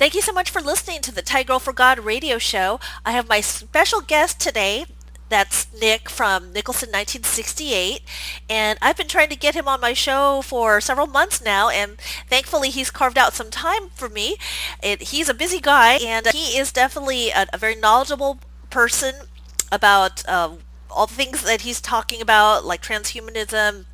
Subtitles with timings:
[0.00, 2.80] Thank you so much for listening to the Thai Girl for God radio show.
[3.04, 4.86] I have my special guest today.
[5.28, 8.00] That's Nick from Nicholson 1968.
[8.48, 11.68] And I've been trying to get him on my show for several months now.
[11.68, 11.98] And
[12.30, 14.38] thankfully, he's carved out some time for me.
[14.82, 18.38] It, he's a busy guy, and he is definitely a, a very knowledgeable
[18.70, 19.26] person
[19.70, 20.52] about uh,
[20.90, 23.84] all the things that he's talking about, like transhumanism,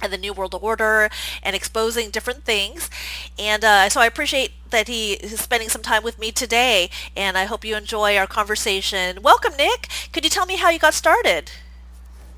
[0.00, 1.08] and the New World Order
[1.42, 2.90] and exposing different things.
[3.38, 7.38] And uh, so I appreciate that he is spending some time with me today, and
[7.38, 9.22] I hope you enjoy our conversation.
[9.22, 9.88] Welcome, Nick.
[10.12, 11.50] Could you tell me how you got started?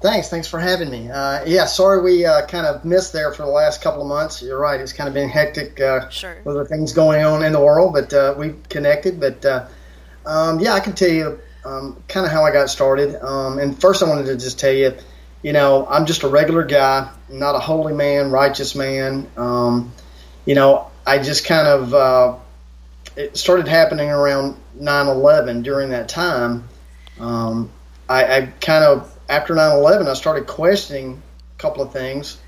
[0.01, 0.29] Thanks.
[0.29, 1.11] Thanks for having me.
[1.11, 4.41] Uh, yeah, sorry we uh, kind of missed there for the last couple of months.
[4.41, 4.81] You're right.
[4.81, 6.37] It's kind of been hectic uh, sure.
[6.45, 9.19] with the things going on in the world, but uh, we've connected.
[9.19, 9.67] But uh,
[10.25, 13.21] um, yeah, I can tell you um, kind of how I got started.
[13.21, 14.97] Um, and first, I wanted to just tell you
[15.43, 19.29] you know, I'm just a regular guy, not a holy man, righteous man.
[19.37, 19.93] Um,
[20.45, 22.37] you know, I just kind of, uh,
[23.17, 26.69] it started happening around 9 11 during that time.
[27.19, 27.71] Um,
[28.09, 31.23] I, I kind of, after 9 11, I started questioning
[31.57, 32.39] a couple of things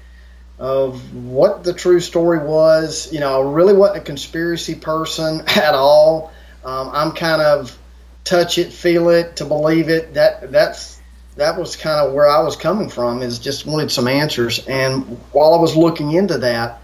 [0.59, 3.13] of what the true story was.
[3.13, 6.33] You know, I really wasn't a conspiracy person at all.
[6.65, 7.77] Um, I'm kind of
[8.25, 10.15] touch it, feel it, to believe it.
[10.15, 11.00] That that's
[11.37, 14.67] that was kind of where I was coming from is just wanted some answers.
[14.67, 16.81] And while I was looking into that,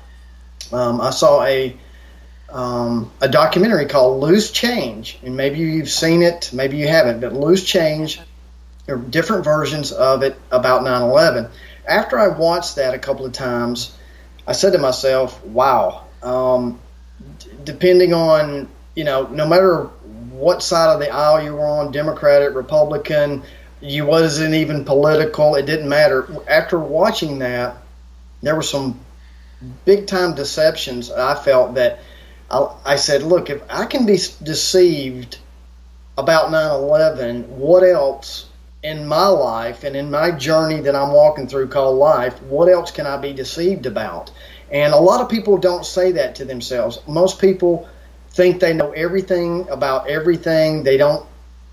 [0.73, 1.77] um, I saw a
[2.49, 7.21] um, a documentary called Loose Change, and maybe you've seen it, maybe you haven't.
[7.21, 8.21] But Loose Change,
[8.87, 11.51] there are different versions of it about 9/11.
[11.89, 13.97] After I watched that a couple of times,
[14.47, 16.79] I said to myself, "Wow." Um,
[17.41, 19.85] d- depending on you know, no matter
[20.33, 23.43] what side of the aisle you were on, Democratic, Republican,
[23.81, 25.55] you wasn't even political.
[25.55, 26.29] It didn't matter.
[26.49, 27.77] After watching that,
[28.43, 29.01] there were some
[29.85, 31.11] big time deceptions.
[31.11, 32.01] I felt that
[32.51, 35.39] I, I said, look, if I can be deceived
[36.19, 38.47] about 9/11, what else
[38.83, 42.91] in my life and in my journey that I'm walking through called life, what else
[42.91, 44.31] can I be deceived about?
[44.71, 47.01] And a lot of people don't say that to themselves.
[47.07, 47.89] Most people
[48.31, 50.83] think they know everything about everything.
[50.83, 51.27] They don't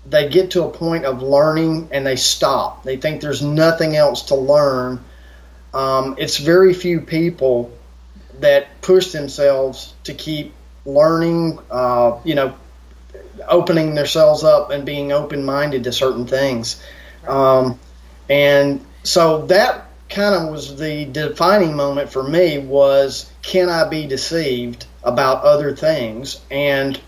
[0.06, 2.84] they get to a point of learning and they stop.
[2.84, 5.02] They think there's nothing else to learn.
[5.72, 7.76] Um, it's very few people
[8.40, 10.52] that push themselves to keep
[10.84, 12.54] learning, uh, you know,
[13.48, 16.82] opening themselves up and being open minded to certain things.
[17.26, 17.78] Um,
[18.28, 24.06] and so that kind of was the defining moment for me was can I be
[24.06, 26.40] deceived about other things?
[26.50, 27.00] And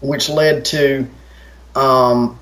[0.00, 1.08] which led to
[1.76, 2.38] um,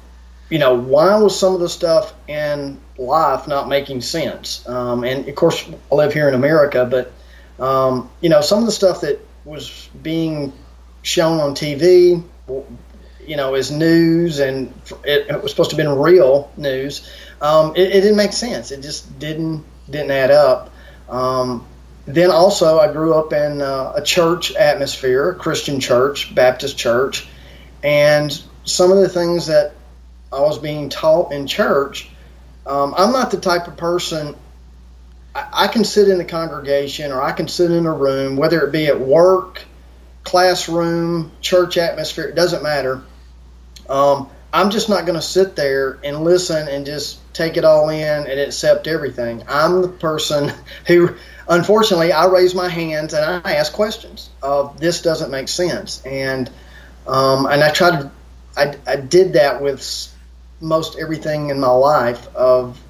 [0.49, 4.67] you know, why was some of the stuff in life not making sense?
[4.69, 7.13] Um, and of course, I live here in America, but
[7.63, 10.53] um, you know, some of the stuff that was being
[11.03, 12.23] shown on TV,
[13.27, 14.73] you know, as news, and
[15.05, 17.09] it, it was supposed to have been real news.
[17.41, 18.71] Um, it, it, didn't make sense.
[18.71, 20.71] It just didn't didn't add up.
[21.09, 21.67] Um,
[22.07, 27.27] then also, I grew up in uh, a church atmosphere, a Christian church, Baptist church,
[27.83, 29.73] and some of the things that
[30.33, 32.11] I was being taught in church,
[32.67, 34.35] um, I'm not the type of person.
[35.35, 38.71] I, can sit in a congregation or I can sit in a room, whether it
[38.71, 39.63] be at work,
[40.23, 43.03] classroom, church atmosphere, it doesn't matter.
[43.89, 47.89] Um, I'm just not going to sit there and listen and just take it all
[47.89, 49.43] in and accept everything.
[49.49, 50.53] I'm the person
[50.87, 51.17] who,
[51.49, 56.49] unfortunately, I raise my hands and I ask questions of this doesn't make sense, and
[57.07, 58.11] um, and I try to
[58.57, 60.13] I, I did that with
[60.61, 62.81] most everything in my life of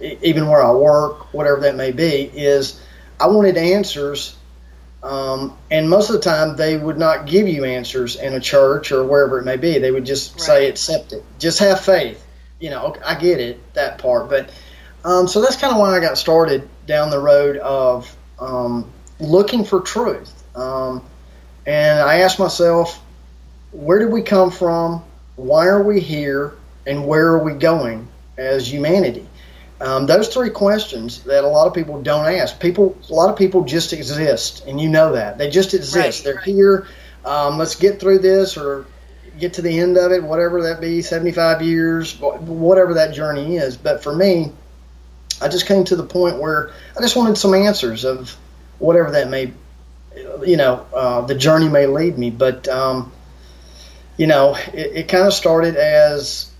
[0.00, 2.80] even where I work, whatever that may be, is
[3.20, 4.36] I wanted answers.
[5.02, 8.92] Um, and most of the time, they would not give you answers in a church
[8.92, 9.78] or wherever it may be.
[9.78, 10.40] They would just right.
[10.40, 11.24] say, accept it.
[11.38, 12.24] Just have faith.
[12.58, 14.28] You know, I get it, that part.
[14.28, 14.50] But
[15.04, 18.90] um, so that's kind of why I got started down the road of um,
[19.20, 20.32] looking for truth.
[20.56, 21.04] Um,
[21.66, 23.00] and I asked myself,
[23.72, 25.04] where did we come from?
[25.36, 26.54] Why are we here?
[26.86, 29.26] And where are we going as humanity?
[29.80, 32.58] Um, those three questions that a lot of people don't ask.
[32.58, 36.20] People, a lot of people just exist, and you know that they just exist.
[36.20, 36.44] Right, They're right.
[36.44, 36.88] here.
[37.24, 38.86] Um, let's get through this or
[39.38, 43.76] get to the end of it, whatever that be, 75 years, whatever that journey is.
[43.76, 44.52] But for me,
[45.40, 48.36] I just came to the point where I just wanted some answers of
[48.80, 49.52] whatever that may,
[50.44, 52.30] you know, uh, the journey may lead me.
[52.30, 53.12] But um,
[54.18, 56.50] you know, it, it kind of started as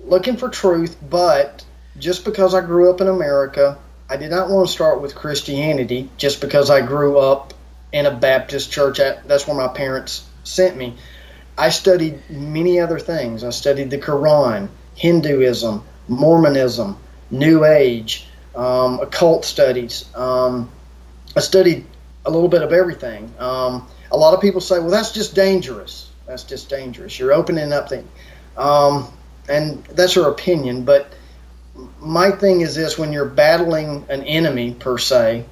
[0.00, 1.64] looking for truth, but
[1.98, 3.78] just because I grew up in America,
[4.10, 7.54] I did not want to start with Christianity just because I grew up
[7.92, 8.98] in a Baptist church.
[8.98, 10.96] That's where my parents sent me,
[11.56, 13.44] I studied many other things.
[13.44, 16.98] I studied the Quran, Hinduism, Mormonism,
[17.30, 20.04] New Age, um, occult studies.
[20.14, 20.70] Um,
[21.36, 21.86] I studied
[22.24, 23.32] a little bit of everything.
[23.38, 26.10] Um, a lot of people say, well, that's just dangerous.
[26.26, 27.18] That's just dangerous.
[27.18, 28.08] You're opening up things.
[28.56, 29.08] Um,
[29.48, 30.84] and that's her opinion.
[30.84, 31.12] But
[32.00, 35.44] my thing is this when you're battling an enemy, per se,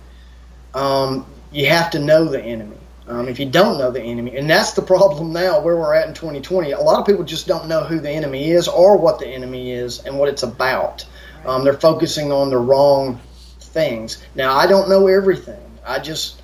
[0.75, 2.77] um, you have to know the enemy.
[3.09, 6.07] Um, if you don't know the enemy, and that's the problem now where we're at
[6.07, 9.19] in 2020, a lot of people just don't know who the enemy is or what
[9.19, 11.05] the enemy is and what it's about.
[11.45, 13.21] Um, they're focusing on the wrong
[13.59, 14.23] things.
[14.37, 15.61] Now, I don't know everything.
[15.85, 16.41] I just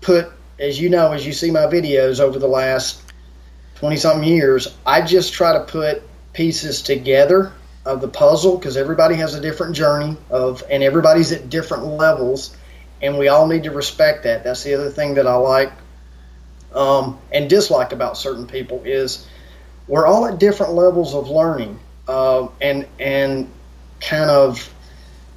[0.00, 3.03] put, as you know, as you see my videos over the last
[3.84, 6.02] 20 something years, I just try to put
[6.32, 7.52] pieces together
[7.84, 12.56] of the puzzle because everybody has a different journey of, and everybody's at different levels
[13.02, 14.42] and we all need to respect that.
[14.42, 15.70] That's the other thing that I like
[16.74, 19.26] um, and dislike about certain people is
[19.86, 21.78] we're all at different levels of learning,
[22.08, 23.50] uh, and and
[24.00, 24.72] kind of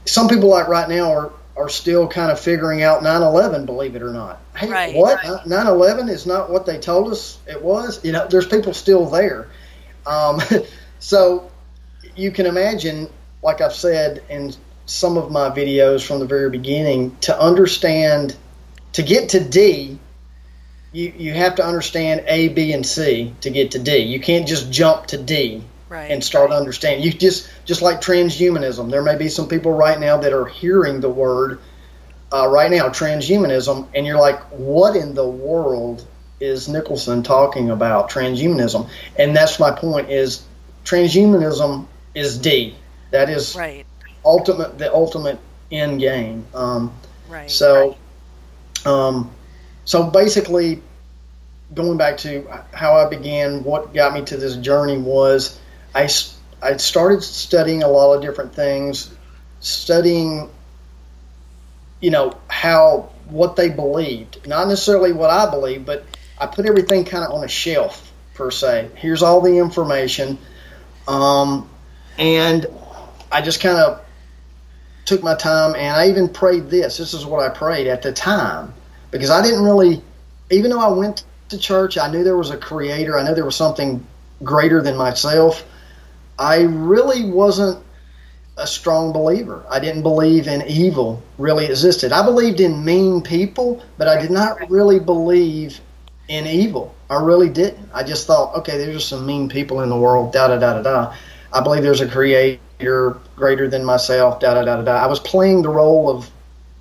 [0.05, 4.03] some people like right now are are still kind of figuring out 9/11, believe it
[4.03, 4.39] or not.
[4.55, 8.03] Hey, right, what 9/11 is not what they told us it was.
[8.03, 9.47] You know, there's people still there.
[10.05, 10.41] Um,
[10.99, 11.49] so
[12.15, 13.09] you can imagine,
[13.41, 14.53] like I've said in
[14.85, 18.35] some of my videos from the very beginning to understand
[18.93, 19.99] to get to D
[20.91, 23.97] you, you have to understand A, B, and C to get to D.
[23.97, 26.57] You can't just jump to D right, and start right.
[26.57, 27.05] understanding.
[27.05, 28.89] You just just like transhumanism.
[28.89, 31.59] There may be some people right now that are hearing the word
[32.31, 36.05] uh, right now transhumanism, and you're like, what in the world
[36.39, 38.89] is Nicholson talking about transhumanism?
[39.17, 40.43] And that's my point: is
[40.85, 42.75] transhumanism is D.
[43.11, 43.85] That is right
[44.27, 45.39] ultimate the ultimate
[45.71, 46.45] end game.
[46.53, 46.93] Um,
[47.29, 47.49] right.
[47.49, 47.97] So,
[48.85, 48.91] right.
[48.91, 49.31] Um,
[49.85, 50.83] so basically,
[51.73, 55.59] going back to how I began, what got me to this journey was
[55.97, 56.09] I
[56.61, 59.13] I started studying a lot of different things,
[59.59, 60.49] studying,
[62.01, 66.05] you know, how what they believed, not necessarily what I believe, but
[66.39, 68.91] I put everything kind of on a shelf per se.
[68.95, 70.37] Here's all the information,
[71.07, 71.67] um,
[72.19, 72.67] and
[73.31, 74.05] I just kind of
[75.05, 76.97] took my time and I even prayed this.
[76.97, 78.73] This is what I prayed at the time
[79.09, 80.03] because I didn't really,
[80.51, 83.45] even though I went to church, I knew there was a creator, I knew there
[83.45, 84.05] was something
[84.43, 85.65] greater than myself.
[86.39, 87.83] I really wasn't
[88.57, 89.63] a strong believer.
[89.69, 92.11] I didn't believe in evil really existed.
[92.11, 95.79] I believed in mean people, but I did not really believe
[96.27, 96.93] in evil.
[97.09, 97.89] I really didn't.
[97.93, 100.81] I just thought, okay, there's just some mean people in the world, da da da
[100.81, 101.15] da da.
[101.53, 105.03] I believe there's a creator greater than myself, da da da da da.
[105.03, 106.29] I was playing the role of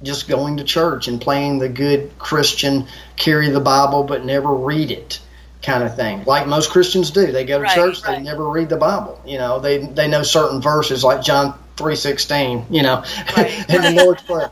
[0.03, 2.87] just going to church and playing the good Christian,
[3.17, 5.21] carry the Bible but never read it
[5.67, 6.25] kind of thing.
[6.25, 7.33] Like most Christians do.
[7.33, 8.17] They go to right, church, right.
[8.17, 9.21] they never read the Bible.
[9.27, 13.05] You know, they they know certain verses like John three sixteen, you know,
[13.37, 13.69] right.
[13.69, 14.51] in the Lord's Prayer.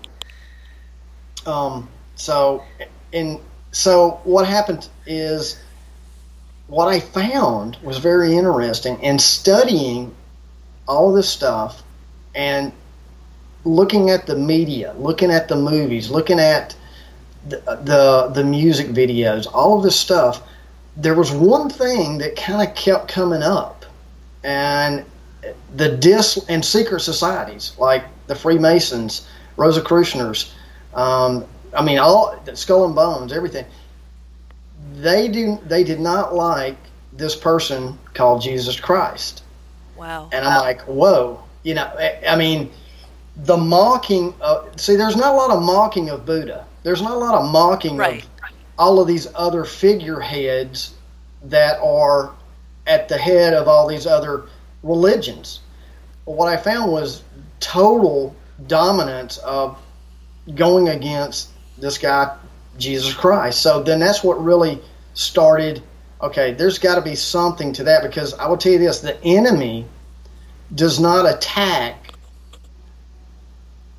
[1.46, 2.64] Um so
[3.12, 3.38] and
[3.70, 5.62] so what happened is
[6.66, 10.14] what I found was very interesting in studying
[10.88, 11.82] all this stuff
[12.34, 12.72] and
[13.64, 16.74] looking at the media, looking at the movies, looking at
[17.46, 20.42] the, the, the music videos, all of this stuff,
[20.96, 23.84] there was one thing that kind of kept coming up,
[24.42, 25.04] and
[25.76, 30.54] the dis and secret societies like the Freemasons, Rosicrucians,
[30.94, 31.44] um,
[31.76, 33.66] I mean, all Skull and Bones, everything.
[34.94, 35.58] They do.
[35.66, 36.76] They did not like
[37.12, 39.42] this person called Jesus Christ.
[39.96, 40.28] Wow.
[40.32, 41.42] And I'm like, whoa.
[41.62, 41.90] You know,
[42.28, 42.70] I mean,
[43.36, 44.34] the mocking.
[44.40, 46.66] Of, see, there's not a lot of mocking of Buddha.
[46.82, 48.22] There's not a lot of mocking right.
[48.22, 48.33] of
[48.78, 50.94] all of these other figureheads
[51.44, 52.32] that are
[52.86, 54.44] at the head of all these other
[54.82, 55.60] religions.
[56.24, 57.22] What I found was
[57.60, 58.34] total
[58.66, 59.78] dominance of
[60.54, 62.36] going against this guy,
[62.78, 63.62] Jesus Christ.
[63.62, 64.80] So then that's what really
[65.14, 65.82] started
[66.24, 69.22] okay, there's got to be something to that because I will tell you this the
[69.22, 69.84] enemy
[70.74, 72.14] does not attack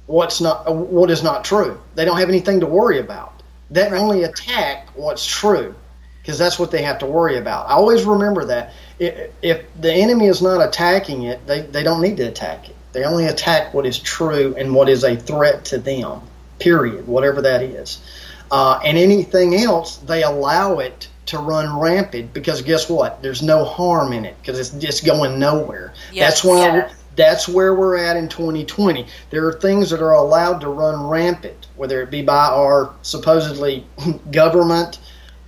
[0.08, 1.80] what's not what is not true.
[1.94, 3.35] They don't have anything to worry about.
[3.72, 5.76] They only attack what's true
[6.22, 7.68] because that's what they have to worry about.
[7.68, 8.74] I always remember that.
[8.98, 12.76] If the enemy is not attacking it, they, they don't need to attack it.
[12.94, 16.22] They only attack what is true and what is a threat to them,
[16.60, 18.02] period, whatever that is.
[18.50, 23.22] Uh, and anything else, they allow it to run rampant because guess what?
[23.22, 25.94] There's no harm in it because it's just going nowhere.
[26.12, 26.94] Yes, that's why yeah.
[27.16, 29.06] That's where we're at in 2020.
[29.30, 33.86] There are things that are allowed to run rampant, whether it be by our supposedly
[34.32, 35.00] government,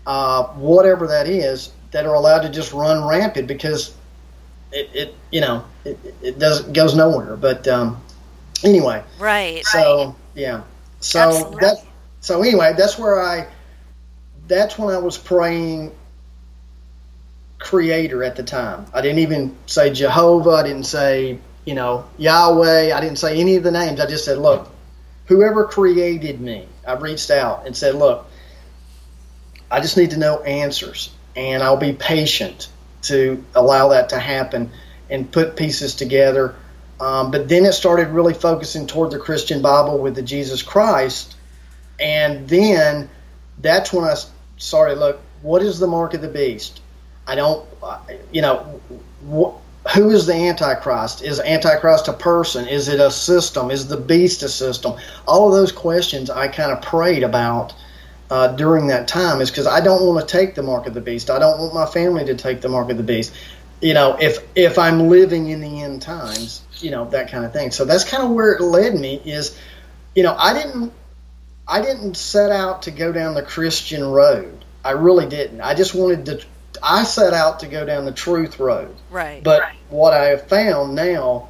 [0.06, 3.96] uh, whatever that is, that are allowed to just run rampant because
[4.72, 7.36] it, it you know it, it does goes nowhere.
[7.36, 8.02] But um,
[8.64, 9.64] anyway, right.
[9.66, 10.64] So yeah,
[11.00, 11.60] so Absolutely.
[11.62, 11.86] that
[12.22, 13.48] so anyway, that's where I
[14.48, 15.92] that's when I was praying
[17.60, 18.86] creator at the time.
[18.94, 23.58] I didn't even say Jehovah, I didn't say, you know, Yahweh, I didn't say any
[23.58, 24.00] of the names.
[24.00, 24.70] I just said, look,
[25.26, 28.26] whoever created me, I reached out and said, look,
[29.70, 32.70] I just need to know answers and I'll be patient
[33.04, 34.72] to allow that to happen
[35.10, 36.56] and put pieces together.
[37.02, 41.36] Um, but then it started really focusing toward the Christian Bible with the Jesus Christ.
[42.00, 43.10] And then
[43.58, 44.16] that's when I
[44.56, 46.80] started, look, what is the mark of the beast?
[47.28, 47.68] I don't,
[48.32, 48.80] you know,
[49.30, 51.22] wh- who is the Antichrist?
[51.22, 52.68] Is Antichrist a person?
[52.68, 53.72] Is it a system?
[53.72, 54.96] Is the beast a system?
[55.28, 57.74] All of those questions I kind of prayed about
[58.30, 61.02] uh, during that time is because I don't want to take the mark of the
[61.02, 61.30] beast.
[61.30, 63.34] I don't want my family to take the mark of the beast.
[63.82, 67.54] You know, if if I'm living in the end times, you know that kind of
[67.54, 67.72] thing.
[67.72, 69.22] So that's kind of where it led me.
[69.24, 69.58] Is
[70.16, 70.92] you know I didn't
[71.68, 74.66] I didn't set out to go down the Christian road.
[74.84, 75.62] I really didn't.
[75.62, 76.46] I just wanted to.
[76.82, 78.96] I set out to go down the truth road.
[79.10, 79.44] Right.
[79.44, 79.76] But right.
[79.90, 81.50] what I have found now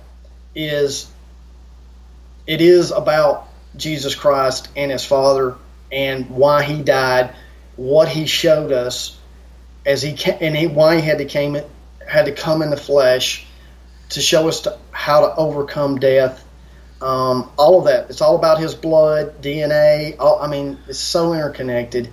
[0.56, 1.10] is
[2.46, 5.56] it is about Jesus Christ and His Father
[5.92, 7.34] and why He died,
[7.76, 9.18] what He showed us
[9.86, 11.58] as He and he, why He had to came
[12.08, 13.46] had to come in the flesh
[14.10, 16.44] to show us to, how to overcome death.
[17.02, 18.10] Um, all of that.
[18.10, 20.16] It's all about His blood, DNA.
[20.20, 22.10] All, I mean, it's so interconnected,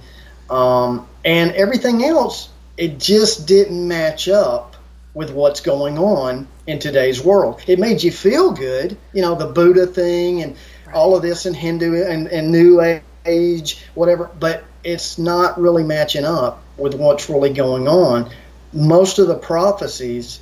[0.50, 2.50] um, and everything else.
[2.76, 4.76] It just didn't match up
[5.14, 7.62] with what's going on in today's world.
[7.68, 10.96] It made you feel good, you know, the Buddha thing and right.
[10.96, 16.24] all of this and Hindu and, and New Age, whatever, but it's not really matching
[16.24, 18.30] up with what's really going on.
[18.72, 20.40] Most of the prophecies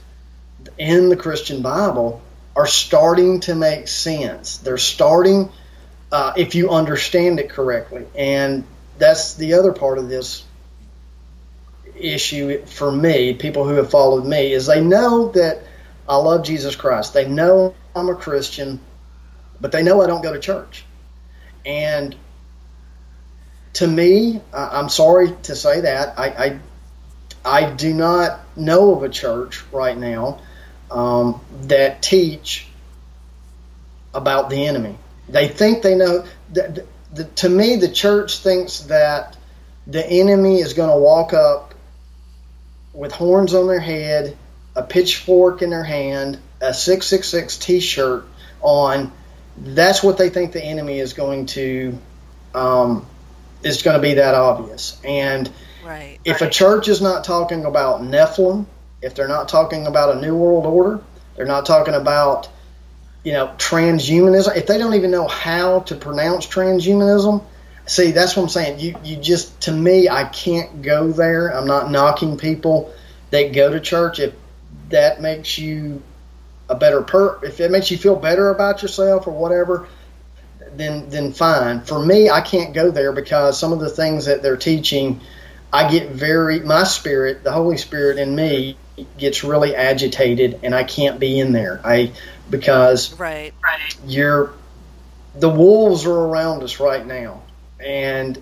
[0.78, 2.22] in the Christian Bible
[2.56, 4.56] are starting to make sense.
[4.58, 5.50] They're starting,
[6.10, 8.06] uh, if you understand it correctly.
[8.16, 8.64] And
[8.98, 10.44] that's the other part of this
[12.02, 15.62] issue for me, people who have followed me, is they know that
[16.08, 17.14] I love Jesus Christ.
[17.14, 18.80] They know I'm a Christian,
[19.60, 20.84] but they know I don't go to church.
[21.64, 22.16] And
[23.74, 26.58] to me, I'm sorry to say that I,
[27.44, 30.40] I, I do not know of a church right now
[30.90, 32.66] um, that teach
[34.12, 34.98] about the enemy.
[35.28, 36.26] They think they know.
[36.52, 39.36] The, the, to me, the church thinks that
[39.86, 41.71] the enemy is going to walk up
[42.92, 44.36] with horns on their head,
[44.74, 48.26] a pitchfork in their hand, a 666 t shirt
[48.60, 49.12] on.
[49.56, 51.98] That's what they think the enemy is going to,
[52.54, 53.06] um,
[53.62, 55.00] is going to be that obvious.
[55.04, 55.50] And
[55.84, 56.48] right, if right.
[56.48, 58.66] a church is not talking about Nephilim,
[59.02, 61.02] if they're not talking about a New World Order,
[61.36, 62.48] they're not talking about,
[63.24, 67.44] you know, transhumanism, if they don't even know how to pronounce transhumanism,
[67.86, 68.78] see that's what i'm saying.
[68.78, 71.48] You you just to me i can't go there.
[71.48, 72.92] I'm not knocking people
[73.30, 74.18] that go to church.
[74.18, 74.34] If
[74.90, 76.02] that makes you
[76.68, 79.88] a better per if it makes you feel better about yourself or whatever
[80.74, 81.82] then then fine.
[81.82, 85.20] For me i can't go there because some of the things that they're teaching
[85.72, 88.76] i get very my spirit the holy spirit in me
[89.18, 91.80] gets really agitated and i can't be in there.
[91.84, 92.12] I
[92.48, 93.52] because right.
[93.62, 93.96] Right.
[94.06, 94.54] you're
[95.34, 97.41] the wolves are around us right now
[97.84, 98.40] and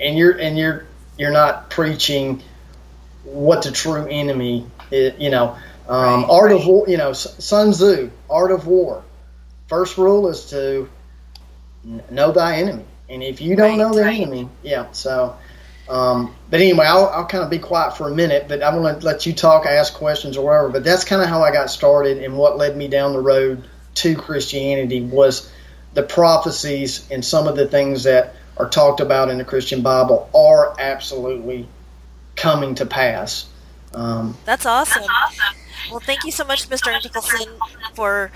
[0.00, 0.86] and you're and you're
[1.18, 2.42] you're not preaching
[3.24, 5.56] what the true enemy is, you know
[5.88, 6.60] um, right, art right.
[6.60, 9.04] of war you know sun tzu art of war.
[9.68, 10.90] First rule is to
[12.10, 12.86] know thy enemy.
[13.08, 15.36] And if you don't Right, know the enemy yeah so
[15.88, 18.98] um, but anyway I'll, I'll kind of be quiet for a minute but i'm going
[19.00, 21.70] to let you talk ask questions or whatever but that's kind of how i got
[21.70, 23.64] started and what led me down the road
[23.96, 25.50] to christianity was
[25.94, 30.28] the prophecies and some of the things that are talked about in the Christian Bible
[30.34, 31.68] are absolutely
[32.36, 33.48] coming to pass.
[33.94, 35.04] Um, That's awesome.
[35.90, 36.92] Well, thank you so much, Mr.
[37.02, 37.48] Nicholson,
[37.94, 38.30] for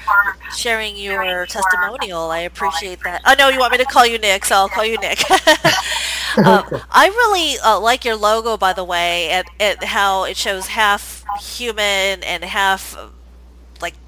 [0.56, 2.30] sharing your testimonial.
[2.30, 3.20] I appreciate that.
[3.24, 5.22] I know you want me to call you Nick, so I'll call you Nick.
[5.30, 10.66] uh, I really uh, like your logo, by the way, and, and how it shows
[10.66, 12.96] half human and half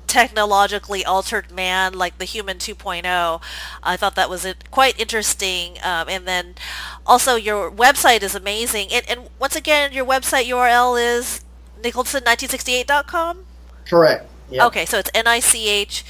[0.06, 3.42] technologically altered man, like the human 2.0.
[3.82, 5.78] I thought that was quite interesting.
[5.82, 6.54] Um, and then
[7.06, 8.88] also your website is amazing.
[8.92, 11.42] And, and once again, your website URL is
[11.82, 13.46] nicholson1968.com?
[13.86, 14.26] correct.
[14.50, 14.66] Yeah.
[14.66, 16.02] Okay, so it's N-I-C-H-O-L-S-O-N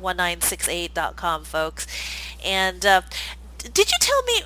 [0.00, 1.86] 1968.com, folks.
[2.44, 3.02] And uh,
[3.58, 4.42] did you tell me,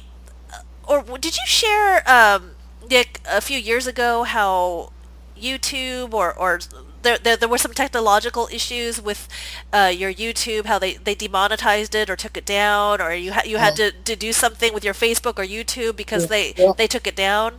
[0.53, 2.53] uh, or did you share, um,
[2.89, 4.93] Nick, a few years ago how
[5.37, 6.61] YouTube or, or
[7.03, 9.29] there, there, there were some technological issues with
[9.73, 13.43] uh, your YouTube, how they, they demonetized it or took it down, or you, ha-
[13.45, 16.87] you had to, to do something with your Facebook or YouTube because they, well, they
[16.87, 17.55] took it down?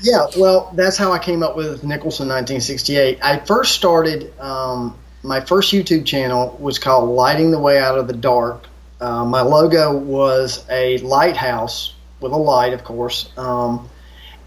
[0.00, 3.18] Yeah, well, that's how I came up with Nicholson 1968.
[3.22, 8.06] I first started, um, my first YouTube channel was called Lighting the Way Out of
[8.06, 8.68] the Dark.
[9.00, 13.30] Uh, my logo was a lighthouse with a light, of course.
[13.36, 13.88] Um,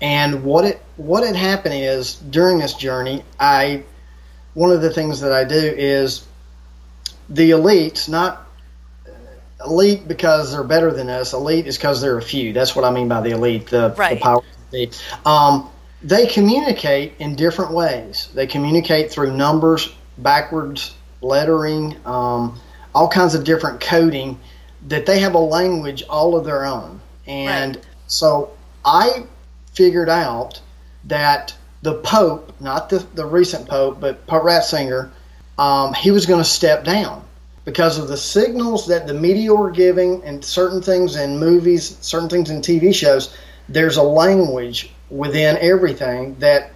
[0.01, 3.83] and what it what had happened is during this journey, I
[4.57, 6.25] one of the things that I do is
[7.29, 8.47] the elites, not
[9.63, 11.33] elite because they're better than us.
[11.33, 12.53] Elite is because they're a few.
[12.53, 14.17] That's what I mean by the elite, the, right.
[14.17, 14.41] the power.
[15.27, 15.69] Um,
[16.01, 18.29] they communicate in different ways.
[18.33, 22.59] They communicate through numbers, backwards lettering, um,
[22.95, 24.39] all kinds of different coding.
[24.87, 27.85] That they have a language all of their own, and right.
[28.07, 29.23] so I
[29.73, 30.61] figured out
[31.03, 31.53] that
[31.87, 35.09] the Pope, not the, the recent Pope, but Pope Ratzinger,
[35.57, 37.23] um, he was going to step down
[37.63, 42.27] because of the signals that the media were giving and certain things in movies, certain
[42.27, 43.33] things in TV shows.
[43.69, 46.73] There's a language within everything that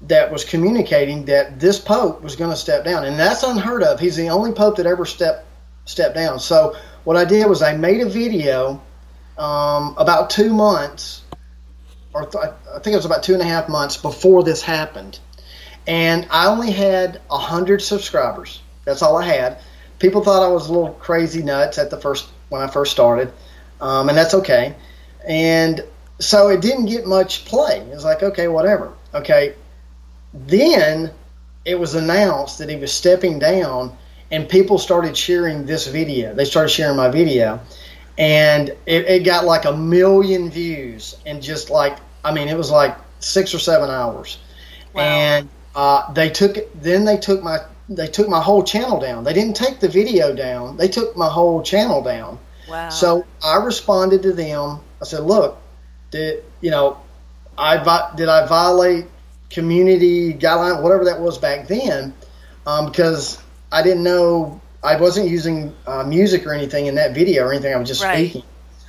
[0.00, 4.00] that was communicating that this pope was going to step down, and that's unheard of.
[4.00, 5.44] He's the only pope that ever stepped
[5.84, 6.40] stepped down.
[6.40, 8.80] So what I did was I made a video
[9.36, 11.23] um, about two months
[12.14, 15.18] or th- I think it was about two and a half months before this happened,
[15.86, 18.62] and I only had a hundred subscribers.
[18.84, 19.58] That's all I had.
[19.98, 23.32] People thought I was a little crazy nuts at the first when I first started,
[23.80, 24.74] um, and that's okay.
[25.26, 25.84] And
[26.20, 27.80] so it didn't get much play.
[27.80, 28.92] It was like okay, whatever.
[29.12, 29.54] Okay,
[30.32, 31.10] then
[31.64, 33.96] it was announced that he was stepping down,
[34.30, 36.32] and people started sharing this video.
[36.32, 37.60] They started sharing my video
[38.16, 42.70] and it, it, got like a million views and just like I mean it was
[42.70, 44.38] like six or seven hours,
[44.92, 45.02] wow.
[45.02, 47.58] and uh, they took then they took my
[47.88, 49.24] they took my whole channel down.
[49.24, 50.76] They didn't take the video down.
[50.76, 52.38] They took my whole channel down.
[52.68, 52.88] Wow.
[52.88, 54.80] So I responded to them.
[55.00, 55.58] I said, "Look,
[56.10, 56.98] did you know
[57.58, 57.76] I
[58.16, 59.06] did I violate
[59.50, 62.12] community guideline whatever that was back then
[62.66, 67.44] um, because I didn't know I wasn't using uh, music or anything in that video
[67.44, 67.72] or anything.
[67.72, 68.30] I was just right.
[68.30, 68.48] speaking.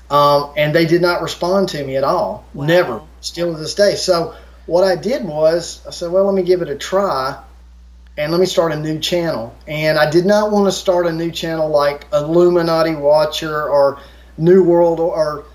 [0.10, 2.46] Um, and they did not respond to me at all.
[2.54, 2.66] Wow.
[2.66, 3.02] Never.
[3.26, 3.96] Still to this day.
[3.96, 4.36] So
[4.68, 7.42] what I did was I said, well, let me give it a try
[8.18, 9.56] and let me start a new channel.
[9.68, 14.00] And I did not want to start a new channel like Illuminati Watcher or
[14.38, 15.46] New World or,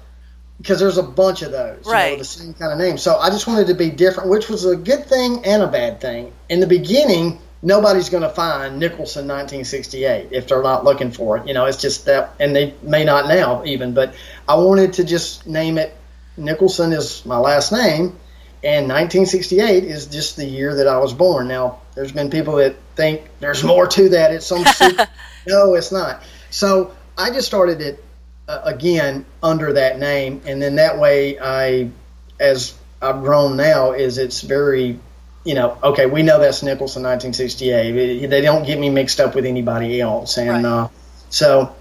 [0.59, 2.07] because there's a bunch of those, right?
[2.07, 2.99] You know, the same kind of name.
[2.99, 6.01] So I just wanted to be different, which was a good thing and a bad
[6.01, 6.33] thing.
[6.49, 11.47] In the beginning, nobody's going to find Nicholson 1968 if they're not looking for it.
[11.47, 13.95] You know, it's just that, and they may not now even.
[13.95, 14.15] But
[14.49, 15.97] I wanted to just name it.
[16.41, 18.17] Nicholson is my last name,
[18.63, 21.49] and 1968 is just the year that I was born.
[21.49, 24.33] Now, there's been people that think there's more to that.
[24.33, 24.63] It's some
[25.47, 26.23] no, it's not.
[26.51, 28.05] So I just started it
[28.49, 31.91] uh, again under that name, and then that way I,
[32.39, 34.99] as I've grown now, is it's very
[35.45, 38.27] you know, okay, we know that's Nicholson 1968.
[38.27, 40.71] They don't get me mixed up with anybody else, and right.
[40.71, 40.89] uh,
[41.31, 41.75] so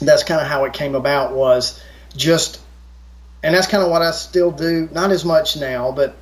[0.00, 1.32] that's kind of how it came about.
[1.32, 1.82] Was
[2.16, 2.60] just,
[3.42, 4.88] and that's kind of what I still do.
[4.92, 6.16] Not as much now, but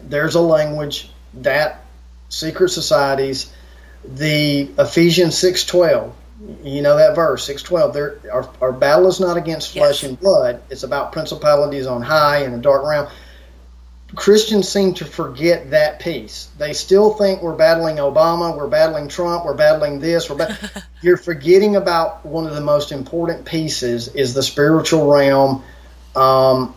[0.00, 1.84] there's a language that
[2.28, 3.52] secret societies,
[4.04, 6.12] the Ephesians 6:12.
[6.62, 7.92] You know that verse 6:12.
[7.92, 10.10] There, our, our battle is not against flesh yes.
[10.10, 10.62] and blood.
[10.70, 13.08] It's about principalities on high and the dark realm
[14.14, 16.48] Christians seem to forget that piece.
[16.56, 20.30] They still think we're battling Obama, we're battling Trump, we're battling this.
[20.30, 20.58] We're ba-
[21.02, 25.62] You're forgetting about one of the most important pieces is the spiritual realm
[26.16, 26.74] um,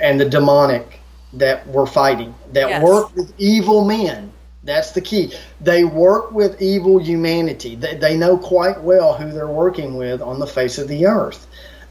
[0.00, 1.00] and the demonic
[1.34, 2.34] that we're fighting.
[2.52, 2.82] That yes.
[2.82, 4.32] work with evil men.
[4.64, 5.32] That's the key.
[5.60, 7.76] They work with evil humanity.
[7.76, 11.46] They, they know quite well who they're working with on the face of the earth.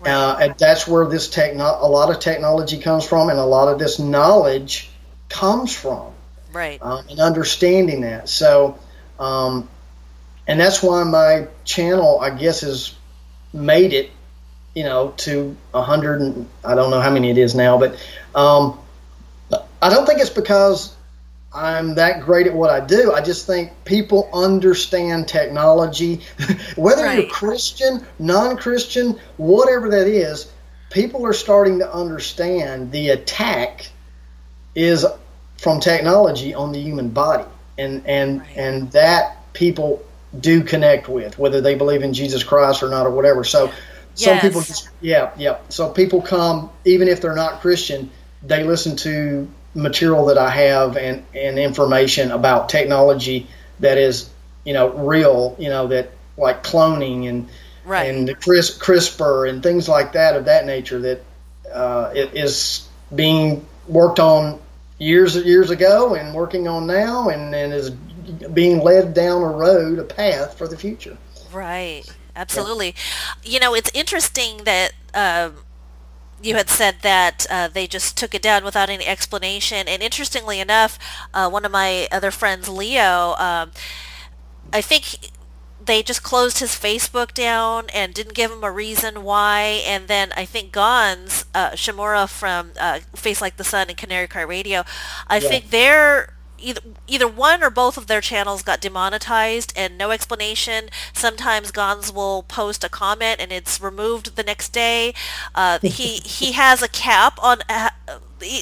[0.06, 3.70] Uh, and that's where this techno- a lot of technology comes from, and a lot
[3.70, 4.90] of this knowledge
[5.30, 6.12] comes from.
[6.54, 6.80] Right.
[6.82, 8.30] Um, and understanding that.
[8.30, 8.78] So,
[9.20, 9.68] um,
[10.48, 12.94] and that's why my channel, I guess, has
[13.52, 14.12] made it,
[14.76, 16.22] you know, to a hundred.
[16.22, 17.96] And I don't know how many it is now, but
[18.36, 18.78] um,
[19.82, 20.96] I don't think it's because
[21.54, 23.14] I'm that great at what I do.
[23.14, 26.22] I just think people understand technology,
[26.76, 27.20] whether right.
[27.20, 30.52] you're Christian, non-Christian, whatever that is.
[30.90, 33.90] People are starting to understand the attack
[34.76, 35.06] is
[35.58, 37.46] from technology on the human body,
[37.78, 38.58] and and right.
[38.58, 40.06] and that people
[40.38, 43.44] do connect with, whether they believe in Jesus Christ or not or whatever.
[43.44, 43.72] So
[44.16, 45.58] Some people just yeah yeah.
[45.70, 48.10] So people come even if they're not Christian,
[48.44, 53.48] they listen to material that I have and and information about technology
[53.82, 54.30] that is
[54.64, 57.50] you know real you know that like cloning and
[57.86, 58.14] right.
[58.14, 61.24] and CRIS, CRISPR and things like that of that nature that
[61.74, 64.60] uh, it is being worked on
[64.98, 67.90] years years ago and working on now and, and is
[68.54, 71.18] being led down a road, a path for the future.
[71.52, 72.04] Right.
[72.36, 72.96] Absolutely.
[73.44, 73.52] Yeah.
[73.54, 75.66] You know, it's interesting that um,
[76.42, 79.88] you had said that uh, they just took it down without any explanation.
[79.88, 81.00] And interestingly enough,
[81.34, 83.72] uh, one of my other friends, Leo, um,
[84.74, 85.32] I think
[85.84, 89.82] they just closed his Facebook down and didn't give him a reason why.
[89.86, 94.28] And then I think Gonz, uh, Shimura from uh, Face Like the Sun and Canary
[94.28, 94.84] Cry Radio,
[95.28, 95.50] I yeah.
[95.50, 100.90] think they're either either one or both of their channels got demonetized and no explanation.
[101.14, 105.14] Sometimes Gonz will post a comment and it's removed the next day.
[105.54, 107.60] Uh, he he has a cap on.
[107.70, 107.90] Uh,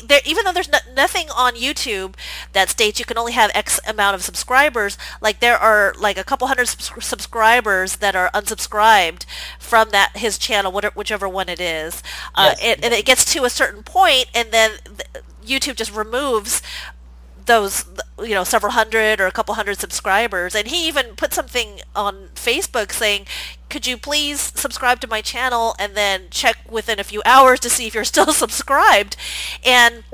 [0.06, 2.16] there, even though there's no, nothing on YouTube
[2.54, 6.24] that states you can only have X amount of subscribers, like there are like a
[6.24, 9.26] couple hundred subs- subscribers that are unsubscribed
[9.60, 12.04] from that his channel, whatever, whichever one it is,
[12.36, 12.60] uh, yes.
[12.64, 14.72] and, and, it gets to a certain point, and then
[15.46, 16.62] YouTube just removes
[17.46, 17.86] those
[18.20, 22.30] you know several hundred or a couple hundred subscribers and he even put something on
[22.36, 23.26] facebook saying
[23.74, 27.72] could you please subscribe to my channel and then check within a few hours to
[27.72, 29.18] see if you're still subscribed?
[29.66, 30.04] And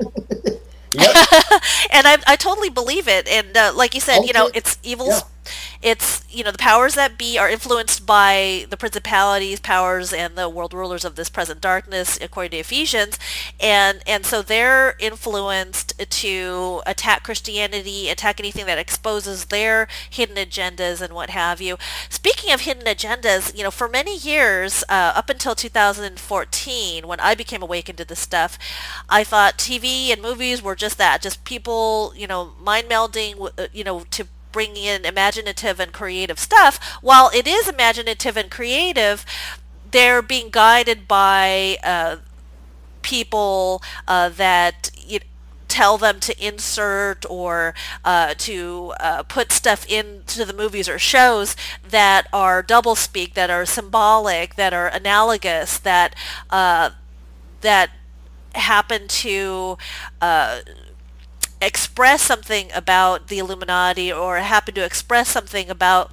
[1.92, 3.28] and I, I totally believe it.
[3.28, 4.26] And uh, like you said okay.
[4.28, 5.20] you know it's evil yeah
[5.82, 10.48] it's you know the powers that be are influenced by the principalities powers and the
[10.48, 13.18] world rulers of this present darkness according to ephesians.
[13.58, 21.00] And and so they're influenced to attack christianity attack anything that exposes their hidden agendas
[21.00, 21.76] and what have you.
[22.08, 27.34] Speaking of hidden agendas you know for many years uh, up until 2014 when i
[27.34, 28.58] became awakened to this stuff
[29.08, 33.66] i thought tv and movies were just that just people you know mind melding uh,
[33.72, 39.24] you know to bringing in imaginative and creative stuff, while it is imaginative and creative,
[39.90, 42.16] they're being guided by uh,
[43.02, 45.20] people uh, that you
[45.68, 51.56] tell them to insert or uh, to uh, put stuff into the movies or shows
[51.88, 56.14] that are doublespeak, that are symbolic, that are analogous, that
[56.50, 56.90] uh,
[57.60, 57.90] that
[58.54, 59.78] happen to
[60.20, 60.60] uh,
[61.60, 66.12] express something about the Illuminati or happen to express something about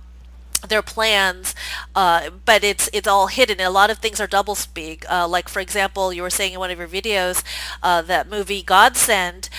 [0.67, 1.53] their plans,
[1.95, 3.59] uh, but it's it's all hidden.
[3.59, 5.05] A lot of things are doublespeak.
[5.09, 7.43] Uh, like for example, you were saying in one of your videos
[7.83, 9.49] uh, that movie Godsend.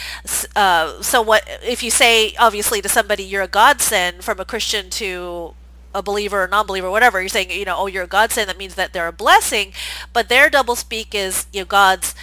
[0.56, 4.90] Uh, so what if you say obviously to somebody you're a godsend from a Christian
[4.90, 5.54] to
[5.94, 8.48] a believer or non-believer, whatever you're saying, you know, oh, you're a godsend.
[8.48, 9.72] That means that they're a blessing,
[10.12, 12.14] but their doublespeak is you know God's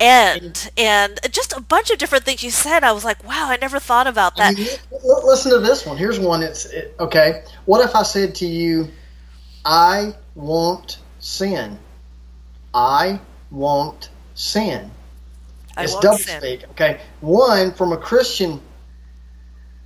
[0.00, 3.56] end and just a bunch of different things you said i was like wow i
[3.60, 4.56] never thought about that.
[5.24, 5.96] listen to this one.
[5.96, 7.44] Here's one it's it, okay.
[7.66, 8.88] What if i said to you
[9.64, 11.78] i won't sin.
[12.72, 14.90] I won't sin.
[15.76, 17.00] I it's double speak okay?
[17.20, 18.60] One from a christian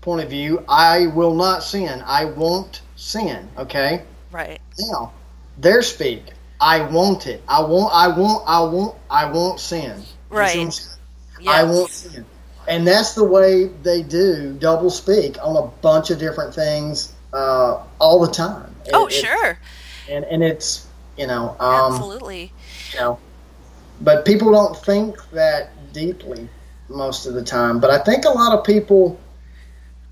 [0.01, 2.03] point of view i will not sin.
[2.07, 4.05] I won't sin okay?
[4.31, 4.61] Right.
[4.79, 5.13] Now
[5.59, 6.33] their speak
[6.65, 7.43] I want it.
[7.47, 7.95] I want.
[7.95, 8.43] I want.
[8.47, 8.97] I want.
[9.11, 10.01] I won't sin.
[10.31, 10.57] Right.
[10.57, 10.99] Yes.
[11.47, 12.25] I won't sin.
[12.67, 17.83] And that's the way they do double speak on a bunch of different things uh,
[17.99, 18.75] all the time.
[18.95, 19.59] oh, it, sure.
[20.09, 20.87] And and it's
[21.19, 22.51] you know um, absolutely.
[22.95, 23.19] You know,
[24.01, 26.49] but people don't think that deeply
[26.89, 27.79] most of the time.
[27.79, 29.21] But I think a lot of people.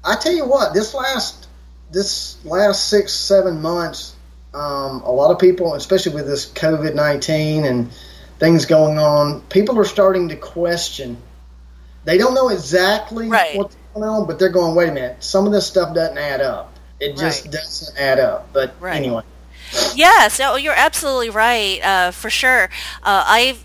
[0.05, 1.49] I tell you what, this last
[1.93, 4.12] this last six seven months
[4.55, 7.91] um, a lot of people, especially with this COVID 19 and
[8.39, 11.17] things going on, people are starting to question.
[12.05, 13.57] They don't know exactly right.
[13.57, 16.41] what's going on, but they're going, wait a minute, some of this stuff doesn't add
[16.41, 16.77] up.
[17.01, 17.53] It just right.
[17.53, 18.53] doesn't add up.
[18.53, 18.97] But right.
[18.97, 19.23] anyway.
[19.95, 22.65] Yes, no, you're absolutely right, uh, for sure.
[23.03, 23.59] Uh, I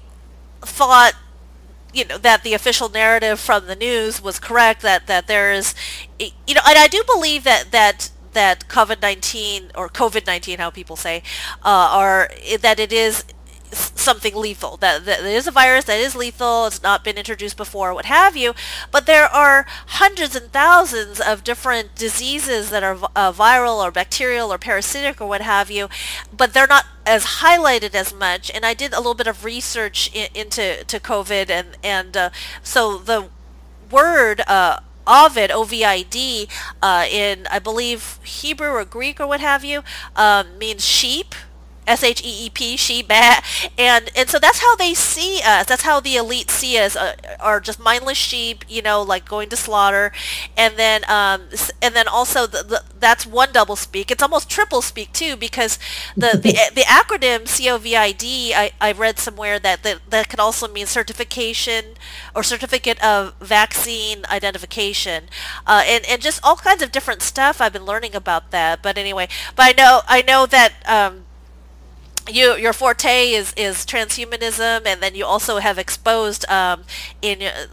[0.61, 1.13] thought
[1.93, 5.73] you know that the official narrative from the news was correct that that there is
[6.19, 11.23] you know and I do believe that that that COVID-19 or COVID-19, how people say,
[11.63, 12.29] uh, are
[12.61, 13.23] that it is
[13.71, 14.77] something lethal.
[14.77, 16.67] That, that it is a virus that is lethal.
[16.67, 18.53] It's not been introduced before, what have you.
[18.91, 24.53] But there are hundreds and thousands of different diseases that are uh, viral or bacterial
[24.53, 25.89] or parasitic or what have you,
[26.35, 28.51] but they're not as highlighted as much.
[28.53, 32.29] And I did a little bit of research in, into to COVID, and and uh,
[32.63, 33.29] so the
[33.89, 36.47] word uh, Ovid, O-V-I-D,
[36.81, 39.83] uh, in I believe Hebrew or Greek or what have you,
[40.15, 41.33] um, means sheep,
[41.87, 45.65] S H E E P, sheep, and and so that's how they see us.
[45.67, 49.49] That's how the elite see us, uh, are just mindless sheep, you know, like going
[49.49, 50.11] to slaughter,
[50.55, 51.43] and then um,
[51.81, 54.11] and then also the, the, that's one double speak.
[54.11, 55.79] It's almost triple speak too, because
[56.15, 60.85] the the, the acronym COVID I, I read somewhere that, that that could also mean
[60.87, 61.95] certification
[62.35, 65.25] or certificate of vaccine identification,
[65.65, 67.61] uh, and and just all kinds of different stuff.
[67.61, 68.81] I've been learning about that.
[68.81, 70.73] But anyway, but I know I know that.
[70.85, 71.23] Um,
[72.29, 76.83] you, your forte is, is transhumanism, and then you also have exposed um,
[77.21, 77.67] in uh,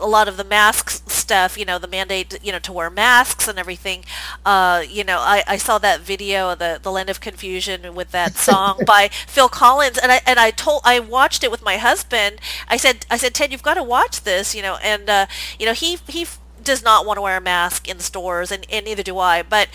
[0.00, 1.58] a lot of the masks stuff.
[1.58, 4.04] You know, the mandate, you know, to wear masks and everything.
[4.44, 8.10] Uh, you know, I, I saw that video, of the the Land of Confusion, with
[8.10, 11.76] that song by Phil Collins, and I and I told I watched it with my
[11.76, 12.40] husband.
[12.68, 14.54] I said I said Ted, you've got to watch this.
[14.54, 15.26] You know, and uh,
[15.58, 16.26] you know he he
[16.62, 19.42] does not want to wear a mask in stores, and, and neither do I.
[19.42, 19.68] But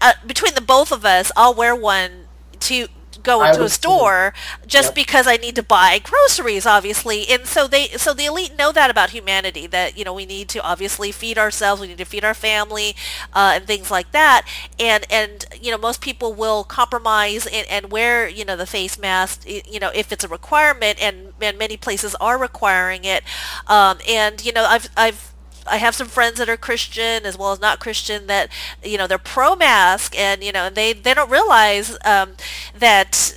[0.00, 2.26] uh, between the both of us, I'll wear one
[2.60, 2.88] to
[3.26, 4.68] go into a store too.
[4.68, 4.94] just yep.
[4.94, 7.28] because I need to buy groceries, obviously.
[7.28, 10.48] And so they, so the elite know that about humanity, that, you know, we need
[10.50, 12.94] to obviously feed ourselves, we need to feed our family,
[13.34, 14.46] uh, and things like that.
[14.78, 18.98] And, and, you know, most people will compromise and, and wear, you know, the face
[18.98, 23.24] mask, you know, if it's a requirement and, and many places are requiring it.
[23.66, 25.32] Um, and, you know, I've, I've,
[25.68, 28.50] I have some friends that are Christian as well as not Christian that
[28.82, 32.36] you know they're pro mask and you know they they don't realize um,
[32.78, 33.36] that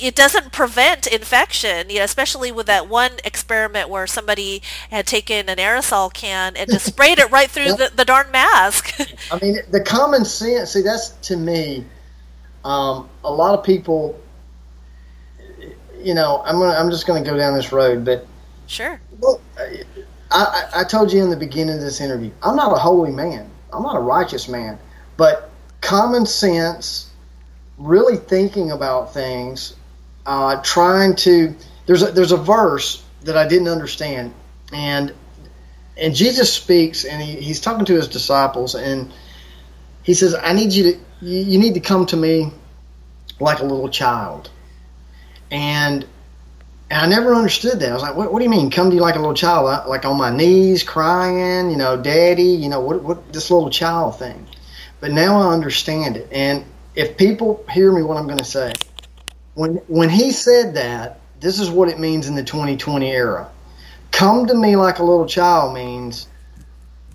[0.00, 5.48] it doesn't prevent infection, you know, especially with that one experiment where somebody had taken
[5.48, 8.98] an aerosol can and just sprayed it right through the, the darn mask.
[9.30, 11.84] I mean, the common sense, see, that's to me,
[12.64, 14.18] um, a lot of people,
[15.98, 18.26] you know, I'm gonna, I'm just going to go down this road, but
[18.66, 19.00] sure.
[19.20, 19.40] Well,
[20.30, 23.50] I, I told you in the beginning of this interview, I'm not a holy man.
[23.72, 24.78] I'm not a righteous man.
[25.16, 27.10] But common sense,
[27.78, 29.74] really thinking about things,
[30.26, 31.54] uh, trying to.
[31.86, 34.32] There's a, there's a verse that I didn't understand,
[34.72, 35.12] and
[35.96, 39.12] and Jesus speaks, and he, he's talking to his disciples, and
[40.02, 42.52] he says, "I need you to you, you need to come to me
[43.40, 44.50] like a little child."
[45.50, 46.06] And
[46.90, 47.90] and I never understood that.
[47.90, 48.68] I was like, what, what do you mean?
[48.68, 52.42] Come to you like a little child, like on my knees, crying, you know, daddy,
[52.42, 54.46] you know, what, what, this little child thing.
[54.98, 56.28] But now I understand it.
[56.32, 56.64] And
[56.96, 58.72] if people hear me, what I'm going to say,
[59.54, 63.48] when, when he said that, this is what it means in the 2020 era.
[64.10, 66.26] Come to me like a little child means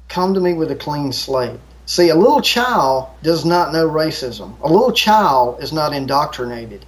[0.08, 1.60] come to me with a clean slate.
[1.86, 4.60] See, a little child does not know racism.
[4.62, 6.86] A little child is not indoctrinated.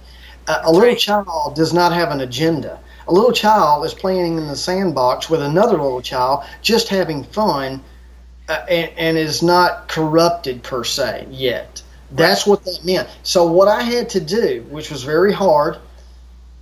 [0.48, 0.98] A, a little right.
[0.98, 2.78] child does not have an agenda.
[3.06, 7.82] A little child is playing in the sandbox with another little child, just having fun,
[8.48, 11.82] uh, and, and, is not corrupted per se yet.
[12.10, 13.08] That's what that meant.
[13.22, 15.78] So what I had to do, which was very hard,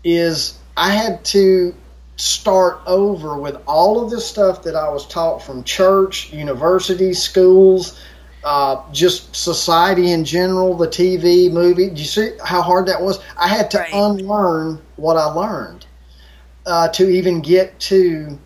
[0.02, 1.74] is I had to
[2.16, 8.00] start over with all of the stuff that I was taught from church, universities, schools,
[8.46, 11.90] uh, just society in general, the TV, movie.
[11.90, 13.18] Do you see how hard that was?
[13.36, 13.92] I had to right.
[13.92, 15.84] unlearn what I learned
[16.64, 18.38] uh, to even get to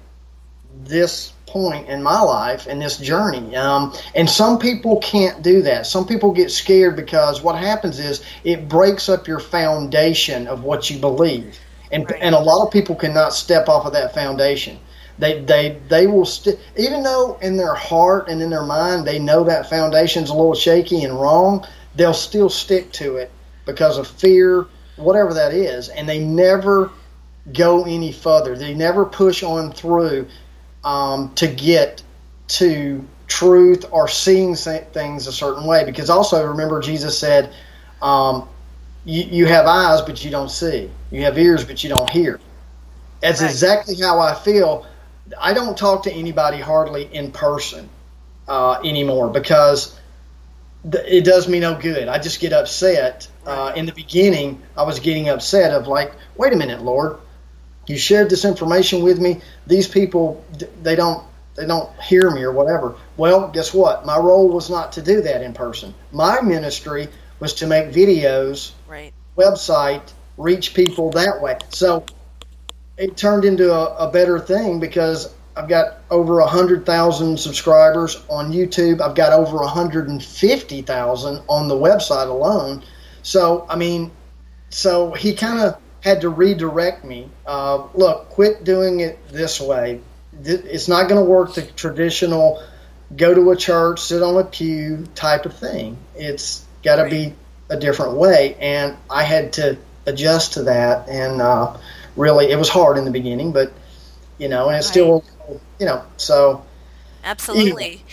[0.84, 3.54] this point in my life and this journey.
[3.56, 5.86] Um, and some people can't do that.
[5.86, 10.88] Some people get scared because what happens is it breaks up your foundation of what
[10.88, 11.58] you believe.
[11.92, 12.22] And, right.
[12.22, 14.78] and a lot of people cannot step off of that foundation.
[15.20, 19.18] They they they will st- even though in their heart and in their mind they
[19.18, 23.30] know that foundation's a little shaky and wrong, they'll still stick to it
[23.66, 26.90] because of fear, whatever that is, and they never
[27.52, 28.56] go any further.
[28.56, 30.26] They never push on through
[30.84, 32.02] um, to get
[32.48, 35.84] to truth or seeing things a certain way.
[35.84, 37.52] Because also remember, Jesus said,
[38.00, 38.48] um,
[39.04, 40.90] you, "You have eyes, but you don't see.
[41.10, 42.40] You have ears, but you don't hear."
[43.20, 43.50] That's right.
[43.50, 44.86] exactly how I feel
[45.38, 47.88] I don't talk to anybody hardly in person
[48.48, 49.98] uh, anymore because
[50.90, 52.08] th- it does me no good.
[52.08, 53.28] I just get upset.
[53.46, 57.18] Uh, in the beginning, I was getting upset of like, wait a minute, Lord,
[57.86, 59.40] you shared this information with me.
[59.66, 60.44] These people,
[60.82, 61.24] they don't,
[61.56, 62.96] they don't hear me or whatever.
[63.16, 64.06] Well, guess what?
[64.06, 65.94] My role was not to do that in person.
[66.12, 67.08] My ministry
[67.40, 69.12] was to make videos, right.
[69.36, 71.56] website, reach people that way.
[71.70, 72.04] So
[73.00, 79.00] it turned into a, a better thing because I've got over 100,000 subscribers on YouTube.
[79.00, 82.84] I've got over 150,000 on the website alone.
[83.22, 84.10] So, I mean,
[84.68, 87.30] so he kind of had to redirect me.
[87.46, 90.00] Uh, look, quit doing it this way.
[90.44, 92.62] It's not going to work the traditional
[93.16, 95.96] go to a church, sit on a pew type of thing.
[96.14, 97.34] It's got to be
[97.70, 101.08] a different way, and I had to adjust to that.
[101.08, 101.76] And uh,
[102.20, 103.72] really, it was hard in the beginning, but
[104.38, 104.92] you know, and it's right.
[104.92, 105.24] still,
[105.78, 106.64] you know, so
[107.24, 108.04] absolutely.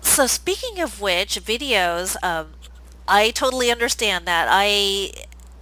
[0.00, 2.52] So speaking of which, videos, um,
[3.08, 4.48] I totally understand that.
[4.50, 5.12] I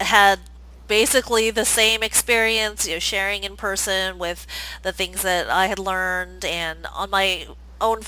[0.01, 0.41] had
[0.89, 4.47] basically the same experience, you know, sharing in person with
[4.83, 7.47] the things that I had learned and on my
[7.81, 8.01] own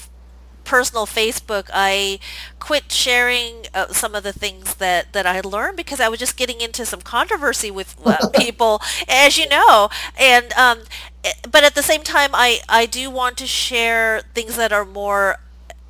[0.73, 2.19] personal Facebook, I
[2.59, 6.35] quit sharing uh, some of the things that, that I learned because I was just
[6.39, 9.91] getting into some controversy with uh, people, as you know.
[10.19, 10.79] And um,
[11.25, 14.87] eh, but at the same time, I, I do want to share things that are
[14.87, 15.37] more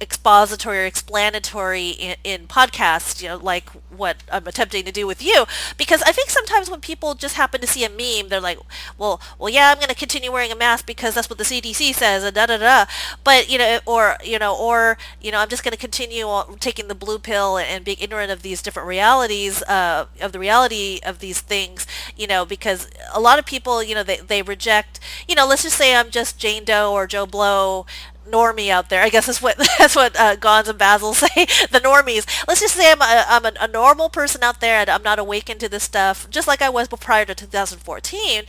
[0.03, 5.23] expository or explanatory in, in podcasts, you know, like what I'm attempting to do with
[5.23, 5.47] you,
[5.79, 8.59] because I think sometimes when people just happen to see a meme, they're like,
[8.99, 11.95] well, well, yeah, I'm going to continue wearing a mask because that's what the CDC
[11.95, 12.85] says, and da da da.
[13.25, 16.27] But you know, or you know, or you know, I'm just going to continue
[16.61, 21.01] taking the blue pill and being ignorant of these different realities, uh, of the reality
[21.05, 21.87] of these things,
[22.17, 25.63] you know, because a lot of people, you know, they they reject, you know, let's
[25.63, 27.87] just say I'm just Jane Doe or Joe Blow,
[28.29, 29.03] normie out there.
[29.03, 31.47] I guess that's what that's what uh, Gons and Basil say.
[31.71, 32.27] the normies.
[32.47, 35.19] Let's just say I'm a, I'm a, a, normal person out there, and I'm not
[35.19, 38.45] awakened to this stuff, just like I was prior to 2014.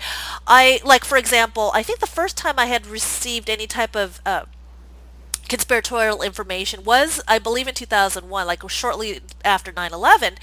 [0.48, 4.22] I like, for example, I think the first time I had received any type of
[4.26, 4.46] uh,
[5.50, 10.38] conspiratorial information was, I believe, in 2001, like shortly after 9/11,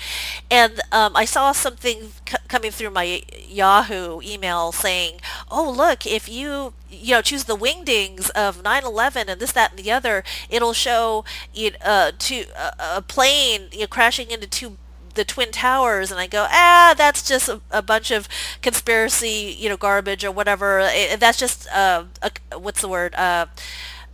[0.51, 6.29] and um, I saw something c- coming through my Yahoo email saying, "Oh, look, if
[6.29, 10.73] you you know choose the wingdings of 9/11 and this, that, and the other, it'll
[10.75, 14.77] show you uh, uh, a plane you know, crashing into two."
[15.15, 18.29] the twin towers and I go ah that's just a, a bunch of
[18.63, 23.47] conspiracy you know garbage or whatever it, that's just uh, a, what's the word uh,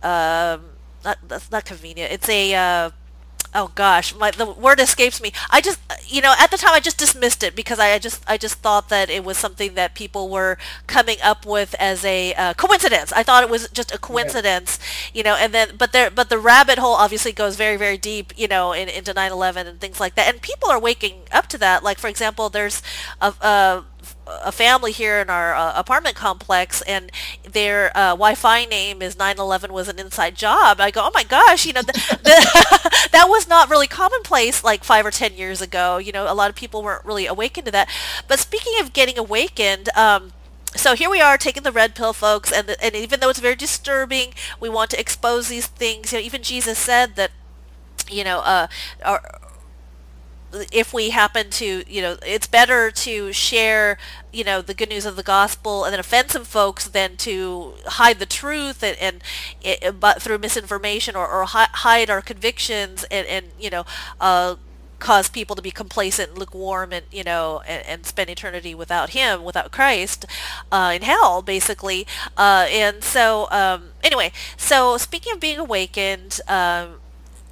[0.03, 0.61] um,
[1.07, 2.11] not that's not convenient.
[2.11, 2.89] It's a uh,
[3.55, 5.31] oh gosh, my the word escapes me.
[5.49, 8.37] I just you know at the time I just dismissed it because I just I
[8.37, 12.53] just thought that it was something that people were coming up with as a uh,
[12.53, 13.11] coincidence.
[13.13, 15.17] I thought it was just a coincidence, yeah.
[15.17, 15.35] you know.
[15.35, 18.73] And then but there but the rabbit hole obviously goes very very deep, you know,
[18.73, 20.27] in, into 9/11 and things like that.
[20.27, 21.83] And people are waking up to that.
[21.83, 22.81] Like for example, there's
[23.21, 23.85] a, a
[24.43, 27.11] a family here in our uh, apartment complex, and
[27.43, 30.79] their uh, Wi-Fi name is 911 was an inside job.
[30.79, 35.11] I go, oh my gosh, you know, that was not really commonplace like five or
[35.11, 35.97] ten years ago.
[35.97, 37.89] You know, a lot of people weren't really awakened to that.
[38.27, 39.89] But speaking of getting awakened.
[39.95, 40.33] Um,
[40.75, 43.39] so here we are taking the red pill, folks, and, the, and even though it's
[43.39, 46.11] very disturbing, we want to expose these things.
[46.11, 47.31] You know, even Jesus said that,
[48.09, 48.67] you know, uh,
[49.03, 49.39] our,
[50.71, 53.97] if we happen to, you know, it's better to share,
[54.31, 57.73] you know, the good news of the gospel and then offend some folks than to
[57.85, 59.23] hide the truth and, and
[59.61, 63.85] it, but through misinformation or, or hide our convictions and, and you know,
[64.19, 64.55] uh,
[64.99, 69.11] cause people to be complacent and lukewarm and you know and, and spend eternity without
[69.11, 70.25] him without christ
[70.71, 72.07] uh, in hell basically.
[72.35, 76.95] Uh, and so um, anyway so speaking of being awakened um,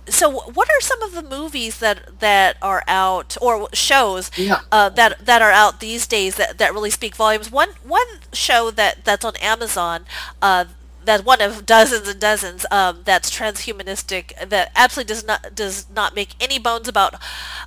[0.07, 4.61] so what are some of the movies that that are out or shows yeah.
[4.71, 8.71] uh, that that are out these days that, that really speak volumes one one show
[8.71, 10.05] that that's on amazon
[10.41, 10.65] uh,
[11.05, 16.15] that's one of dozens and dozens um, that's transhumanistic that absolutely does not does not
[16.15, 17.15] make any bones about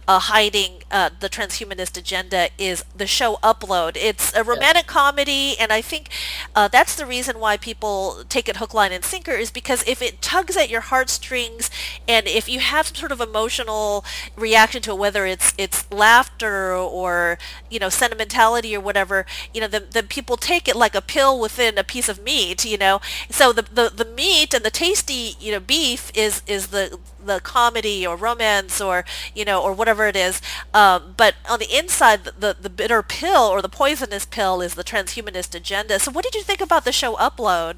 [0.06, 3.96] uh, hiding uh, the transhumanist agenda is the show Upload.
[3.96, 4.92] It's a romantic yeah.
[4.92, 6.08] comedy, and I think
[6.54, 10.02] uh, that's the reason why people take it hook, line, and sinker is because if
[10.02, 11.70] it tugs at your heartstrings,
[12.06, 14.04] and if you have some sort of emotional
[14.36, 17.38] reaction to it, whether it's it's laughter or
[17.70, 21.38] you know sentimentality or whatever, you know, then, then people take it like a pill
[21.38, 25.36] within a piece of meat, you know, so the, the the meat and the tasty
[25.40, 30.06] you know beef is is the the comedy or romance or you know or whatever
[30.06, 30.40] it is.
[30.72, 34.74] Um, but on the inside the, the, the bitter pill or the poisonous pill is
[34.74, 35.98] the transhumanist agenda.
[35.98, 37.76] So what did you think about the show upload?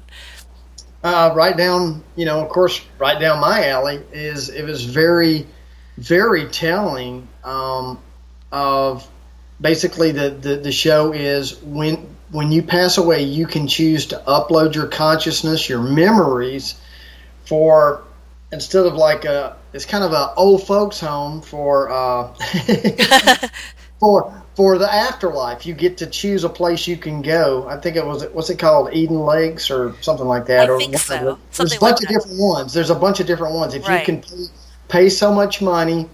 [1.03, 5.47] Uh, right down you know of course right down my alley is it was very
[5.97, 7.99] very telling um,
[8.51, 9.07] of
[9.59, 14.23] basically the, the, the show is when when you pass away, you can choose to
[14.27, 16.79] upload your consciousness, your memories,
[17.45, 18.03] for
[18.51, 22.33] instead of like a it's kind of a old folks home for uh,
[23.99, 25.65] for for the afterlife.
[25.65, 27.67] You get to choose a place you can go.
[27.67, 30.69] I think it was what's it called, Eden Lakes or something like that.
[30.69, 31.37] I or think so.
[31.55, 32.73] There's a bunch like of different ones.
[32.73, 33.73] There's a bunch of different ones.
[33.73, 33.99] If right.
[33.99, 34.45] you can pay,
[34.87, 36.09] pay so much money,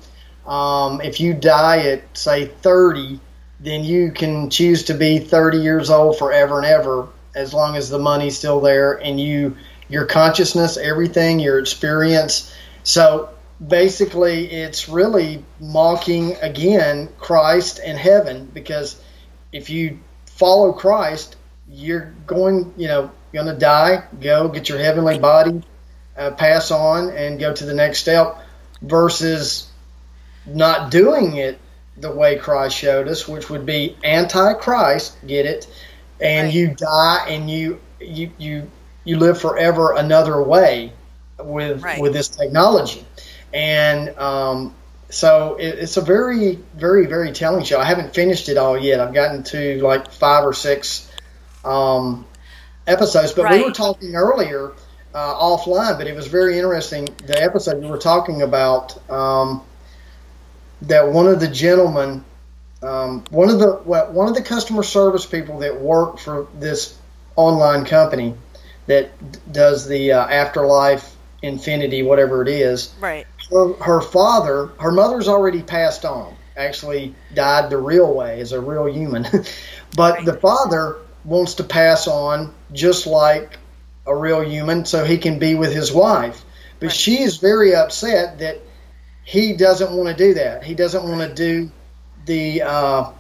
[0.48, 3.20] um, if you die at say 30
[3.60, 7.90] then you can choose to be 30 years old forever and ever as long as
[7.90, 9.56] the money's still there and you
[9.90, 12.54] your consciousness everything your experience.
[12.84, 13.30] So
[13.66, 19.02] basically, it's really mocking again Christ and heaven because
[19.52, 21.36] if you follow Christ,
[21.70, 25.64] you're going, you know, going to die, go get your heavenly body,
[26.18, 28.38] uh, pass on, and go to the next step,
[28.82, 29.70] versus
[30.46, 31.60] not doing it
[32.00, 35.18] the way Christ showed us, which would be anti-Christ.
[35.26, 35.68] Get it?
[36.20, 36.54] And right.
[36.54, 38.72] you die, and you you you
[39.04, 40.94] you live forever another way
[41.40, 42.02] with right.
[42.02, 43.06] with this technology,
[43.54, 44.74] and um,
[45.10, 47.80] so it, it's a very very very telling show.
[47.80, 49.00] I haven't finished it all yet.
[49.00, 51.08] I've gotten to like five or six
[51.64, 52.26] um,
[52.88, 53.60] episodes, but right.
[53.60, 54.74] we were talking earlier
[55.14, 56.00] uh, offline.
[56.00, 57.06] But it was very interesting.
[57.28, 59.62] The episode we were talking about um,
[60.84, 62.24] that one of the gentlemen,
[62.84, 66.98] um, one of the one of the customer service people that work for this
[67.36, 68.34] online company
[68.88, 69.12] that
[69.52, 75.62] does the uh, afterlife infinity whatever it is right her, her father her mother's already
[75.62, 79.24] passed on actually died the real way as a real human
[79.96, 80.26] but right.
[80.26, 83.60] the father wants to pass on just like
[84.08, 86.44] a real human so he can be with his wife
[86.80, 86.96] but right.
[86.96, 88.60] she is very upset that
[89.28, 91.72] he doesn't want to do that he doesn't want to do
[92.26, 93.12] the uh,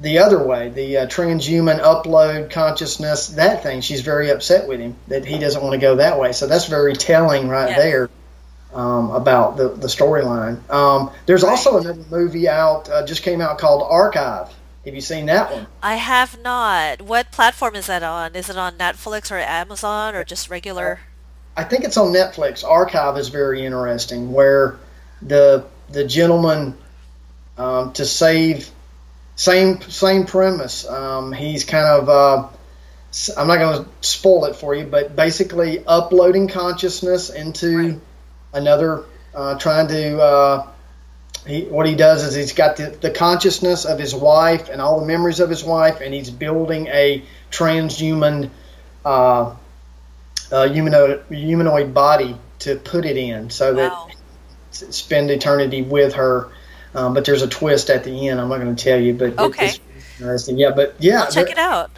[0.00, 3.80] the other way, the uh, transhuman upload consciousness, that thing.
[3.80, 6.32] She's very upset with him that he doesn't want to go that way.
[6.32, 7.78] So that's very telling right yes.
[7.78, 8.10] there
[8.74, 10.68] um, about the, the storyline.
[10.68, 14.52] Um, there's also another movie out, uh, just came out called Archive.
[14.84, 15.66] Have you seen that one?
[15.82, 17.00] I have not.
[17.00, 18.34] What platform is that on?
[18.34, 21.00] Is it on Netflix or Amazon or just regular?
[21.56, 22.64] I think it's on Netflix.
[22.64, 24.76] Archive is very interesting, where
[25.22, 26.76] the the gentleman
[27.58, 28.70] um, to save
[29.36, 30.86] same same premise.
[30.86, 32.48] Um, he's kind of uh,
[33.36, 38.00] I'm not going to spoil it for you, but basically uploading consciousness into right.
[38.52, 39.04] another,
[39.34, 40.20] uh, trying to.
[40.20, 40.66] Uh,
[41.46, 45.00] he, what he does is he's got the, the consciousness of his wife and all
[45.00, 48.50] the memories of his wife, and he's building a transhuman
[49.04, 49.54] uh,
[50.50, 54.08] uh, humanoid, humanoid body to put it in so wow.
[54.74, 56.50] Spend eternity with her
[56.94, 58.40] um, but there's a twist at the end.
[58.40, 59.66] I'm not going to tell you, but okay.
[59.66, 59.80] it's
[60.18, 60.58] interesting.
[60.58, 61.90] Yeah, but yeah, I'll check it out.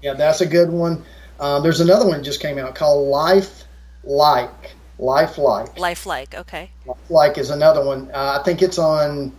[0.00, 1.04] Yeah, that's a good one.
[1.40, 3.64] Uh, there's another one just came out called Life
[4.04, 4.76] Like.
[4.98, 5.76] Life Like.
[5.78, 6.34] Life Like.
[6.34, 6.70] Okay.
[6.86, 8.10] Life Like is another one.
[8.12, 9.32] Uh, I think it's on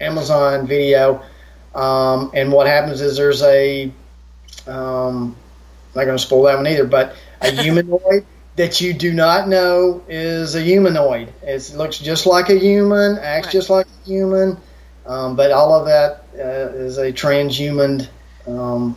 [0.00, 1.22] Amazon Video.
[1.74, 3.92] Um, and what happens is there's a
[4.66, 8.24] um, I'm not going to spoil that one either, but a humanoid
[8.56, 11.32] that you do not know is a humanoid.
[11.42, 13.52] It looks just like a human, acts right.
[13.52, 14.58] just like a human,
[15.04, 18.08] um, but all of that uh, is a transhuman
[18.46, 18.96] um,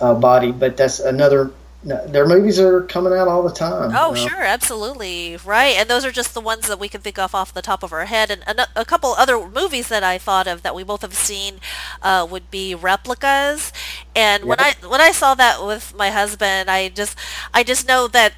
[0.00, 0.52] uh, body.
[0.52, 1.50] But that's another.
[1.82, 3.92] Their movies are coming out all the time.
[3.94, 4.28] Oh, you know?
[4.28, 5.74] sure, absolutely, right.
[5.76, 7.90] And those are just the ones that we can think of off the top of
[7.90, 8.30] our head.
[8.30, 11.54] And a, a couple other movies that I thought of that we both have seen
[12.02, 13.72] uh, would be replicas.
[14.14, 14.48] And yep.
[14.48, 17.16] when I when I saw that with my husband, I just
[17.54, 18.34] I just know that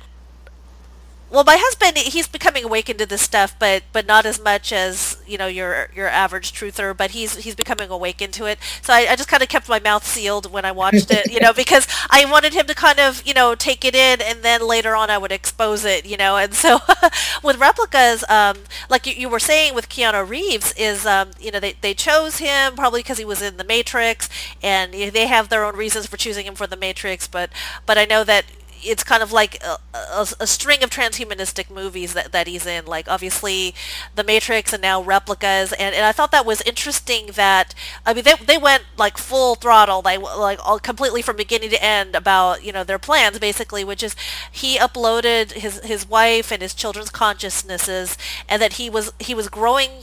[1.33, 5.17] well, my husband, he's becoming awakened to this stuff, but but not as much as
[5.27, 6.95] you know your your average truther.
[6.95, 8.59] But he's he's becoming awakened to it.
[8.83, 11.41] So I, I just kind of kept my mouth sealed when I watched it, you
[11.41, 14.67] know, because I wanted him to kind of you know take it in, and then
[14.67, 16.37] later on I would expose it, you know.
[16.37, 16.81] And so
[17.43, 18.59] with replicas, um,
[18.91, 22.39] like you, you were saying with Keanu Reeves, is um, you know they they chose
[22.39, 24.29] him probably because he was in the Matrix,
[24.63, 27.27] and they have their own reasons for choosing him for the Matrix.
[27.27, 27.49] But
[27.87, 28.45] but I know that
[28.83, 32.85] it's kind of like a, a, a, string of transhumanistic movies that, that he's in,
[32.87, 33.75] like obviously
[34.15, 37.75] The Matrix and now Replicas, and, and I thought that was interesting that,
[38.05, 41.83] I mean, they, they went like full throttle, they, like all, completely from beginning to
[41.83, 44.17] end about, you know, their plans basically, which is
[44.51, 48.19] he uploaded his, his wife and his children's consciousnesses
[48.49, 50.03] and that he was, he was growing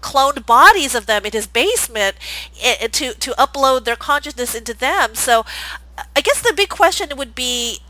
[0.00, 2.14] cloned bodies of them in his basement
[2.62, 5.14] eh, eh, to to upload their consciousness into them.
[5.14, 5.46] So
[6.14, 7.80] I guess the big question would be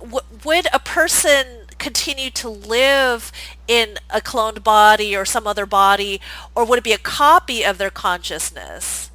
[0.00, 3.32] w- would a person continue to live
[3.68, 6.20] in a cloned body or some other body,
[6.54, 9.10] or would it be a copy of their consciousness?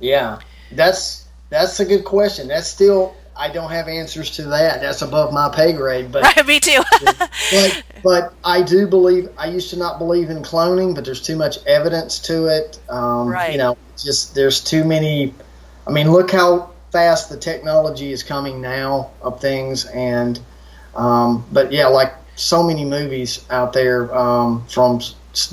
[0.00, 0.40] Yeah,
[0.72, 2.48] that's that's a good question.
[2.48, 4.80] That's still I don't have answers to that.
[4.80, 6.10] That's above my pay grade.
[6.10, 6.80] But right, me too.
[7.52, 9.28] but, but I do believe.
[9.38, 12.78] I used to not believe in cloning, but there's too much evidence to it.
[12.88, 13.52] Um, right.
[13.52, 15.34] You know, just there's too many.
[15.86, 20.40] I mean, look how fast the technology is coming now of things, and
[20.94, 25.00] um, but yeah, like so many movies out there um, from.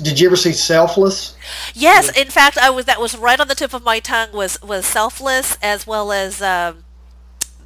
[0.00, 1.36] Did you ever see Selfless?
[1.74, 4.60] Yes, in fact, I was that was right on the tip of my tongue was
[4.62, 6.40] was Selfless as well as.
[6.40, 6.84] Um,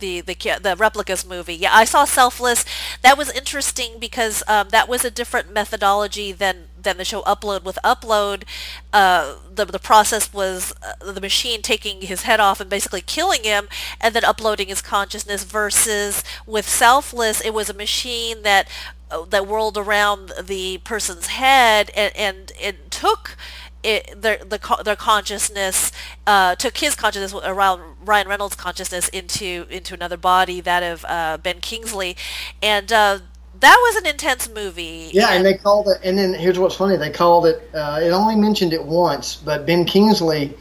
[0.01, 1.57] the the the replicas movie.
[1.57, 2.64] Yeah, I saw Selfless.
[3.03, 7.64] That was interesting because um, that was a different methodology than then the show Upload.
[7.64, 8.45] With Upload,
[8.93, 13.45] uh, the the process was uh, the machine taking his head off and basically killing
[13.45, 13.68] him,
[14.01, 15.45] and then uploading his consciousness.
[15.45, 18.68] Versus with Selfless, it was a machine that
[19.11, 23.37] uh, that whirled around the person's head and and it took
[23.83, 25.93] it, their the their consciousness
[26.26, 31.39] uh, took his consciousness around Ryan Reynolds' consciousness into into another body, that of uh,
[31.39, 32.16] Ben Kingsley,
[32.62, 33.20] and uh,
[33.61, 35.11] that was an intense movie.
[35.13, 35.99] Yeah, and they called it.
[36.05, 37.71] And then here's what's funny: they called it.
[37.75, 40.57] Uh, it only mentioned it once, but Ben Kingsley,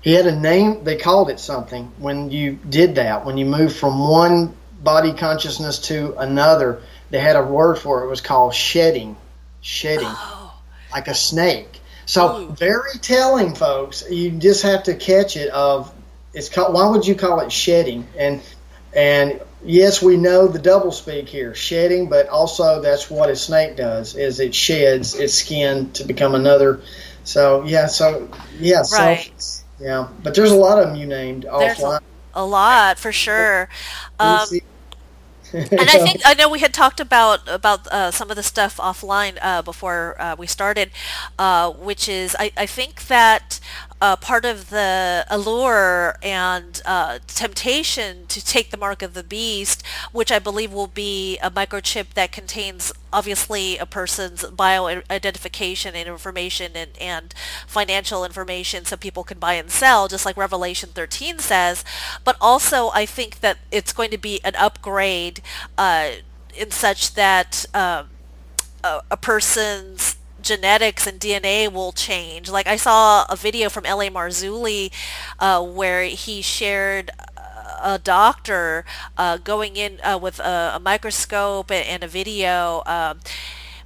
[0.00, 0.84] he had a name.
[0.84, 3.24] They called it something when you did that.
[3.24, 8.06] When you moved from one body consciousness to another, they had a word for it.
[8.06, 9.16] It was called shedding,
[9.60, 10.54] shedding, oh.
[10.92, 11.78] like a snake
[12.08, 12.52] so Ooh.
[12.52, 14.02] very telling, folks.
[14.10, 15.50] You just have to catch it.
[15.50, 15.92] Of
[16.32, 16.72] it's called.
[16.72, 18.08] Why would you call it shedding?
[18.16, 18.40] And
[18.94, 23.76] and yes, we know the double speak here, shedding, but also that's what a snake
[23.76, 24.16] does.
[24.16, 26.80] Is it sheds its skin to become another.
[27.24, 27.86] So yeah.
[27.86, 28.28] So
[28.58, 28.82] yeah.
[28.92, 29.32] Right.
[29.36, 30.08] So, yeah.
[30.22, 32.00] But there's a lot of them you named there's offline.
[32.34, 33.68] A, lot for sure.
[34.20, 34.46] Um,
[35.52, 38.76] and I think I know we had talked about about uh, some of the stuff
[38.76, 40.90] offline uh, before uh, we started,
[41.38, 43.60] uh, which is I, I think that
[44.00, 49.84] uh, part of the allure and uh, temptation to take the mark of the beast,
[50.12, 56.08] which I believe will be a microchip that contains obviously a person's bio identification and
[56.08, 57.34] information and, and
[57.66, 61.84] financial information so people can buy and sell, just like Revelation 13 says.
[62.24, 65.40] But also, I think that it's going to be an upgrade
[65.76, 66.10] uh,
[66.54, 68.10] in such that um,
[68.84, 72.48] a, a person's genetics and DNA will change.
[72.50, 74.10] Like I saw a video from L.A.
[74.10, 74.92] Marzulli
[75.38, 77.10] uh, where he shared
[77.82, 78.84] a doctor
[79.16, 83.20] uh, going in uh, with a, a, microscope and, a video um,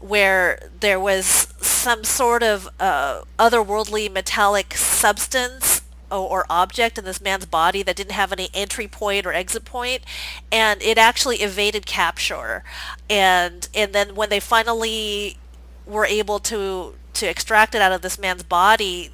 [0.00, 1.26] where there was
[1.60, 8.12] some sort of uh, otherworldly metallic substance or object in this man's body that didn't
[8.12, 10.02] have any entry point or exit point
[10.50, 12.62] and it actually evaded capture
[13.08, 15.38] and and then when they finally
[15.86, 19.10] were able to to extract it out of this man's body,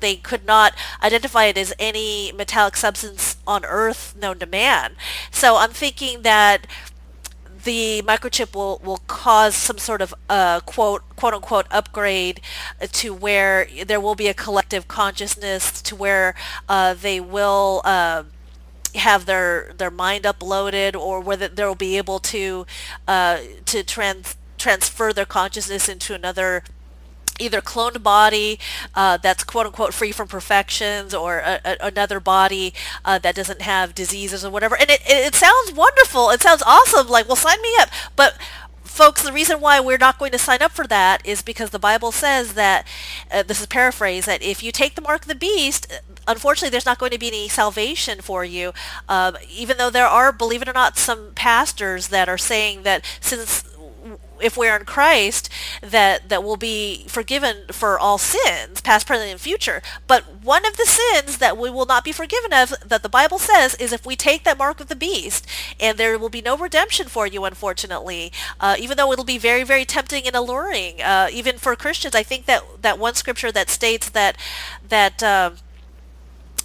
[0.00, 4.94] they could not identify it as any metallic substance on Earth known to man.
[5.30, 6.66] So I'm thinking that
[7.64, 12.40] the microchip will, will cause some sort of uh, quote quote unquote upgrade
[12.92, 16.34] to where there will be a collective consciousness to where
[16.68, 18.24] uh, they will uh,
[18.94, 22.66] have their their mind uploaded or whether they'll be able to
[23.06, 26.62] uh, to trans transfer their consciousness into another
[27.40, 28.60] either cloned body
[28.94, 33.62] uh, that's quote unquote free from perfections or a, a, another body uh, that doesn't
[33.62, 34.76] have diseases or whatever.
[34.76, 36.30] And it, it, it, sounds wonderful.
[36.30, 37.08] It sounds awesome.
[37.08, 37.88] Like, well, sign me up.
[38.14, 38.36] But
[38.84, 41.78] folks, the reason why we're not going to sign up for that is because the
[41.78, 42.86] Bible says that,
[43.30, 45.86] uh, this is paraphrase, that if you take the mark of the beast,
[46.26, 48.72] unfortunately, there's not going to be any salvation for you.
[49.08, 53.04] Um, even though there are, believe it or not, some pastors that are saying that
[53.20, 53.64] since
[54.42, 55.48] if we're in Christ,
[55.80, 59.82] that that will be forgiven for all sins, past, present, and future.
[60.06, 63.38] But one of the sins that we will not be forgiven of, that the Bible
[63.38, 65.46] says, is if we take that mark of the beast,
[65.78, 68.32] and there will be no redemption for you, unfortunately.
[68.58, 72.14] Uh, even though it'll be very, very tempting and alluring, uh, even for Christians.
[72.14, 74.36] I think that that one scripture that states that
[74.88, 75.22] that.
[75.22, 75.50] Uh,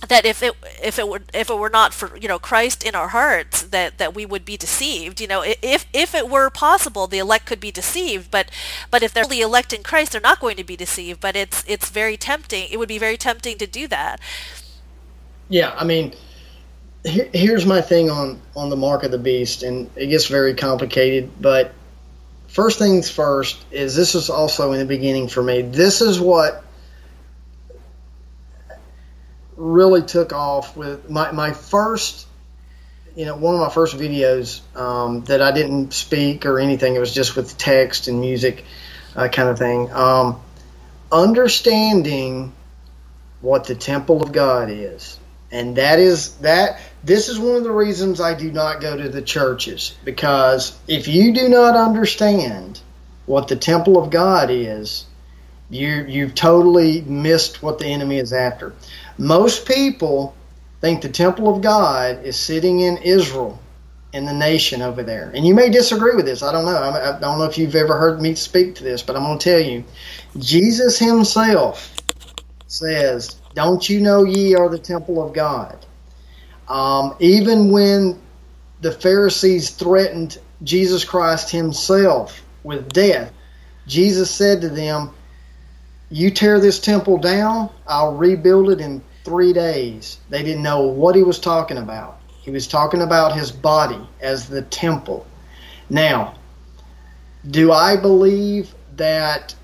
[0.10, 0.54] that if it
[0.84, 3.98] if it were if it were not for you know Christ in our hearts that
[3.98, 7.60] that we would be deceived you know if if it were possible the elect could
[7.60, 8.50] be deceived but
[8.92, 11.64] but if they're the elect in Christ they're not going to be deceived but it's
[11.68, 14.20] it's very tempting it would be very tempting to do that.
[15.50, 16.14] Yeah I mean
[17.04, 21.30] here's my thing on on the mark of the beast and it gets very complicated
[21.40, 21.74] but
[22.56, 25.62] first things first is this is also in the beginning for me.
[25.62, 26.64] This is what
[29.56, 32.28] really took off with my, my first,
[33.16, 36.96] you know, one of my first videos um, that I didn't speak or anything.
[36.96, 38.66] It was just with text and music
[39.16, 39.92] uh, kind of thing.
[39.92, 40.42] Um,
[41.12, 42.54] understanding
[43.42, 45.20] what the temple of God is.
[45.52, 49.08] And that is that this is one of the reasons I do not go to
[49.08, 52.82] the churches because if you do not understand
[53.26, 55.06] what the temple of God is,
[55.70, 58.74] you you've totally missed what the enemy is after.
[59.18, 60.36] Most people
[60.82, 63.60] think the temple of God is sitting in Israel,
[64.14, 65.32] in the nation over there.
[65.34, 66.44] And you may disagree with this.
[66.44, 66.78] I don't know.
[66.78, 69.44] I don't know if you've ever heard me speak to this, but I'm going to
[69.44, 69.84] tell you.
[70.38, 71.96] Jesus himself
[72.68, 75.86] says, Don't you know ye are the temple of God?
[76.68, 78.22] Um, even when
[78.82, 83.32] the Pharisees threatened Jesus Christ himself with death,
[83.88, 85.12] Jesus said to them,
[86.10, 90.20] you tear this temple down, I'll rebuild it in three days.
[90.30, 92.20] They didn't know what he was talking about.
[92.42, 95.26] He was talking about his body as the temple.
[95.90, 96.36] Now,
[97.50, 99.56] do I believe that?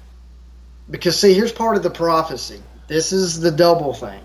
[0.89, 2.62] Because, see, here's part of the prophecy.
[2.88, 4.22] This is the double thing.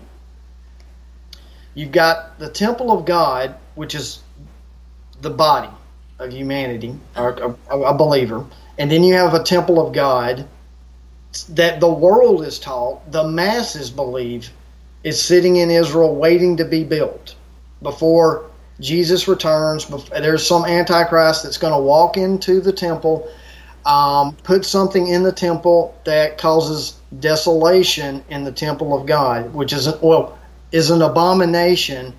[1.75, 4.19] You've got the temple of God, which is
[5.21, 5.69] the body
[6.17, 8.43] of humanity, or a, a believer,
[8.79, 10.47] and then you have a temple of God
[11.45, 14.49] that the world is taught, the masses believe,
[15.03, 17.35] is sitting in Israel waiting to be built
[17.81, 19.87] before Jesus returns.
[20.09, 23.29] There's some antichrist that's going to walk into the temple,
[23.85, 29.73] um, put something in the temple that causes desolation in the temple of God, which
[29.73, 30.37] is well
[30.71, 32.13] is an abomination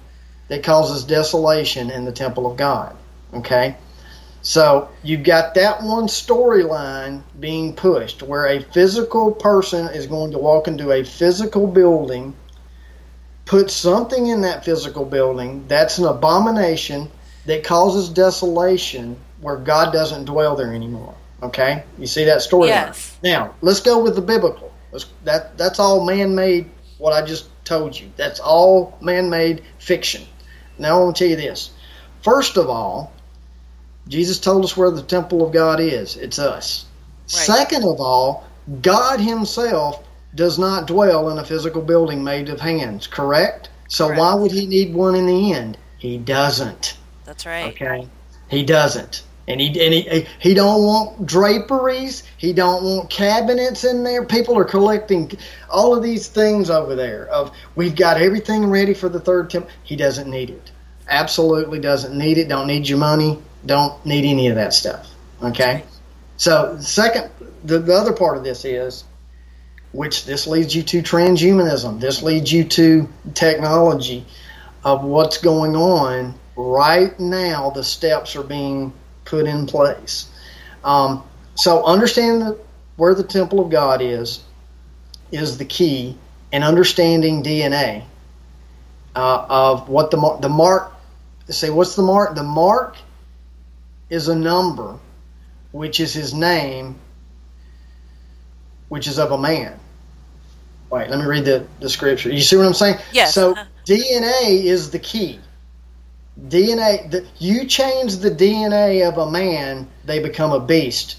[0.48, 2.96] that causes desolation in the temple of God.
[3.34, 3.76] Okay.
[4.42, 10.38] So you've got that one storyline being pushed where a physical person is going to
[10.38, 12.34] walk into a physical building,
[13.44, 17.10] put something in that physical building that's an abomination
[17.46, 21.14] that causes desolation where God doesn't dwell there anymore.
[21.42, 21.84] Okay?
[21.98, 22.68] You see that storyline?
[22.68, 23.18] Yes.
[23.22, 24.72] Now, let's go with the biblical.
[25.24, 28.10] That that's all man-made what I just told you.
[28.16, 30.24] That's all man-made fiction.
[30.78, 31.70] Now I want to tell you this.
[32.22, 33.12] First of all,
[34.08, 36.16] Jesus told us where the temple of God is.
[36.16, 36.86] It's us.
[37.24, 37.30] Right.
[37.30, 38.46] Second of all,
[38.82, 40.02] God Himself
[40.34, 43.70] does not dwell in a physical building made of hands, correct?
[43.88, 44.20] So correct.
[44.20, 45.78] why would He need one in the end?
[45.98, 46.96] He doesn't.
[47.24, 47.72] That's right.
[47.74, 48.08] Okay.
[48.48, 49.22] He doesn't.
[49.46, 52.22] And he and he he don't want draperies.
[52.36, 54.24] He don't want cabinets in there.
[54.24, 55.32] People are collecting
[55.70, 57.26] all of these things over there.
[57.28, 59.70] Of we've got everything ready for the third temple.
[59.82, 60.70] He doesn't need it.
[61.08, 62.48] Absolutely doesn't need it.
[62.48, 63.38] Don't need your money.
[63.66, 65.08] Don't need any of that stuff.
[65.42, 65.84] Okay.
[66.36, 67.30] So second,
[67.64, 69.04] the, the other part of this is,
[69.92, 72.00] which this leads you to transhumanism.
[72.00, 74.24] This leads you to technology
[74.84, 77.70] of what's going on right now.
[77.70, 78.92] The steps are being
[79.24, 80.28] put in place.
[80.84, 82.58] Um, so understanding the,
[82.96, 84.40] where the temple of God is
[85.30, 86.16] is the key,
[86.52, 88.04] and understanding DNA
[89.16, 90.92] uh, of what the the mark.
[91.48, 92.34] Say what's the mark?
[92.34, 92.96] The mark
[94.10, 94.98] is a number,
[95.72, 96.96] which is his name,
[98.88, 99.78] which is of a man.
[100.90, 102.30] Wait, let me read the, the scripture.
[102.30, 102.98] You see what I'm saying?
[103.12, 103.34] Yes.
[103.34, 103.54] So
[103.84, 105.38] DNA is the key.
[106.46, 111.16] DNA, the, you change the DNA of a man, they become a beast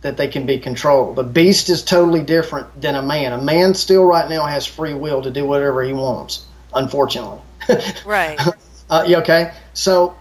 [0.00, 1.16] that they can be controlled.
[1.16, 3.32] The beast is totally different than a man.
[3.32, 7.40] A man still right now has free will to do whatever he wants, unfortunately.
[8.06, 8.40] Right.
[8.88, 9.52] uh, okay?
[9.74, 10.16] So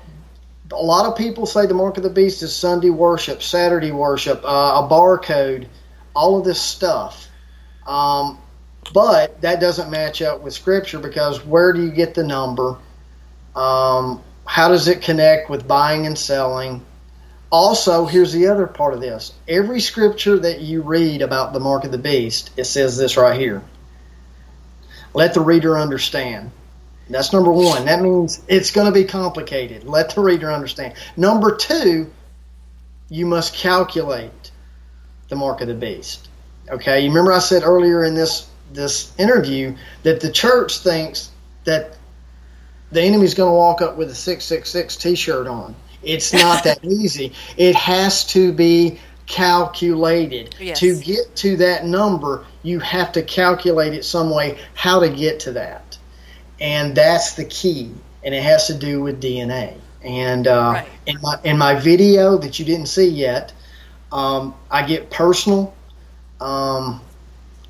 [0.71, 4.41] a lot of people say the mark of the beast is Sunday worship, Saturday worship,
[4.43, 5.67] uh, a barcode,
[6.15, 7.27] all of this stuff.
[7.87, 8.37] Um,
[8.93, 12.77] but that doesn't match up with Scripture because where do you get the number?
[13.55, 16.85] Um, how does it connect with buying and selling?
[17.51, 19.33] Also, here's the other part of this.
[19.47, 23.39] Every scripture that you read about the mark of the beast, it says this right
[23.39, 23.63] here.
[25.15, 26.51] Let the reader understand.
[27.09, 27.85] That's number one.
[27.85, 29.83] That means it's going to be complicated.
[29.83, 30.93] Let the reader understand.
[31.17, 32.11] Number two,
[33.09, 34.51] you must calculate
[35.29, 36.29] the mark of the beast.
[36.69, 41.31] Okay, you remember I said earlier in this this interview that the church thinks
[41.63, 41.97] that
[42.91, 45.75] the enemy's going to walk up with a 666 t-shirt on.
[46.03, 47.33] It's not that easy.
[47.57, 50.55] It has to be calculated.
[50.59, 50.79] Yes.
[50.81, 55.39] To get to that number, you have to calculate it some way how to get
[55.41, 55.88] to that
[56.59, 57.91] and that's the key,
[58.23, 59.77] and it has to do with DNA.
[60.01, 60.87] And uh, right.
[61.05, 63.53] in my in my video that you didn't see yet,
[64.11, 65.75] um, I get personal
[66.39, 67.01] um,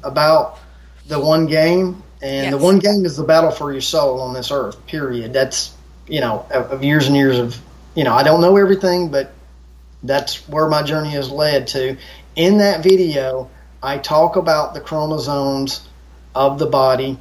[0.04, 0.60] about
[1.08, 2.52] the one game, and yes.
[2.52, 4.86] the one game is the battle for your soul on this earth.
[4.86, 5.34] Period.
[5.34, 5.76] That's
[6.08, 7.60] you know of, of years and years of
[7.96, 9.34] you know I don't know everything, but
[10.04, 11.98] that's where my journey has led to.
[12.36, 13.50] In that video,
[13.82, 15.88] I talk about the chromosomes
[16.36, 17.18] of the body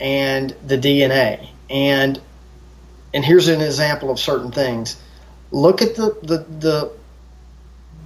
[0.00, 1.48] and the DNA.
[1.70, 2.20] And
[3.12, 5.00] and here's an example of certain things.
[5.50, 6.92] Look at the the the,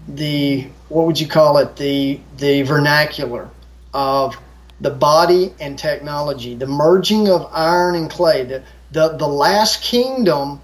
[0.09, 1.77] the what would you call it?
[1.77, 3.49] The the vernacular
[3.95, 4.37] of
[4.81, 8.45] the body and technology, the merging of iron and clay.
[8.45, 10.61] The the, the last kingdom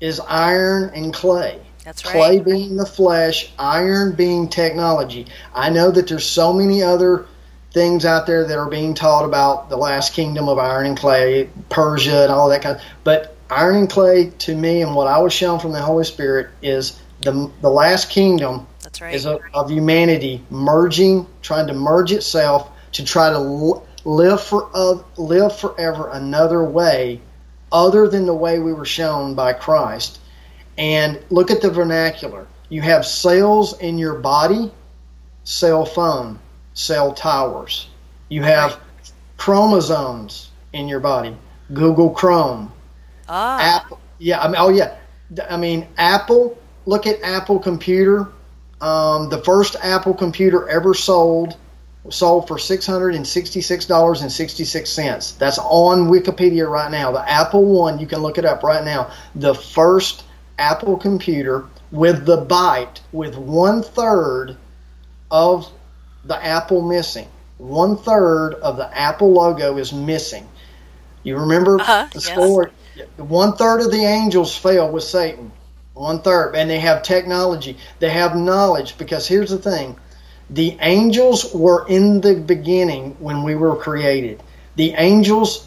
[0.00, 1.60] is iron and clay.
[1.84, 2.12] That's right.
[2.12, 5.26] Clay being the flesh, iron being technology.
[5.54, 7.26] I know that there's so many other
[7.72, 11.48] things out there that are being taught about the last kingdom of iron and clay,
[11.68, 12.76] Persia, and all that kind.
[12.76, 16.04] Of, but iron and clay, to me, and what I was shown from the Holy
[16.04, 18.66] Spirit, is the the last kingdom.
[18.82, 19.14] That's right.
[19.14, 24.98] Is of, of humanity merging, trying to merge itself to try to live for uh,
[25.16, 27.20] live forever another way
[27.72, 30.18] other than the way we were shown by Christ.
[30.78, 32.46] And look at the vernacular.
[32.68, 34.72] You have cells in your body,
[35.44, 36.38] cell phone,
[36.74, 37.88] cell towers.
[38.28, 38.78] You have
[39.36, 41.36] chromosomes in your body,
[41.72, 42.72] Google Chrome.
[43.28, 43.76] Ah.
[43.76, 44.96] Apple, yeah, I mean, oh yeah.
[45.48, 48.28] I mean, Apple, look at Apple Computer.
[48.80, 51.56] Um, the first Apple computer ever sold
[52.08, 55.38] sold for $666.66.
[55.38, 57.12] That's on Wikipedia right now.
[57.12, 59.10] The Apple One, you can look it up right now.
[59.34, 60.24] The first
[60.58, 64.56] Apple computer with the byte, with one third
[65.30, 65.70] of
[66.30, 67.26] the Apple missing.
[67.58, 70.48] One third of the Apple logo is missing.
[71.24, 72.70] You remember uh-huh, the story?
[72.94, 73.08] Yes.
[73.16, 75.50] One third of the angels fell with Satan.
[75.92, 76.54] One third.
[76.54, 78.96] And they have technology, they have knowledge.
[78.96, 79.96] Because here's the thing
[80.48, 84.40] the angels were in the beginning when we were created.
[84.76, 85.66] The angels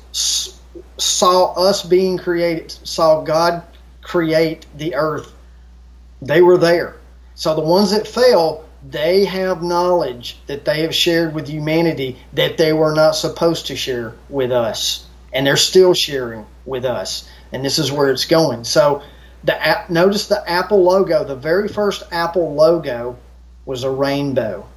[0.97, 3.63] saw us being created, saw God
[4.01, 5.29] create the earth.
[6.21, 6.95] They were there.
[7.35, 12.57] So the ones that fell, they have knowledge that they have shared with humanity that
[12.57, 15.05] they were not supposed to share with us.
[15.31, 17.27] And they're still sharing with us.
[17.51, 18.63] And this is where it's going.
[18.63, 19.01] So
[19.43, 19.57] the
[19.89, 23.17] notice the Apple logo, the very first Apple logo
[23.65, 24.67] was a rainbow.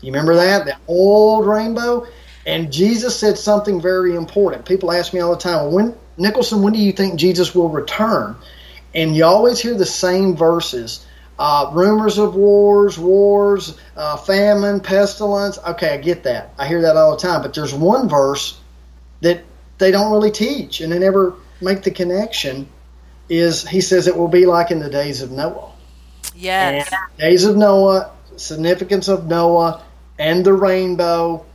[0.00, 0.64] You remember that?
[0.64, 2.06] The old rainbow?
[2.46, 4.64] And Jesus said something very important.
[4.64, 8.36] People ask me all the time, when Nicholson, when do you think Jesus will return?
[8.94, 11.04] And you always hear the same verses.
[11.40, 15.58] Uh, rumors of wars, wars, uh, famine, pestilence.
[15.66, 16.52] Okay, I get that.
[16.58, 17.40] I hear that all the time.
[17.40, 18.60] But there's one verse
[19.22, 19.42] that
[19.78, 21.32] they don't really teach and they never
[21.62, 22.68] make the connection.
[23.30, 25.72] Is he says it will be like in the days of Noah.
[26.34, 26.92] Yes.
[26.92, 29.82] And days of Noah, significance of Noah,
[30.18, 31.46] and the rainbow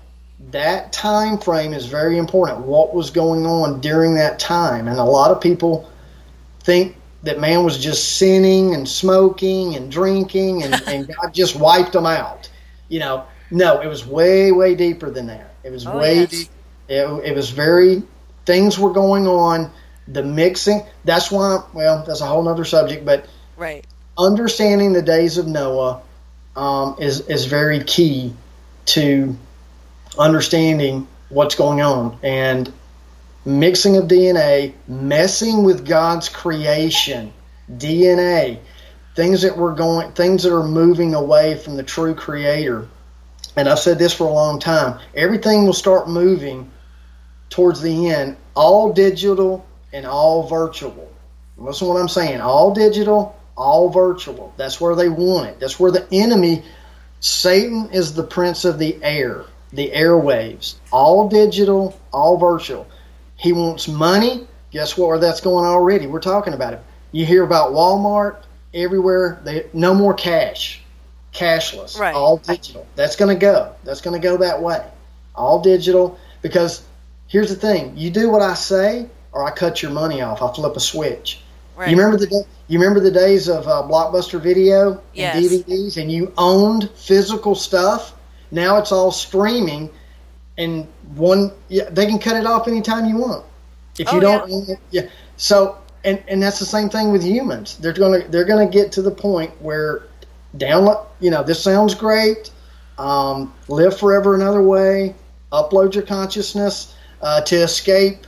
[0.50, 5.04] that time frame is very important what was going on during that time and a
[5.04, 5.90] lot of people
[6.60, 11.94] think that man was just sinning and smoking and drinking and, and god just wiped
[11.94, 12.50] them out.
[12.90, 15.56] You know no it was way way deeper than that.
[15.64, 16.50] It was oh, way yes.
[16.88, 18.04] it, it was very
[18.46, 19.72] things were going on.
[20.08, 23.26] The mixing that's why well that's a whole nother subject but
[23.58, 23.86] right.
[24.20, 26.02] understanding the days of noah
[26.56, 28.34] um, is is very key
[28.86, 29.36] to
[30.18, 32.18] understanding what's going on.
[32.24, 32.72] And
[33.46, 37.32] mixing of DNA, messing with God's creation,
[37.72, 38.60] DNA,
[39.16, 42.88] things that we're going, things that are moving away from the true Creator.
[43.56, 45.00] And I've said this for a long time.
[45.16, 46.72] Everything will start moving
[47.50, 51.12] towards the end, all digital and all virtual.
[51.58, 52.42] Listen to what I'm saying.
[52.42, 54.54] All digital, all virtual.
[54.58, 55.60] That's where they want it.
[55.60, 56.64] That's where the enemy
[57.22, 62.86] Satan is the prince of the air, the airwaves, all digital, all virtual.
[63.38, 64.48] He wants money.
[64.72, 65.10] Guess what?
[65.10, 66.08] Where that's going already.
[66.08, 66.82] We're talking about it.
[67.12, 69.40] You hear about Walmart everywhere.
[69.44, 70.82] They no more cash,
[71.34, 72.14] cashless, right.
[72.14, 72.86] all digital.
[72.96, 73.74] That's going to go.
[73.84, 74.86] That's going to go that way.
[75.34, 76.86] All digital because
[77.28, 80.42] here's the thing: you do what I say, or I cut your money off.
[80.42, 81.42] I flip a switch.
[81.76, 81.90] Right.
[81.90, 85.36] You remember the you remember the days of uh, Blockbuster Video yes.
[85.36, 88.14] and DVDs, and you owned physical stuff.
[88.52, 89.90] Now it's all streaming,
[90.58, 93.46] and one yeah, they can cut it off anytime you want.
[93.98, 94.74] If you oh, don't, yeah.
[94.74, 95.10] it, yeah.
[95.38, 97.78] So and and that's the same thing with humans.
[97.78, 100.04] They're gonna they're gonna get to the point where
[100.58, 101.06] download.
[101.20, 102.52] You know, this sounds great.
[102.98, 105.16] Um, live forever another way.
[105.52, 108.26] Upload your consciousness uh, to escape.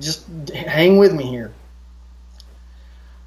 [0.00, 1.52] Just hang with me here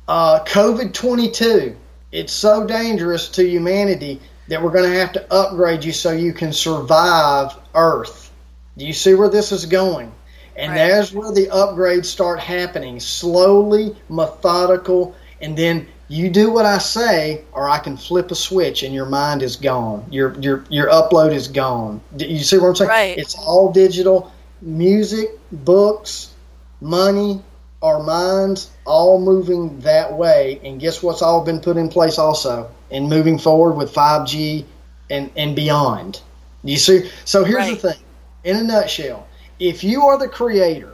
[0.07, 1.75] uh, COVID 22.
[2.11, 6.33] It's so dangerous to humanity that we're going to have to upgrade you so you
[6.33, 8.31] can survive Earth.
[8.77, 10.11] Do you see where this is going?
[10.55, 10.77] And right.
[10.77, 17.43] there's where the upgrades start happening slowly, methodical, and then you do what I say,
[17.51, 20.05] or I can flip a switch and your mind is gone.
[20.11, 21.99] Your your your upload is gone.
[22.15, 22.89] You see what I'm saying?
[22.89, 23.17] Right.
[23.17, 24.31] It's all digital.
[24.61, 26.33] Music, books,
[26.79, 27.41] money,
[27.81, 30.61] our minds all moving that way.
[30.63, 34.65] And guess what's all been put in place also and moving forward with 5G
[35.09, 36.21] and, and beyond.
[36.63, 37.09] You see?
[37.25, 37.81] So here's right.
[37.81, 38.05] the thing
[38.45, 39.27] in a nutshell
[39.59, 40.93] if you are the creator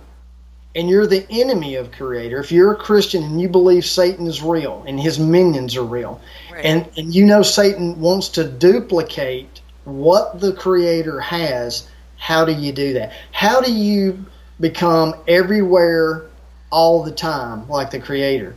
[0.74, 4.42] and you're the enemy of creator if you're a christian and you believe satan is
[4.42, 6.22] real and his minions are real
[6.52, 6.64] right.
[6.64, 12.72] and, and you know satan wants to duplicate what the creator has how do you
[12.72, 14.26] do that how do you
[14.62, 16.24] become everywhere
[16.72, 18.56] all the time like the creator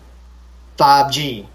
[0.78, 1.47] 5G.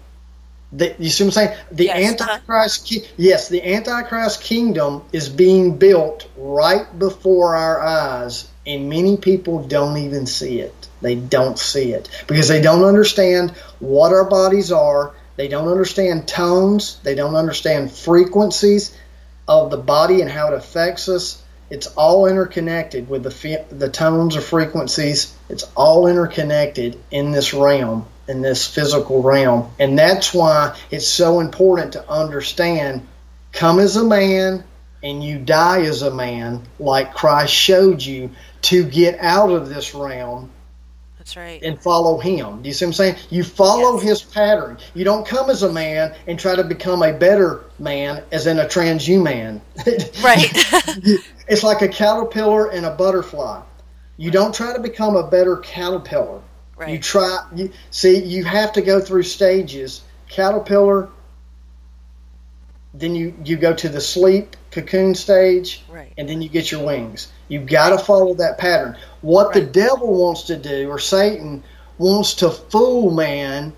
[0.72, 1.58] The, you see what I'm saying?
[1.72, 2.32] The Yes, uh-huh.
[2.32, 9.16] Antichrist, ki- yes, the Antichrist kingdom is being built right before our eyes, and many
[9.16, 10.88] people don't even see it.
[11.02, 13.50] They don't see it because they don't understand
[13.80, 15.14] what our bodies are.
[15.36, 17.00] They don't understand tones.
[17.02, 18.96] They don't understand frequencies
[19.48, 21.42] of the body and how it affects us.
[21.70, 25.34] It's all interconnected with the the tones or frequencies.
[25.48, 31.40] It's all interconnected in this realm, in this physical realm, and that's why it's so
[31.40, 33.06] important to understand.
[33.52, 34.62] Come as a man,
[35.02, 38.30] and you die as a man, like Christ showed you,
[38.62, 40.50] to get out of this realm
[41.18, 41.60] That's right.
[41.62, 42.62] and follow him.
[42.62, 43.16] Do you see what I'm saying?
[43.30, 44.02] You follow Yes.
[44.04, 44.78] his pattern.
[44.94, 48.58] You don't come as a man and try to become a better man, as in
[48.58, 49.60] a transhuman.
[50.22, 50.48] Right.
[51.48, 53.62] it's like a caterpillar and a butterfly.
[54.18, 56.40] You don't try to become a better caterpillar.
[56.88, 57.44] You try.
[57.54, 58.22] You see.
[58.22, 60.02] You have to go through stages.
[60.28, 61.08] Caterpillar.
[62.92, 66.12] Then you you go to the sleep cocoon stage, Right.
[66.18, 67.28] and then you get your wings.
[67.48, 68.96] You've got to follow that pattern.
[69.20, 71.62] What the devil wants to do, or Satan
[71.98, 73.72] wants to fool man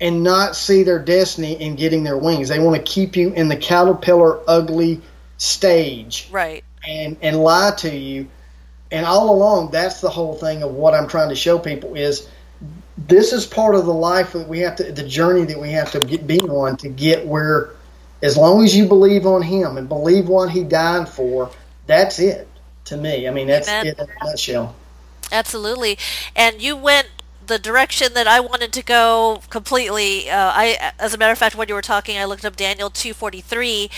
[0.00, 2.48] and not see their destiny in getting their wings.
[2.48, 5.00] They want to keep you in the caterpillar ugly
[5.38, 6.64] stage Right.
[6.86, 8.28] and and lie to you.
[8.90, 12.28] And all along, that's the whole thing of what I'm trying to show people is
[12.96, 15.92] this is part of the life that we have to, the journey that we have
[15.92, 17.70] to get, be on to get where,
[18.22, 21.50] as long as you believe on Him and believe what He died for,
[21.86, 22.48] that's it
[22.86, 23.28] to me.
[23.28, 23.86] I mean, that's Amen.
[23.86, 24.74] it in a nutshell.
[25.30, 25.98] Absolutely.
[26.34, 27.08] And you went
[27.48, 30.30] the direction that I wanted to go completely.
[30.30, 32.90] Uh, I, as a matter of fact, when you were talking, I looked up Daniel
[32.90, 33.90] 2:43,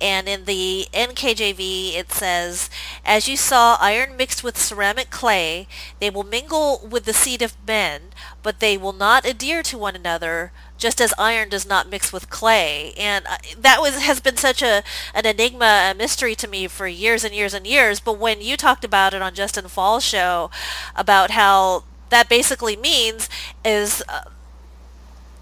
[0.00, 2.70] and in the NKJV it says,
[3.04, 5.66] "As you saw iron mixed with ceramic clay,
[6.00, 9.96] they will mingle with the seed of men, but they will not adhere to one
[9.96, 14.36] another." Just as iron does not mix with clay, and uh, that was has been
[14.36, 14.82] such a
[15.14, 18.00] an enigma, a mystery to me for years and years and years.
[18.00, 20.50] But when you talked about it on Justin Fall's show,
[20.96, 23.28] about how that basically means
[23.64, 24.22] is uh,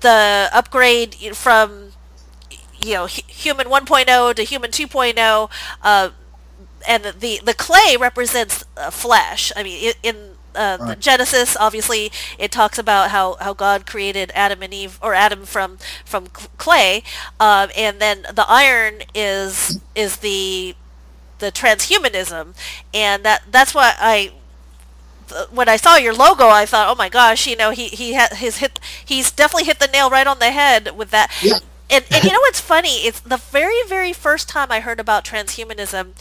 [0.00, 1.92] the upgrade from
[2.82, 5.50] you know human 1.0 to human 2.0
[5.82, 6.10] uh,
[6.88, 11.00] and the the clay represents uh, flesh i mean in uh, the Right.
[11.00, 15.78] Genesis, obviously, it talks about how, how God created Adam and Eve, or Adam from
[16.04, 16.26] from
[16.58, 17.04] clay,
[17.38, 20.74] um, and then the iron is is the
[21.38, 22.54] the transhumanism,
[22.92, 24.32] and that that's why I
[25.50, 28.34] when I saw your logo, I thought, oh my gosh, you know, he he ha-
[28.34, 31.30] his hit he's definitely hit the nail right on the head with that.
[31.42, 31.58] Yeah.
[31.92, 33.06] And, and you know what's funny?
[33.06, 36.12] It's the very very first time I heard about transhumanism,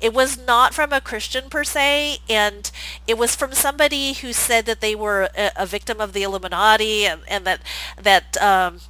[0.00, 2.70] it was not from a Christian per se, and
[3.06, 7.06] it was from somebody who said that they were a, a victim of the Illuminati,
[7.06, 7.60] and and that
[8.00, 8.80] that um,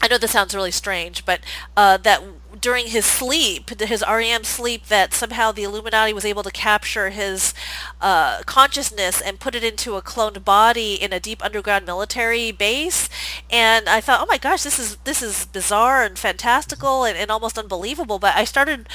[0.00, 1.40] I know this sounds really strange, but
[1.76, 2.22] uh, that
[2.60, 7.54] during his sleep, his REM sleep, that somehow the Illuminati was able to capture his
[8.00, 13.08] uh, consciousness and put it into a cloned body in a deep underground military base.
[13.50, 17.30] And I thought, oh my gosh, this is this is bizarre and fantastical and, and
[17.30, 18.18] almost unbelievable.
[18.18, 18.88] But I started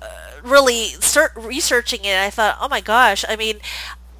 [0.00, 0.06] uh,
[0.42, 2.08] really ser- researching it.
[2.08, 3.58] And I thought, oh my gosh, I mean,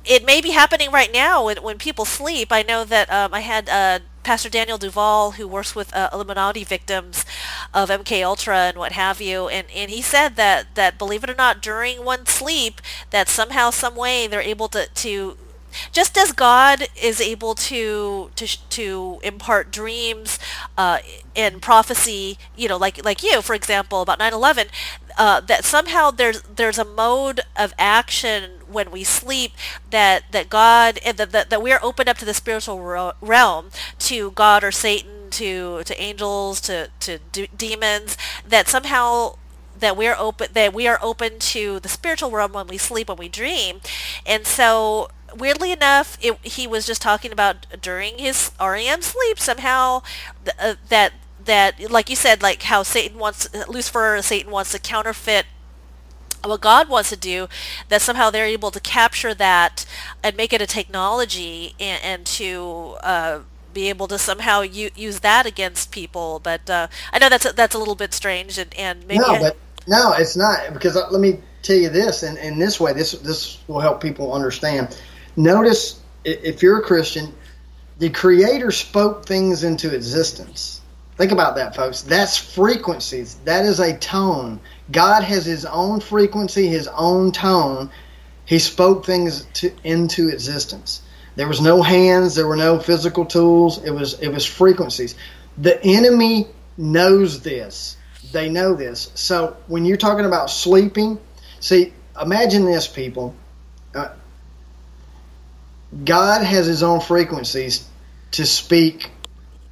[0.05, 2.49] it may be happening right now when, when people sleep.
[2.51, 6.64] I know that um, I had uh, Pastor Daniel Duval, who works with uh, Illuminati
[6.64, 7.24] victims
[7.72, 11.30] of MK Ultra and what have you, and, and he said that, that believe it
[11.30, 15.36] or not, during one sleep, that somehow, some way, they're able to, to
[15.92, 20.38] just as God is able to to to impart dreams
[20.76, 20.98] uh,
[21.36, 24.68] and prophecy, you know, like like you, for example, about 9/11,
[25.18, 29.52] uh, that somehow there's there's a mode of action when we sleep
[29.90, 33.70] that that God and that, that, that we are opened up to the spiritual realm
[34.00, 38.16] to God or Satan to to angels to to de- demons
[38.46, 39.36] that somehow
[39.78, 43.18] that we're open that we are open to the spiritual realm when we sleep when
[43.18, 43.80] we dream.
[44.26, 50.03] And so weirdly enough it, he was just talking about during his REM sleep somehow
[50.45, 51.12] th- uh, that
[51.45, 55.47] that like you said like how Satan wants Lucifer Satan wants to counterfeit
[56.47, 57.49] what God wants to do,
[57.89, 59.87] that somehow they're able to capture that
[60.22, 63.41] and make it a technology and, and to uh,
[63.72, 66.41] be able to somehow u- use that against people.
[66.43, 69.39] But uh, I know that's a, that's a little bit strange, and, and maybe No,
[69.39, 69.57] but
[69.87, 73.12] no, it's not because uh, let me tell you this, and in this way, this
[73.12, 74.99] this will help people understand.
[75.37, 77.35] Notice if you're a Christian,
[77.99, 80.80] the Creator spoke things into existence.
[81.16, 82.03] Think about that, folks.
[82.03, 83.37] That's frequencies.
[83.45, 84.61] That is a tone.
[84.91, 87.91] God has His own frequency, His own tone.
[88.47, 91.03] He spoke things to, into existence.
[91.37, 92.35] There was no hands.
[92.35, 93.82] There were no physical tools.
[93.85, 95.14] It was it was frequencies.
[95.59, 97.97] The enemy knows this.
[98.32, 99.11] They know this.
[99.14, 101.18] So when you're talking about sleeping,
[101.61, 103.35] see, imagine this, people.
[103.95, 104.09] Uh,
[106.05, 107.88] God has His own frequencies
[108.32, 109.11] to speak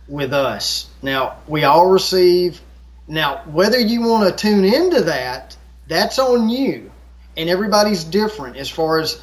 [0.09, 0.89] with us.
[1.03, 2.61] Now, we all receive.
[3.09, 5.57] Now, whether you want to tune into that,
[5.89, 6.91] that's on you.
[7.37, 9.20] And everybody's different as far as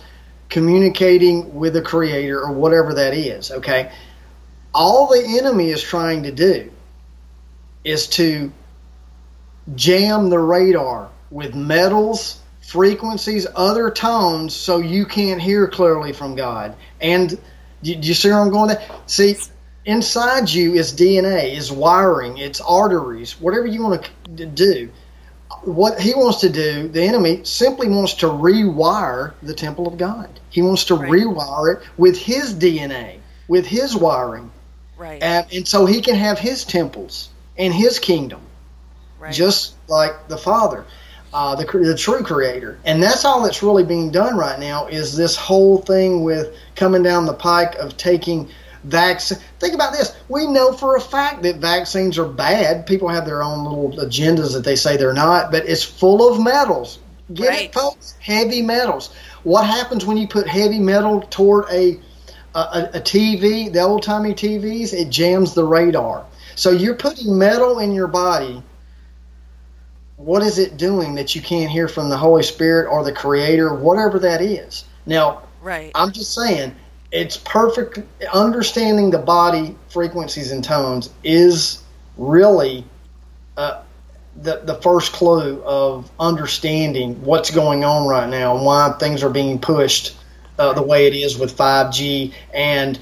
[0.50, 3.92] communicating with the Creator or whatever that is, okay?
[4.74, 6.72] All the enemy is trying to do
[7.84, 8.52] is to
[9.76, 16.76] jam the radar with metals, frequencies, other tones, so you can't hear clearly from God.
[17.02, 17.30] And
[17.82, 18.70] do you see where I'm going?
[18.70, 18.82] There?
[19.08, 19.36] See,
[19.86, 24.08] inside you is DNA, is wiring, it's arteries, whatever you want
[24.38, 24.90] to do.
[25.64, 30.30] What he wants to do, the enemy simply wants to rewire the temple of God.
[30.52, 31.12] He wants to right.
[31.12, 33.18] rewire it with his DNA,
[33.48, 34.52] with his wiring.
[34.96, 35.24] Right.
[35.24, 38.42] And, and so he can have his temples and his kingdom,
[39.20, 39.34] right.
[39.34, 40.86] just like the Father.
[41.32, 42.80] Uh, the, the true creator.
[42.86, 47.04] And that's all that's really being done right now is this whole thing with coming
[47.04, 48.50] down the pike of taking
[48.84, 49.38] vaccine.
[49.60, 50.16] Think about this.
[50.28, 52.86] We know for a fact that vaccines are bad.
[52.86, 56.42] People have their own little agendas that they say they're not, but it's full of
[56.42, 57.00] metals.
[57.34, 57.66] Get right.
[57.66, 58.16] it, folks?
[58.20, 59.14] Heavy metals.
[59.44, 62.00] What happens when you put heavy metal toward a
[62.56, 64.94] a, a TV, the old timey TVs?
[64.94, 66.26] It jams the radar.
[66.56, 68.64] So you're putting metal in your body.
[70.20, 73.74] What is it doing that you can't hear from the Holy Spirit or the Creator,
[73.76, 74.84] whatever that is?
[75.06, 75.92] Now, right.
[75.96, 76.76] I'm just saying
[77.10, 78.00] it's perfect.
[78.34, 81.82] Understanding the body frequencies and tones is
[82.18, 82.84] really
[83.56, 83.82] uh,
[84.36, 89.30] the the first clue of understanding what's going on right now and why things are
[89.30, 90.18] being pushed
[90.58, 93.00] uh, the way it is with 5G and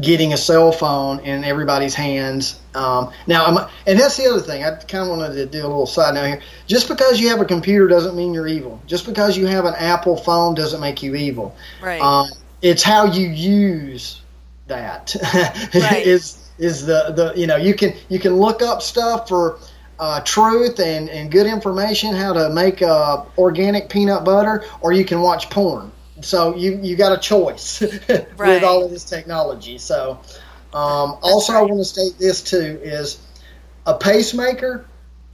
[0.00, 2.60] getting a cell phone in everybody's hands.
[2.74, 4.64] Um, now, I'm, and that's the other thing.
[4.64, 6.42] I kind of wanted to do a little side note here.
[6.66, 8.80] Just because you have a computer doesn't mean you're evil.
[8.86, 11.56] Just because you have an Apple phone doesn't make you evil.
[11.82, 12.00] Right.
[12.00, 12.28] Um,
[12.62, 14.22] it's how you use
[14.66, 15.14] that.
[15.74, 16.06] right.
[16.06, 19.58] is is the the you know you can you can look up stuff for.
[20.00, 25.04] Uh, truth and, and good information how to make uh, organic peanut butter or you
[25.04, 25.90] can watch porn
[26.20, 28.28] so you you got a choice right.
[28.38, 29.78] with all of this technology.
[29.78, 30.20] So
[30.72, 31.60] um, also right.
[31.60, 33.18] I want to state this too is
[33.86, 34.86] a pacemaker.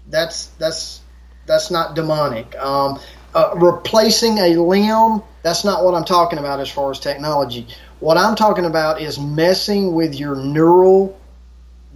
[0.08, 1.00] That's that's
[1.46, 2.54] that's not demonic.
[2.56, 3.00] Um,
[3.34, 5.22] uh, replacing a limb.
[5.42, 7.66] That's not what I'm talking about as far as technology.
[8.00, 11.18] What I'm talking about is messing with your neural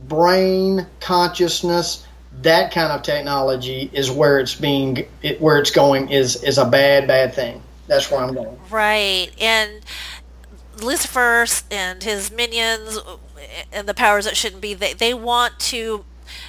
[0.09, 2.05] brain consciousness.
[2.43, 6.64] That kind of technology is where it's being, it, where it's going is is a
[6.64, 7.62] bad bad thing.
[7.89, 8.59] That's where I'm going.
[8.70, 9.80] Right, and
[10.80, 12.99] Lucifer and his minions
[13.72, 16.05] and the powers that shouldn't be, they, they want to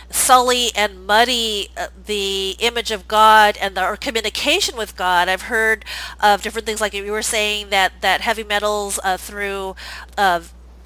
[0.10, 5.30] sully and muddy uh, the image of God and the, our communication with God.
[5.30, 5.86] I've heard
[6.20, 9.76] of different things like you were saying that, that heavy metals uh, through
[10.18, 10.42] uh,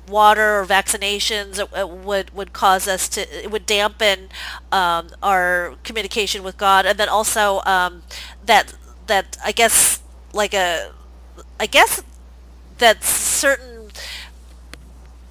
[0.08, 1.66] water or vaccinations
[2.04, 4.28] would would cause us to it would dampen
[4.70, 8.04] um, our communication with God, and then also um,
[8.46, 8.74] that
[9.08, 10.03] that I guess
[10.34, 10.92] like a,
[11.60, 12.04] I guess
[12.80, 13.74] that certain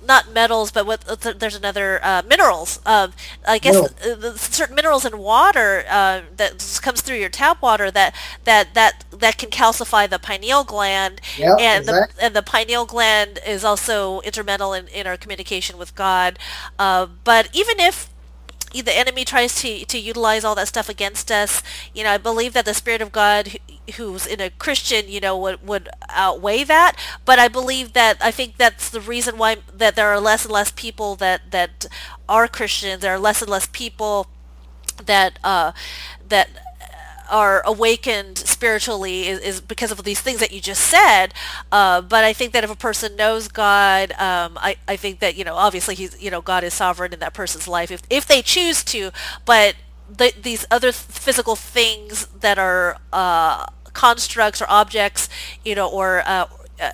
[0.04, 1.00] not metals, but what
[1.38, 2.80] there's another uh, minerals.
[2.84, 3.12] Um,
[3.46, 8.14] I guess uh, certain minerals in water uh, that comes through your tap water that
[8.44, 12.14] that that that can calcify the pineal gland, yep, and exactly.
[12.16, 16.38] the and the pineal gland is also instrumental in, in our communication with God.
[16.78, 18.08] Uh, but even if
[18.74, 21.62] the enemy tries to, to utilize all that stuff against us.
[21.94, 23.58] You know, I believe that the Spirit of God
[23.96, 26.96] who's in a Christian, you know, would, would outweigh that.
[27.24, 30.52] But I believe that, I think that's the reason why that there are less and
[30.52, 31.86] less people that, that
[32.28, 33.02] are Christians.
[33.02, 34.28] There are less and less people
[35.04, 35.72] that, uh,
[36.28, 36.48] that
[37.30, 41.32] are awakened spiritually is, is, because of these things that you just said.
[41.72, 45.34] Uh, but I think that if a person knows God, um, I, I think that,
[45.34, 48.26] you know, obviously he's, you know, God is sovereign in that person's life if, if
[48.26, 49.10] they choose to,
[49.46, 49.76] but
[50.16, 55.28] the, these other physical things that are uh, constructs or objects,
[55.64, 56.46] you know, or uh,
[56.80, 56.90] uh,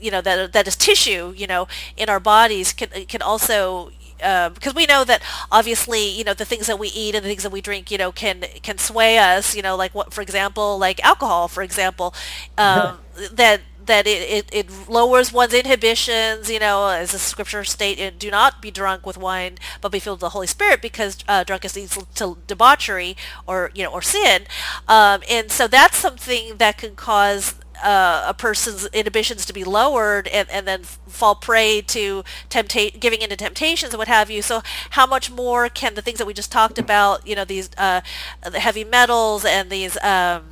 [0.00, 1.66] you know that that is tissue, you know,
[1.96, 5.22] in our bodies can can also because um, we know that
[5.52, 7.98] obviously you know the things that we eat and the things that we drink you
[7.98, 12.14] know can can sway us you know like what for example like alcohol for example
[12.56, 12.98] um,
[13.30, 18.30] that that it, it, it, lowers one's inhibitions, you know, as the scripture state, do
[18.30, 21.76] not be drunk with wine, but be filled with the Holy Spirit, because uh, drunkenness
[21.76, 23.16] leads to debauchery
[23.46, 24.42] or, you know, or sin.
[24.88, 30.28] Um, and so that's something that can cause uh, a person's inhibitions to be lowered
[30.28, 34.42] and, and then fall prey to tempta- giving into temptations and what have you.
[34.42, 37.70] So how much more can the things that we just talked about, you know, these
[37.76, 38.00] uh,
[38.42, 40.44] the heavy metals and these um,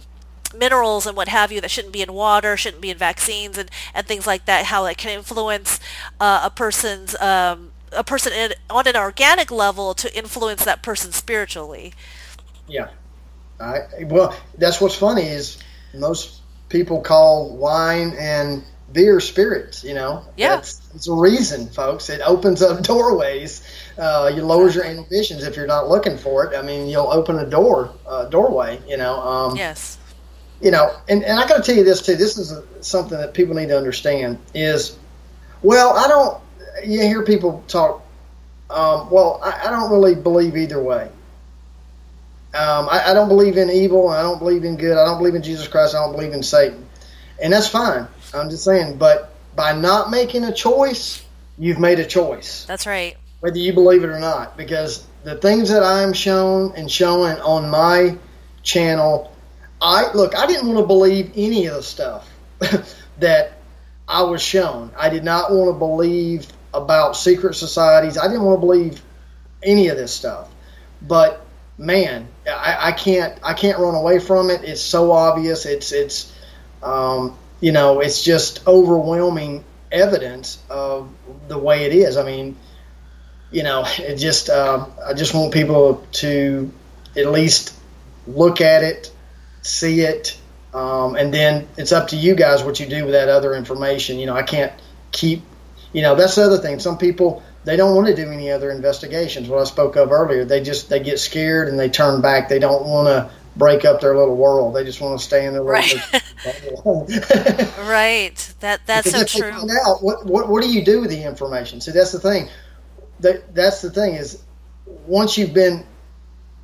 [0.59, 3.70] minerals and what have you that shouldn't be in water, shouldn't be in vaccines and,
[3.94, 5.80] and things like that, how it can influence
[6.20, 11.12] uh, a person's um, a person in, on an organic level to influence that person
[11.12, 11.94] spiritually.
[12.66, 12.88] Yeah.
[13.61, 15.59] I, well, that's what's funny is
[15.94, 19.84] most people call wine and beer spirits.
[19.84, 22.11] You know, yeah, it's a reason, folks.
[22.11, 23.62] It opens up doorways.
[23.96, 26.57] Uh, you lowers your inhibitions if you're not looking for it.
[26.57, 28.80] I mean, you'll open a door, uh, doorway.
[28.88, 29.20] You know.
[29.20, 29.98] Um, yes.
[30.61, 32.16] You know, and, and I got to tell you this too.
[32.16, 34.38] This is a, something that people need to understand.
[34.55, 34.96] Is
[35.62, 36.40] well, I don't.
[36.88, 38.02] You hear people talk.
[38.70, 41.11] Um, well, I, I don't really believe either way.
[42.55, 44.09] Um, I, I, don't believe in evil.
[44.09, 44.96] I don't believe in good.
[44.96, 45.96] I don't believe in Jesus Christ.
[45.96, 46.86] I don't believe in Satan.
[47.42, 48.07] And that's fine.
[48.32, 48.96] I'm just saying.
[48.96, 51.24] But by not making a choice,
[51.59, 52.64] you've made a choice.
[52.66, 53.16] That's right.
[53.40, 54.57] Whether you believe it or not.
[54.57, 58.16] Because the things that I'm shown and showing on my
[58.62, 59.34] channel,
[59.85, 62.28] I look, I didn't want to believe any of the stuff
[63.18, 63.53] that
[64.09, 64.91] I was shown.
[64.99, 68.16] I did not want to believe about secret societies.
[68.16, 69.03] I didn't want to believe
[69.62, 70.51] any of this stuff.
[71.03, 71.45] But
[71.76, 74.64] man, I, I can't I can't run away from it.
[74.64, 75.66] It's so obvious.
[75.66, 76.32] It's it's
[76.82, 81.11] um, you know it's just overwhelming evidence of
[81.49, 82.16] the way it is.
[82.16, 82.57] I mean,
[83.51, 86.72] you know, it just um, I just want people to
[87.16, 87.78] at least
[88.26, 89.13] look at it,
[89.64, 90.38] see it,
[90.72, 94.20] um, and then it's up to you guys what you do with that other information.
[94.20, 94.72] You know, I can't
[95.10, 95.42] keep.
[95.92, 96.78] You know, that's the other thing.
[96.80, 99.48] Some people they don't want to do any other investigations.
[99.48, 102.48] What I spoke of earlier, they just they get scared and they turn back.
[102.48, 104.74] They don't want to break up their little world.
[104.74, 105.94] They just want to stay in their right.
[107.88, 108.54] right.
[108.60, 109.50] That that's so true.
[109.50, 111.80] Out what, what what do you do with the information?
[111.80, 112.48] See, that's the thing.
[113.20, 114.42] That that's the thing is
[115.06, 115.86] once you've been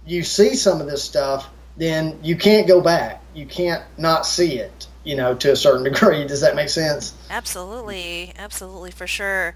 [0.05, 3.23] you see some of this stuff, then you can't go back.
[3.35, 4.87] You can't not see it.
[5.03, 6.27] You know, to a certain degree.
[6.27, 7.14] Does that make sense?
[7.31, 9.55] Absolutely, absolutely, for sure.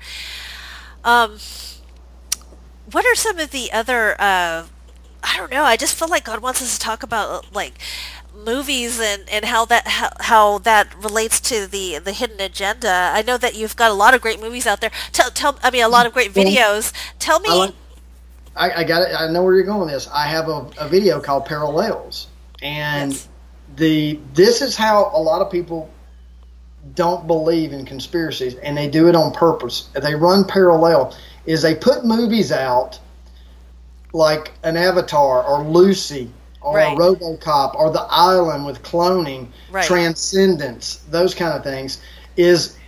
[1.05, 1.39] Um,
[2.91, 4.12] what are some of the other?
[4.19, 4.67] Uh,
[5.23, 5.65] I don't know.
[5.65, 7.75] I just feel like God wants us to talk about like
[8.35, 13.11] movies and, and how that how, how that relates to the the hidden agenda.
[13.15, 14.91] I know that you've got a lot of great movies out there.
[15.12, 16.93] Tell tell I mean a lot of great videos.
[17.19, 17.75] Tell me.
[18.57, 19.15] I, I, got it.
[19.15, 20.09] I know where you're going with this.
[20.09, 22.29] I have a, a video called Parallels,
[22.63, 23.29] and yes.
[23.77, 25.91] the this is how a lot of people
[26.95, 29.89] don't believe in conspiracies, and they do it on purpose.
[30.01, 31.17] They run parallel.
[31.47, 33.01] Is they put movies out
[34.13, 36.31] like an Avatar or Lucy
[36.61, 36.97] or right.
[36.97, 39.85] RoboCop or The Island with cloning, right.
[39.85, 42.01] Transcendence, those kind of things.
[42.37, 42.79] Is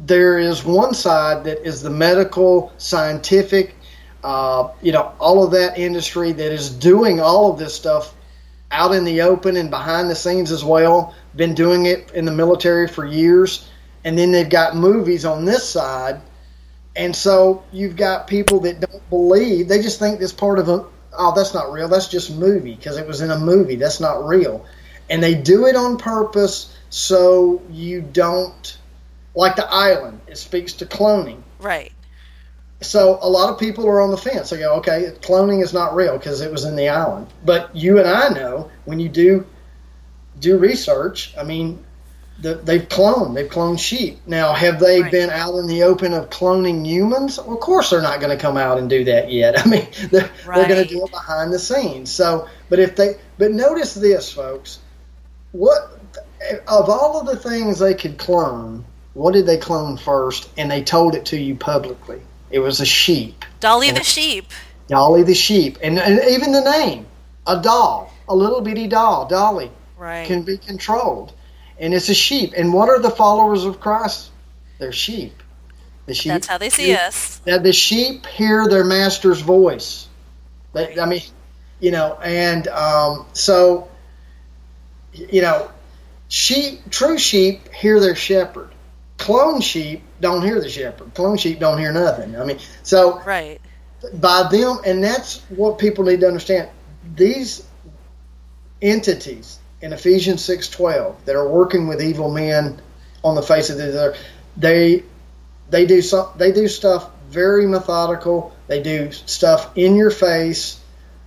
[0.00, 3.74] there is one side that is the medical, scientific,
[4.24, 8.14] uh, you know, all of that industry that is doing all of this stuff
[8.70, 12.32] out in the open and behind the scenes as well been doing it in the
[12.32, 13.68] military for years,
[14.04, 16.20] and then they've got movies on this side,
[16.96, 19.68] and so you've got people that don't believe.
[19.68, 20.84] They just think this part of a
[21.16, 21.88] oh that's not real.
[21.88, 23.76] That's just movie because it was in a movie.
[23.76, 24.66] That's not real,
[25.08, 28.78] and they do it on purpose so you don't
[29.34, 30.20] like the island.
[30.26, 31.92] It speaks to cloning, right?
[32.80, 34.50] So a lot of people are on the fence.
[34.50, 37.26] They go, okay, cloning is not real because it was in the island.
[37.44, 39.46] But you and I know when you do
[40.38, 41.34] do research.
[41.36, 41.84] I mean,
[42.40, 43.34] the, they've cloned.
[43.34, 44.20] They've cloned sheep.
[44.26, 45.10] Now, have they right.
[45.10, 47.38] been out in the open of cloning humans?
[47.38, 49.58] Well, of course, they're not going to come out and do that yet.
[49.66, 50.56] I mean, they're, right.
[50.56, 52.10] they're going to do it behind the scenes.
[52.10, 54.78] So, but if they, but notice this, folks.
[55.52, 55.98] What
[56.68, 58.84] of all of the things they could clone?
[59.14, 60.48] What did they clone first?
[60.56, 62.20] And they told it to you publicly.
[62.50, 63.44] It was a sheep.
[63.60, 64.46] Dolly and the sheep.
[64.88, 67.06] Dolly the sheep, and, and even the name,
[67.46, 70.26] a doll, a little bitty doll, Dolly right.
[70.26, 71.34] can be controlled.
[71.78, 72.54] And it's a sheep.
[72.56, 74.30] And what are the followers of Christ?
[74.78, 75.42] They're sheep.
[76.06, 76.32] The sheep.
[76.32, 77.38] That's how they see us.
[77.40, 80.08] That the sheep hear their master's voice.
[80.72, 81.22] They, I mean,
[81.80, 83.88] you know, and um, so,
[85.12, 85.70] you know,
[86.28, 88.70] sheep, true sheep hear their shepherd.
[89.18, 91.12] Clone sheep don't hear the shepherd.
[91.14, 92.36] Clone sheep don't hear nothing.
[92.36, 93.60] I mean, so right
[94.14, 96.68] by them, and that's what people need to understand.
[97.14, 97.66] These
[98.80, 102.80] entities in Ephesians 6:12 that are working with evil men
[103.24, 104.16] on the face of the earth.
[104.56, 105.02] They
[105.70, 108.54] they do some they do stuff very methodical.
[108.66, 110.78] They do stuff in your face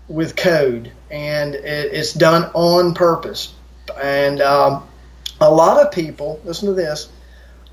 [0.08, 3.54] with code, and it, it's done on purpose.
[4.02, 4.88] And um,
[5.40, 7.10] a lot of people, listen to this,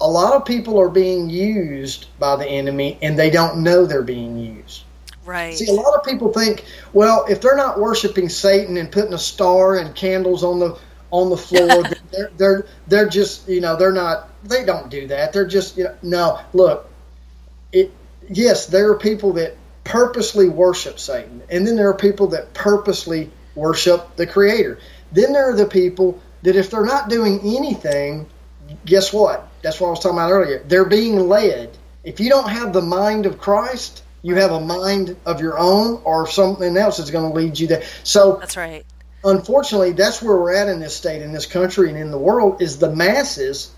[0.00, 4.02] a lot of people are being used by the enemy and they don't know they're
[4.02, 4.84] being used.
[5.24, 5.54] Right.
[5.54, 9.18] See, a lot of people think, well, if they're not worshiping Satan and putting a
[9.18, 10.78] star and candles on the
[11.10, 15.32] on the floor, they're they're they're just you know they're not they don't do that.
[15.32, 16.40] They're just you know no.
[16.54, 16.90] Look,
[17.72, 17.92] it
[18.30, 23.30] yes, there are people that purposely worship Satan, and then there are people that purposely
[23.54, 24.78] worship the Creator.
[25.12, 28.26] Then there are the people that if they're not doing anything,
[28.84, 29.47] guess what?
[29.62, 30.62] That's what I was talking about earlier.
[30.66, 31.76] They're being led.
[32.04, 36.00] If you don't have the mind of Christ, you have a mind of your own
[36.04, 37.82] or something else that's going to lead you there.
[38.04, 38.84] So that's right.
[39.24, 42.62] Unfortunately, that's where we're at in this state, in this country, and in the world.
[42.62, 43.72] Is the masses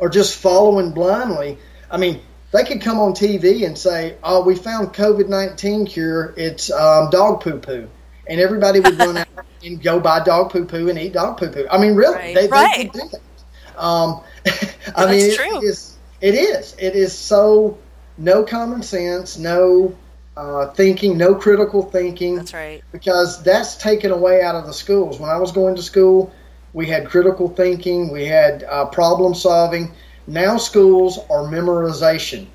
[0.00, 1.58] are just following blindly.
[1.90, 2.20] I mean,
[2.52, 6.32] they could come on TV and say, "Oh, we found COVID nineteen cure.
[6.36, 7.88] It's um, dog poo poo,"
[8.26, 9.28] and everybody would run out
[9.64, 11.66] and go buy dog poo poo and eat dog poo poo.
[11.70, 12.34] I mean, really, right.
[12.34, 12.76] they, right.
[12.76, 13.82] they could do that.
[13.82, 14.22] Um,
[14.96, 16.74] I mean, it is, it is.
[16.78, 17.78] It is so
[18.18, 19.96] no common sense, no
[20.36, 22.36] uh, thinking, no critical thinking.
[22.36, 22.82] That's right.
[22.92, 25.18] Because that's taken away out of the schools.
[25.18, 26.32] When I was going to school,
[26.72, 29.92] we had critical thinking, we had uh, problem solving.
[30.26, 32.46] Now schools are memorization.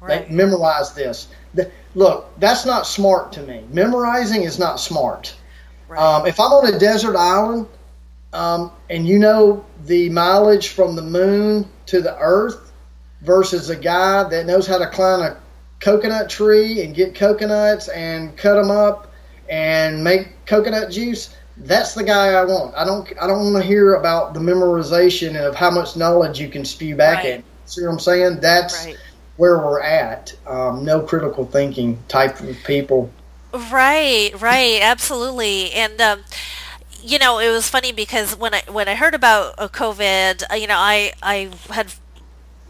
[0.00, 0.28] Right.
[0.28, 1.28] They memorize this.
[1.54, 3.64] The, look, that's not smart to me.
[3.70, 5.34] Memorizing is not smart.
[5.88, 6.00] Right.
[6.00, 7.66] Um, if I'm on a desert island
[8.32, 12.72] um, and you know the mileage from the moon to the earth
[13.20, 15.36] versus a guy that knows how to climb a
[15.80, 19.12] coconut tree and get coconuts and cut them up
[19.48, 22.74] and make coconut juice, that's the guy I want.
[22.74, 26.48] I don't I don't want to hear about the memorization of how much knowledge you
[26.48, 27.34] can spew back right.
[27.34, 27.44] at.
[27.66, 28.40] See what I'm saying?
[28.40, 28.96] That's right.
[29.36, 30.34] where we're at.
[30.46, 33.12] Um, no critical thinking type of people.
[33.52, 36.00] Right, right, absolutely, and.
[36.00, 36.24] Um,
[37.02, 40.54] you know, it was funny because when I when I heard about uh, COVID, uh,
[40.54, 41.92] you know, I I had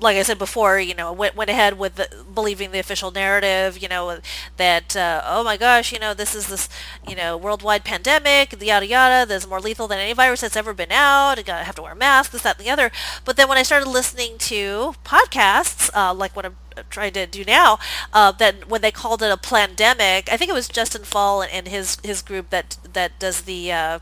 [0.02, 3.78] like I said before, you know, went, went ahead with the, believing the official narrative,
[3.78, 4.18] you know,
[4.56, 6.68] that, uh, oh my gosh, you know, this is this,
[7.06, 10.90] you know, worldwide pandemic, yada yada, that's more lethal than any virus that's ever been
[10.92, 12.90] out, I gotta have to wear a mask, this, that, and the other.
[13.24, 16.56] But then when I started listening to podcasts, uh, like what I'm
[16.90, 17.78] trying to do now,
[18.12, 21.52] uh, that when they called it a pandemic, I think it was Justin Fall and,
[21.52, 23.98] and his, his group that, that does the, uh,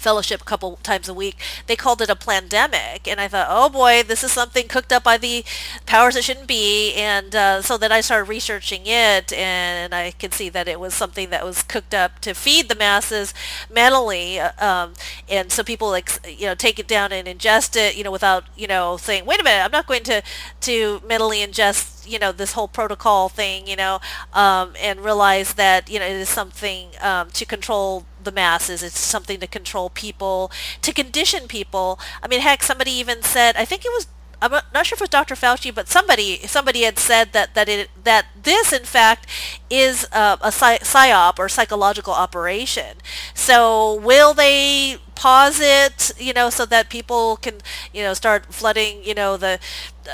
[0.00, 1.36] fellowship a couple times a week,
[1.66, 3.06] they called it a pandemic.
[3.06, 5.44] And I thought, oh boy, this is something cooked up by the
[5.86, 6.94] powers that shouldn't be.
[6.94, 10.94] And uh, so then I started researching it, and I could see that it was
[10.94, 13.34] something that was cooked up to feed the masses
[13.70, 14.40] mentally.
[14.40, 14.94] Uh, um,
[15.28, 18.44] and so people, like, you know, take it down and ingest it, you know, without,
[18.56, 20.22] you know, saying, wait a minute, I'm not going to,
[20.62, 24.00] to mentally ingest you know this whole protocol thing you know
[24.32, 28.98] um, and realize that you know it is something um, to control the masses it's
[28.98, 30.50] something to control people
[30.82, 34.06] to condition people i mean heck somebody even said i think it was
[34.42, 35.34] I'm not sure if it was Dr.
[35.34, 39.26] Fauci, but somebody somebody had said that that it that this in fact
[39.68, 42.96] is a, a psyop or psychological operation.
[43.34, 47.56] So will they pause it, you know, so that people can,
[47.92, 49.58] you know, start flooding, you know, the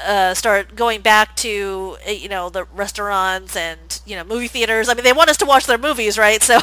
[0.05, 4.89] uh, start going back to, uh, you know, the restaurants and you know movie theaters.
[4.89, 6.43] I mean, they want us to watch their movies, right?
[6.47, 6.59] So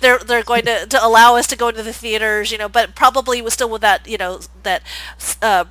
[0.00, 2.94] they're they're going to, to allow us to go into the theaters, you know, but
[2.94, 4.82] probably still with that, you know, that
[5.42, 5.64] uh,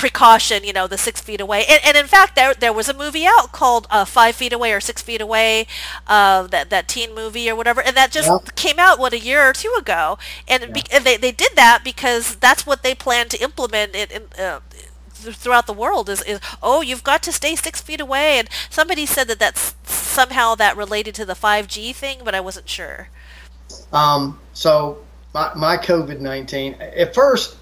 [0.00, 1.66] precaution, you know, the six feet away.
[1.68, 4.72] And, and in fact, there there was a movie out called uh, Five Feet Away
[4.72, 5.66] or Six Feet Away,
[6.06, 9.42] uh, that that teen movie or whatever, and that just came out what a year
[9.46, 10.18] or two ago.
[10.48, 10.70] And, yeah.
[10.70, 14.10] be, and they they did that because that's what they plan to implement it.
[14.10, 14.60] In, uh,
[15.12, 19.04] throughout the world is, is oh you've got to stay six feet away and somebody
[19.04, 23.10] said that that's somehow that related to the 5g thing but i wasn't sure
[23.92, 25.04] um, so
[25.34, 27.58] my, my covid-19 at first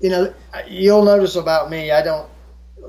[0.00, 0.34] you know,
[0.66, 2.28] you'll notice about me, I don't.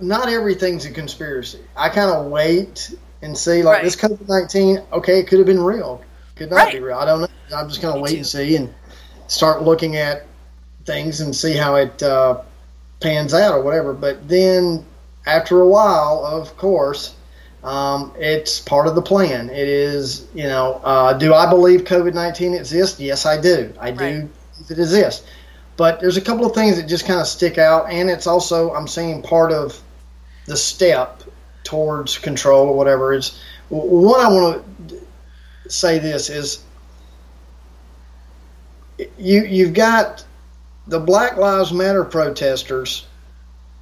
[0.01, 1.59] Not everything's a conspiracy.
[1.75, 3.61] I kind of wait and see.
[3.61, 3.83] Like right.
[3.83, 6.03] this COVID nineteen, okay, it could have been real,
[6.35, 6.73] could not right.
[6.73, 6.97] be real.
[6.97, 7.27] I don't know.
[7.55, 8.17] I'm just gonna wait too.
[8.17, 8.73] and see and
[9.27, 10.25] start looking at
[10.85, 12.41] things and see how it uh,
[12.99, 13.93] pans out or whatever.
[13.93, 14.85] But then
[15.25, 17.15] after a while, of course,
[17.63, 19.49] um, it's part of the plan.
[19.49, 22.99] It is, you know, uh, do I believe COVID 19 exists?
[22.99, 23.73] Yes, I do.
[23.79, 24.29] I do right.
[24.69, 25.27] it exists.
[25.81, 28.71] But there's a couple of things that just kind of stick out, and it's also
[28.71, 29.81] I'm saying part of
[30.45, 31.23] the step
[31.63, 33.13] towards control or whatever.
[33.13, 35.01] Is one I want to
[35.71, 36.63] say this is
[39.17, 40.23] you you've got
[40.85, 43.07] the Black Lives Matter protesters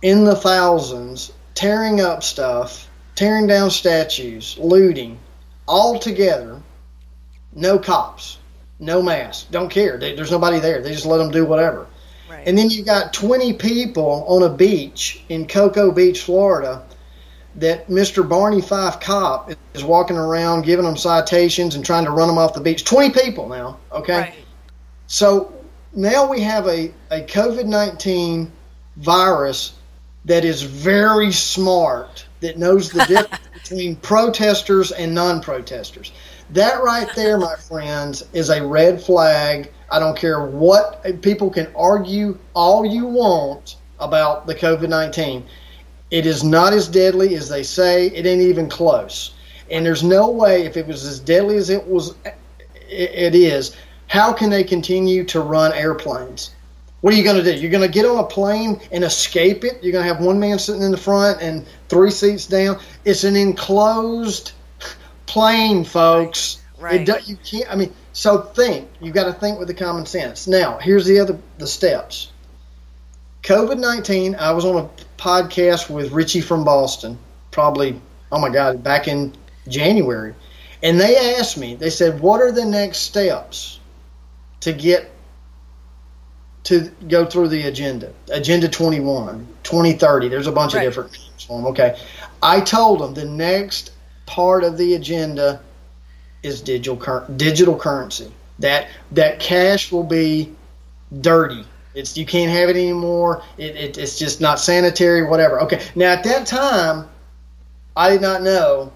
[0.02, 5.20] in the thousands tearing up stuff, tearing down statues, looting,
[5.68, 6.62] all together,
[7.54, 8.38] no cops
[8.80, 9.98] no mask, don't care.
[9.98, 10.82] There's nobody there.
[10.82, 11.86] They just let them do whatever.
[12.40, 12.48] Right.
[12.48, 16.86] And then you got 20 people on a beach in Cocoa Beach, Florida,
[17.56, 18.28] that Mr.
[18.28, 22.54] Barney Fife cop is walking around giving them citations and trying to run them off
[22.54, 22.86] the beach.
[22.86, 24.20] 20 people now, okay?
[24.20, 24.34] Right.
[25.08, 25.54] So
[25.94, 28.52] now we have a, a COVID 19
[28.96, 29.74] virus
[30.26, 36.14] that is very smart, that knows the difference between protesters and non protesters.
[36.52, 39.72] That right there, my friends, is a red flag.
[39.92, 45.46] I don't care what people can argue all you want about the COVID 19.
[46.10, 48.08] It is not as deadly as they say.
[48.08, 49.36] It ain't even close.
[49.70, 52.16] And there's no way, if it was as deadly as it was,
[52.90, 53.76] it is,
[54.08, 56.52] how can they continue to run airplanes?
[57.02, 57.58] What are you going to do?
[57.58, 59.82] You're going to get on a plane and escape it?
[59.84, 62.80] You're going to have one man sitting in the front and three seats down?
[63.06, 64.54] It's an enclosed
[65.30, 66.62] plane, folks.
[66.80, 67.08] Right.
[67.08, 67.72] It, you can't.
[67.72, 68.90] I mean, so think.
[69.00, 70.48] You've got to think with the common sense.
[70.48, 72.32] Now, here's the other the steps.
[73.44, 74.36] COVID nineteen.
[74.36, 74.90] I was on a
[75.22, 77.18] podcast with Richie from Boston,
[77.52, 78.00] probably.
[78.32, 79.34] Oh my God, back in
[79.68, 80.36] January,
[80.84, 81.76] and they asked me.
[81.76, 83.80] They said, "What are the next steps
[84.62, 85.10] to get
[86.64, 90.28] to go through the agenda, Agenda 21, 2030.
[90.28, 90.86] There's a bunch right.
[90.86, 91.68] of different names for them.
[91.68, 92.00] Okay.
[92.44, 93.92] I told them the next
[94.30, 95.60] part of the agenda
[96.44, 98.32] is digital cur- digital currency.
[98.60, 100.54] That that cash will be
[101.22, 101.66] dirty.
[101.96, 103.42] It's you can't have it anymore.
[103.58, 105.24] It, it, it's just not sanitary.
[105.24, 105.62] Whatever.
[105.62, 105.82] Okay.
[105.96, 107.10] Now at that time,
[107.96, 108.94] I did not know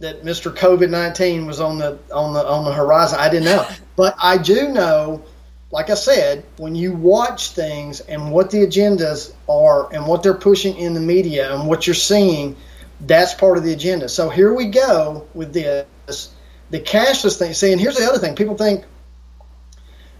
[0.00, 0.54] that Mr.
[0.54, 3.18] COVID nineteen was on the on the on the horizon.
[3.18, 3.66] I didn't know,
[3.96, 5.22] but I do know
[5.72, 10.34] like I said, when you watch things and what the agendas are and what they're
[10.34, 12.56] pushing in the media and what you're seeing,
[13.00, 14.08] that's part of the agenda.
[14.08, 16.32] So here we go with this.
[16.70, 17.54] The cashless thing.
[17.54, 18.36] See, and here's the other thing.
[18.36, 18.84] People think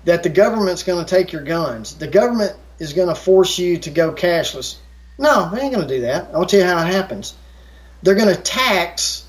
[0.05, 1.95] that the government's going to take your guns.
[1.95, 4.77] The government is going to force you to go cashless.
[5.19, 6.31] No, they ain't going to do that.
[6.33, 7.35] I'll tell you how it happens.
[8.03, 9.27] They're going to tax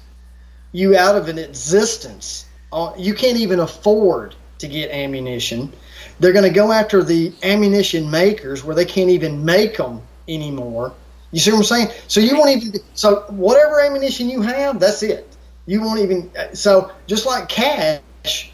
[0.72, 2.46] you out of an existence.
[2.72, 5.74] Uh, you can't even afford to get ammunition.
[6.20, 10.94] They're going to go after the ammunition makers where they can't even make them anymore.
[11.32, 11.88] You see what I'm saying?
[12.08, 12.80] So you won't even.
[12.94, 15.36] So whatever ammunition you have, that's it.
[15.66, 16.30] You won't even.
[16.54, 18.52] So just like cash,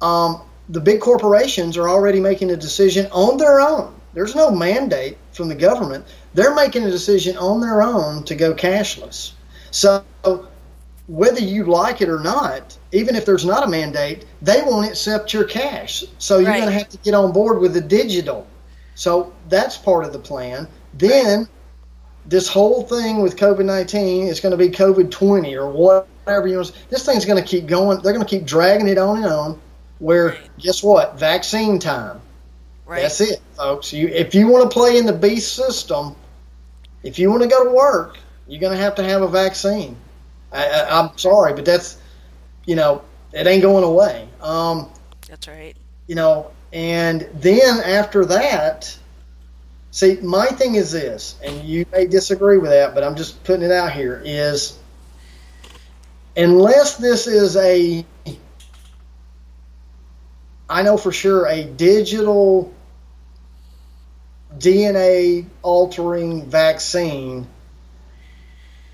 [0.00, 3.94] um, the big corporations are already making a decision on their own.
[4.12, 6.04] There's no mandate from the government.
[6.34, 9.32] They're making a decision on their own to go cashless.
[9.70, 10.04] So
[11.06, 15.32] whether you like it or not, even if there's not a mandate, they won't accept
[15.32, 16.04] your cash.
[16.18, 16.60] So you're right.
[16.60, 18.46] going to have to get on board with the digital.
[18.94, 20.66] So that's part of the plan.
[20.94, 21.48] Then.
[22.26, 26.56] This whole thing with COVID 19 is going to be COVID 20 or whatever you
[26.56, 26.72] want.
[26.90, 28.00] This thing's going to keep going.
[28.02, 29.60] They're going to keep dragging it on and on.
[29.98, 30.58] Where, right.
[30.58, 31.18] guess what?
[31.18, 32.20] Vaccine time.
[33.02, 33.92] That's it, folks.
[33.92, 36.14] You, if you want to play in the beast system,
[37.02, 39.96] if you want to go to work, you're going to have to have a vaccine.
[40.52, 41.98] I, am sorry, but that's
[42.64, 44.28] you know it ain't going away.
[44.40, 44.90] Um,
[45.28, 45.76] that's right.
[46.06, 48.96] You know, and then after that,
[49.96, 53.64] see, my thing is this, and you may disagree with that, but I'm just putting
[53.64, 54.22] it out here.
[54.24, 54.78] Is
[56.36, 58.04] unless this is a
[60.68, 62.74] I know for sure a digital
[64.58, 67.46] DNA altering vaccine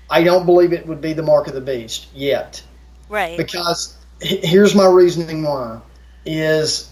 [0.09, 2.61] I don't believe it would be the mark of the beast yet.
[3.09, 3.37] Right.
[3.37, 5.81] Because here's my reasoning why
[6.25, 6.89] is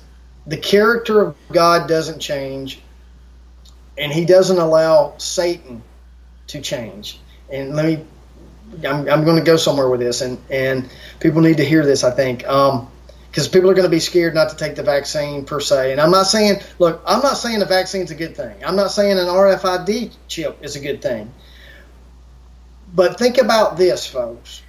[0.47, 2.81] the character of God doesn't change
[3.97, 5.81] and he doesn't allow Satan
[6.47, 7.19] to change.
[7.51, 8.05] And let me
[8.87, 10.89] I'm, I'm going to go somewhere with this and and
[11.19, 12.47] people need to hear this I think.
[12.47, 12.87] Um
[13.31, 15.93] because people are going to be scared not to take the vaccine per se.
[15.93, 18.53] And I'm not saying, look, I'm not saying the vaccine's a good thing.
[18.61, 21.31] I'm not saying an RFID chip is a good thing.
[22.93, 24.61] But think about this, folks.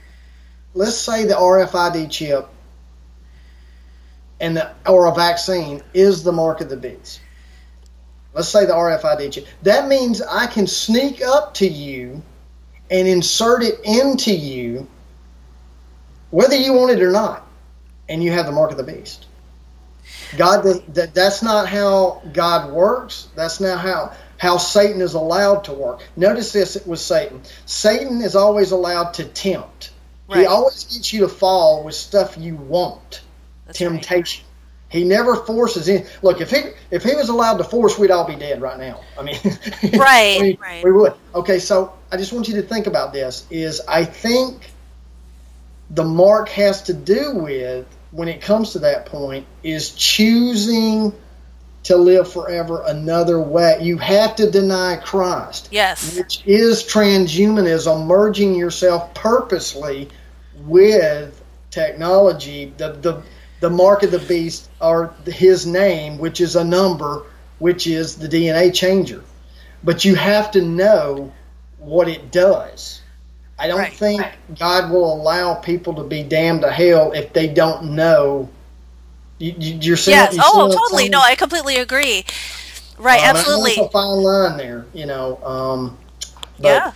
[0.75, 2.49] Let's say the RFID chip
[4.39, 7.21] and the, or a vaccine is the mark of the beast.
[8.35, 9.47] Let's say the RFID chip.
[9.63, 12.23] That means I can sneak up to you
[12.91, 14.87] and insert it into you,
[16.31, 17.47] whether you want it or not,
[18.09, 19.27] and you have the mark of the beast.
[20.37, 20.63] God,
[20.95, 23.29] that, that's not how God works.
[23.35, 26.03] That's not how how Satan is allowed to work.
[26.17, 27.43] Notice this with Satan.
[27.65, 29.93] Satan is always allowed to tempt.
[30.29, 30.41] Right.
[30.41, 33.21] He always gets you to fall with stuff you want.
[33.67, 34.45] That's temptation.
[34.45, 34.52] Right.
[34.93, 36.07] He never forces in.
[36.21, 36.61] Look, if he
[36.91, 39.01] if he was allowed to force, we'd all be dead right now.
[39.19, 39.39] I mean,
[39.95, 40.85] right, we, right.
[40.85, 41.15] we would.
[41.35, 43.47] Okay, so I just want you to think about this.
[43.51, 44.71] Is I think
[45.91, 51.15] the mark has to do with when it comes to that point is choosing
[51.85, 53.79] to live forever another way.
[53.81, 55.69] You have to deny Christ.
[55.73, 56.17] Yes.
[56.17, 60.11] Which is transhumanism, merging yourself purposely
[60.67, 62.73] with technology.
[62.77, 63.23] The, the,
[63.63, 67.23] the mark of the beast or his name, which is a number,
[67.61, 69.23] which is the DNA changer.
[69.85, 71.33] But you have to know
[71.79, 73.01] what it does.
[73.57, 73.93] I don't right.
[73.93, 74.27] think
[74.59, 78.51] God will allow people to be damned to hell if they don't know
[79.39, 80.37] you, are saying yes.
[80.41, 81.09] oh, totally.
[81.09, 82.25] No, I completely agree.
[82.99, 83.75] Right, um, absolutely.
[83.77, 85.43] That's a fine line there, you know.
[85.45, 85.99] Um,
[86.59, 86.93] but, yeah,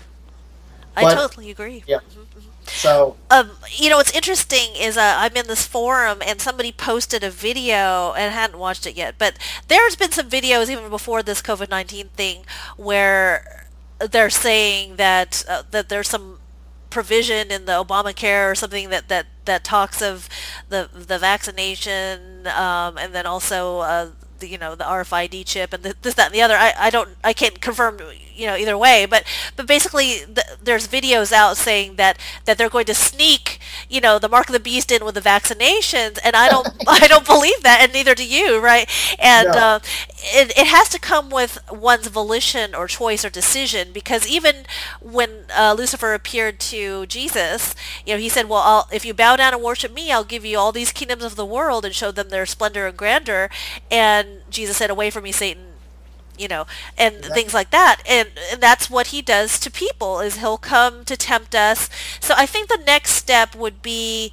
[0.97, 1.85] I but, totally agree.
[1.87, 1.99] Yeah.
[1.99, 2.36] Mm-hmm.
[2.67, 7.23] So, um, you know, what's interesting is uh, I'm in this forum and somebody posted
[7.23, 9.39] a video and hadn't watched it yet, but
[9.69, 12.45] there's been some videos even before this COVID nineteen thing
[12.77, 13.67] where
[13.99, 16.39] they're saying that uh, that there's some
[16.91, 20.29] provision in the Obamacare or something that, that, that talks of
[20.69, 25.83] the the vaccination um, and then also uh, the, you know the RFID chip and
[25.83, 26.57] the, this that and the other.
[26.57, 27.99] I, I don't I can't confirm
[28.37, 29.25] you know either way, but
[29.57, 33.59] but basically the, there's videos out saying that that they're going to sneak
[33.89, 37.07] you know the mark of the beast in with the vaccinations, and I don't I
[37.09, 38.89] don't believe that, and neither do you, right?
[39.19, 39.59] And no.
[39.59, 39.81] uh,
[40.19, 44.67] it it has to come with one's volition or choice or decision because even
[45.01, 49.37] when uh, Lucifer appeared to Jesus, you know he said, well I'll, if you bow
[49.37, 52.11] down and worship me, I'll give you all these kingdoms of the world and show
[52.11, 53.51] them their splendor and grandeur,
[53.91, 55.66] and Jesus said, away from me, Satan
[56.39, 58.03] you know, and things like that.
[58.09, 61.89] And, and that's what he does to people is he'll come to tempt us.
[62.21, 64.33] So I think the next step would be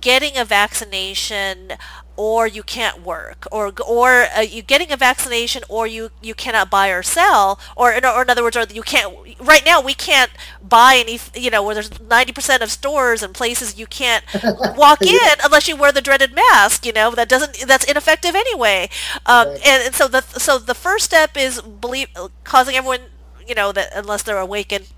[0.00, 1.72] getting a vaccination
[2.18, 6.68] or you can't work, or or uh, you getting a vaccination, or you you cannot
[6.68, 9.14] buy or sell, or in, or in other words, or you can't.
[9.40, 11.20] Right now, we can't buy any.
[11.36, 14.24] You know, where there's ninety percent of stores and places you can't
[14.76, 16.84] walk in unless you wear the dreaded mask.
[16.84, 18.90] You know, that doesn't that's ineffective anyway.
[19.24, 19.66] Um, right.
[19.66, 22.08] and, and so the so the first step is believe
[22.42, 23.00] causing everyone
[23.46, 24.88] you know that unless they're awakened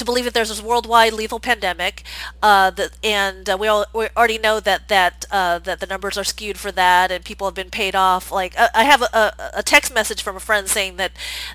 [0.00, 2.02] to believe that there's this worldwide lethal pandemic,
[2.42, 2.72] uh,
[3.04, 6.58] and uh, we, all, we already know that that uh, that the numbers are skewed
[6.58, 8.32] for that, and people have been paid off.
[8.32, 11.12] Like I have a, a text message from a friend saying that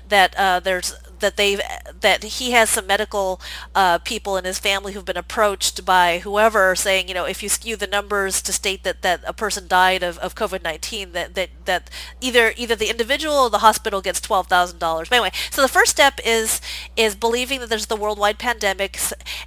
[0.08, 1.56] that uh, there's that they
[2.00, 3.40] that he has some medical
[3.74, 7.48] uh, people in his family who've been approached by whoever saying, you know, if you
[7.48, 11.50] skew the numbers to state that, that a person died of, of COVID-19, that, that,
[11.64, 11.90] that
[12.20, 14.78] either either the individual or the hospital gets $12,000.
[14.78, 16.60] But anyway, so the first step is
[16.96, 18.98] is believing that there's the worldwide pandemic,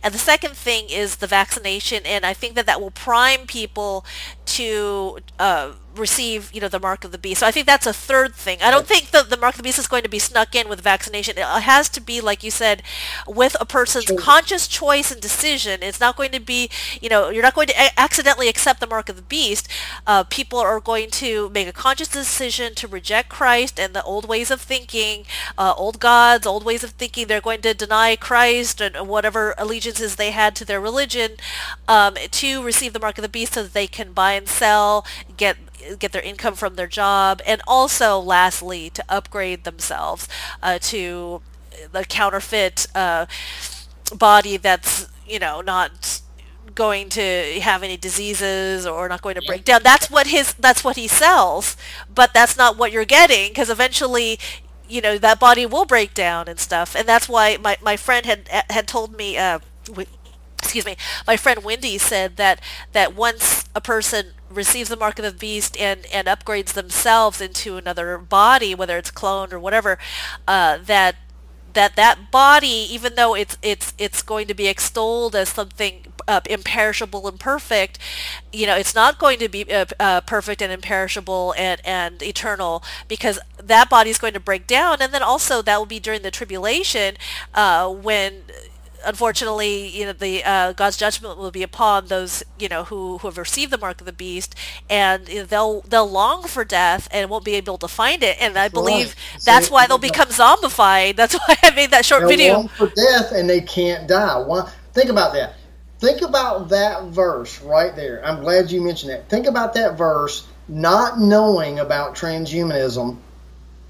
[0.04, 4.06] and the second thing is the vaccination, and I think that that will prime people
[4.46, 7.42] to uh, receive, you know, the mark of the beast.
[7.42, 8.60] So I think that's a third thing.
[8.62, 10.70] I don't think the, the mark of the beast is going to be snuck in
[10.70, 11.38] with vaccination.
[11.38, 12.82] It has to be, like you said,
[13.28, 14.18] with a person's sure.
[14.18, 15.84] conscious choice and decision.
[15.84, 16.70] It's not going to be,
[17.02, 19.68] you know, you're not going to a- accidentally accept the mark of the beast.
[20.08, 24.28] Uh, people are going to make a conscious decision to reject Christ and the old
[24.28, 25.26] ways of thinking,
[25.58, 27.28] uh, old gods, old ways of thinking.
[27.28, 31.32] They're going to deny Christ and whatever allegiances they had to their religion
[31.88, 35.06] um, to receive the mark of the beast so that they can buy and sell,
[35.38, 35.58] get
[36.00, 40.28] get their income from their job, and also, lastly, to upgrade themselves
[40.62, 41.42] uh, to
[41.92, 43.26] the counterfeit uh,
[44.16, 46.22] body that's you know not
[46.76, 49.82] going to have any diseases or not going to break down.
[49.84, 51.76] That's what his that's what he sells,
[52.14, 54.40] but that's not what you're getting because eventually
[54.88, 58.26] you know that body will break down and stuff and that's why my, my friend
[58.26, 59.60] had had told me uh,
[60.58, 60.96] excuse me
[61.28, 62.60] my friend wendy said that
[62.92, 67.78] that once a person receives the mark of the beast and, and upgrades themselves into
[67.78, 69.98] another body, whether it's cloned or whatever,
[70.48, 71.16] uh, that
[71.74, 76.42] that that body, even though it's it's it's going to be extolled as something uh,
[76.50, 78.00] imperishable and perfect,
[78.52, 82.84] you know, it's not going to be uh, uh, perfect and imperishable and and eternal
[83.08, 86.22] because that body is going to break down, and then also that will be during
[86.24, 87.16] the tribulation
[87.54, 88.44] uh, when
[89.06, 93.28] unfortunately, you know, the uh, God's judgment will be upon those, you know, who, who
[93.28, 94.56] have received the mark of the beast,
[94.90, 98.38] and you know, they'll they'll long for death and won't be able to find it.
[98.40, 99.44] And I believe right.
[99.44, 101.16] that's why they'll become zombified.
[101.16, 102.54] That's why I made that short video.
[102.54, 104.40] Long for death, and they can't die.
[104.40, 105.56] One, think about that.
[106.00, 108.26] Think about that verse right there.
[108.26, 109.28] I'm glad you mentioned that.
[109.28, 113.18] Think about that verse, not knowing about transhumanism.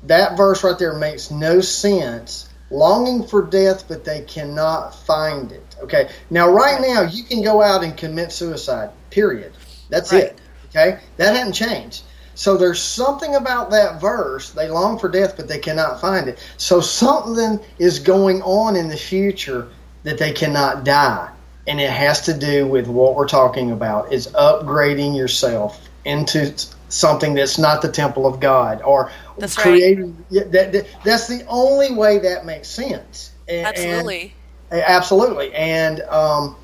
[0.03, 5.75] That verse right there makes no sense longing for death, but they cannot find it.
[5.81, 6.09] Okay.
[6.29, 8.91] Now, right now, you can go out and commit suicide.
[9.09, 9.53] Period.
[9.89, 10.23] That's right.
[10.23, 10.41] it.
[10.69, 10.99] Okay.
[11.17, 12.03] That hasn't changed.
[12.35, 14.51] So there's something about that verse.
[14.51, 16.39] They long for death, but they cannot find it.
[16.57, 19.67] So something is going on in the future
[20.03, 21.29] that they cannot die.
[21.67, 26.53] And it has to do with what we're talking about is upgrading yourself into
[26.87, 30.25] something that's not the temple of God or That's creating.
[30.29, 33.31] Yeah, that, that, that's the only way that makes sense.
[33.47, 34.33] And- Absolutely.
[34.71, 36.55] and- absolutely, and um,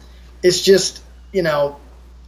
[0.43, 1.01] it's just
[1.35, 1.77] you know,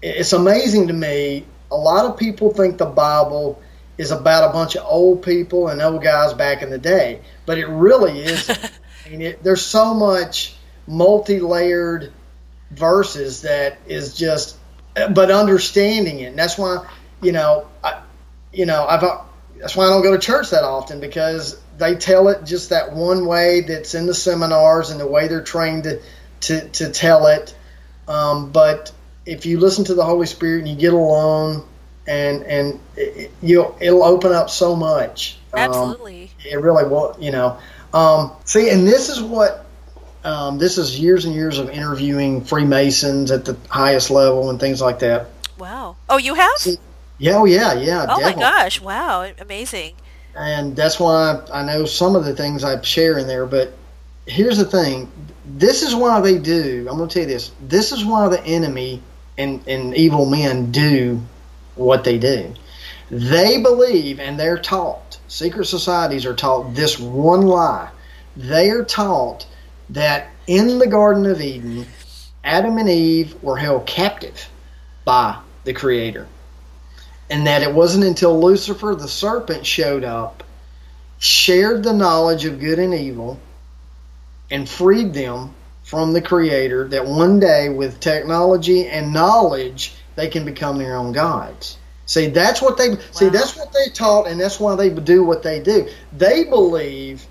[0.01, 1.45] it's amazing to me.
[1.71, 3.61] A lot of people think the Bible
[3.97, 7.57] is about a bunch of old people and old guys back in the day, but
[7.57, 8.71] it really isn't.
[9.05, 10.55] I mean, it, there's so much
[10.87, 12.11] multi-layered
[12.71, 14.57] verses that is just,
[14.95, 16.25] but understanding it.
[16.25, 16.85] And that's why,
[17.21, 18.01] you know, I,
[18.51, 19.03] you know, I've,
[19.59, 22.93] that's why I don't go to church that often because they tell it just that
[22.93, 26.01] one way that's in the seminars and the way they're trained to,
[26.41, 27.55] to, to tell it.
[28.07, 28.91] Um, but
[29.25, 31.65] if you listen to the Holy Spirit and you get alone
[32.07, 35.37] and, and it, you'll, it'll open up so much.
[35.53, 36.31] Um, Absolutely.
[36.45, 37.57] it really will, you know.
[37.93, 39.65] Um, see, and this is what
[40.23, 44.81] um, this is years and years of interviewing Freemasons at the highest level and things
[44.81, 45.27] like that.
[45.57, 45.95] Wow.
[46.09, 46.51] Oh, you have?
[47.17, 48.05] Yeah, oh yeah, yeah.
[48.09, 48.79] Oh my gosh!
[48.79, 49.95] Wow, amazing.
[50.35, 53.45] And that's why I know some of the things I share in there.
[53.45, 53.73] But
[54.27, 55.11] here's the thing:
[55.45, 56.87] this is why they do.
[56.89, 57.51] I'm going to tell you this.
[57.61, 59.01] This is why the enemy
[59.37, 61.21] and and evil men do
[61.75, 62.53] what they do.
[63.09, 65.19] They believe and they're taught.
[65.27, 67.89] Secret societies are taught this one lie.
[68.35, 69.47] They are taught
[69.89, 71.85] that in the Garden of Eden,
[72.43, 74.49] Adam and Eve were held captive
[75.05, 76.27] by the Creator.
[77.29, 80.43] And that it wasn't until Lucifer the serpent showed up,
[81.19, 83.39] shared the knowledge of good and evil,
[84.49, 90.43] and freed them from the Creator, that one day with technology and knowledge, they can
[90.43, 91.77] become their own gods.
[92.05, 93.29] See, that's what they see.
[93.29, 95.89] That's what they taught, and that's why they do what they do.
[96.13, 97.25] They believe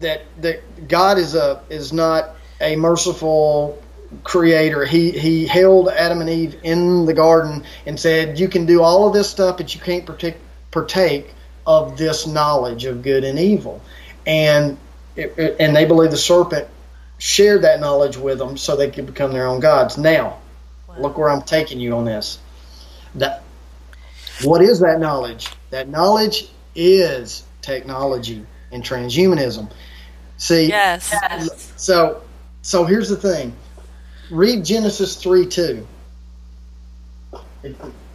[0.00, 3.82] that that God is a is not a merciful
[4.24, 4.84] creator.
[4.84, 9.06] He he held Adam and Eve in the garden and said, "You can do all
[9.06, 10.36] of this stuff, but you can't partake
[10.70, 11.34] partake
[11.66, 13.80] of this knowledge of good and evil."
[14.26, 14.78] And
[15.16, 16.68] it, it- and they believe the serpent
[17.18, 19.96] shared that knowledge with them so they could become their own gods.
[19.96, 20.38] Now,
[20.98, 22.38] look where I'm taking you on this.
[23.14, 23.42] That
[24.42, 25.48] what is that knowledge?
[25.70, 29.70] That knowledge is technology and transhumanism.
[30.36, 31.10] See, Yes.
[31.76, 32.22] so,
[32.62, 33.56] so here's the thing.
[34.30, 35.86] Read Genesis three two.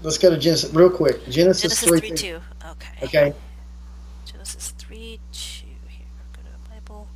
[0.04, 1.24] Let's go to Genesis real quick.
[1.30, 2.16] Genesis, Genesis three, 3 2.
[2.16, 2.42] 2.
[2.72, 2.88] Okay.
[3.04, 3.34] Okay.
[4.26, 5.66] Genesis 3 2.
[5.88, 7.08] Here, go to the Bible.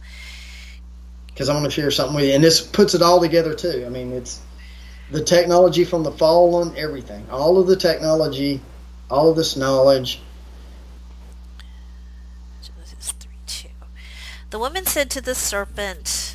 [1.28, 3.84] Because I'm going to share something with you, and this puts it all together too.
[3.86, 4.42] I mean, it's
[5.12, 8.62] the technology from the fallen, everything, all of the technology,
[9.10, 10.22] all of this knowledge.
[12.62, 13.68] Genesis 3 2.
[14.52, 16.35] The woman said to the serpent,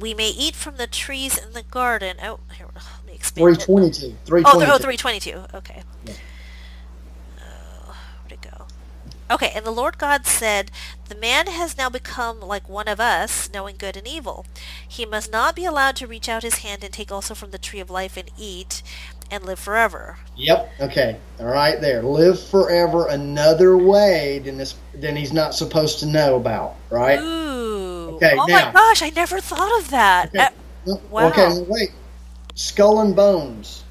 [0.00, 2.18] We may eat from the trees in the garden.
[2.22, 3.60] Oh, here, let me expand Three it.
[3.60, 4.18] twenty two.
[4.30, 4.92] Oh, oh, three Oh, twenty th- oh, two.
[4.96, 5.46] 322.
[5.54, 5.84] Okay.
[6.04, 6.14] Yeah.
[7.88, 8.66] Oh, where'd it go?
[9.30, 10.70] Okay, and the Lord God said,
[11.08, 14.46] The man has now become like one of us, knowing good and evil.
[14.88, 17.58] He must not be allowed to reach out his hand and take also from the
[17.58, 18.82] tree of life and eat
[19.30, 20.18] and live forever.
[20.36, 20.72] Yep.
[20.80, 21.16] Okay.
[21.38, 21.80] All right.
[21.80, 22.02] There.
[22.02, 26.76] Live forever another way than this than he's not supposed to know about.
[26.90, 27.18] Right.
[27.20, 28.16] Ooh.
[28.16, 30.28] Okay, oh now- my gosh, I never thought of that.
[30.28, 30.44] Okay.
[30.44, 31.28] Uh, Wow.
[31.28, 31.64] Okay.
[31.68, 31.90] Wait.
[32.54, 33.84] Skull and Bones.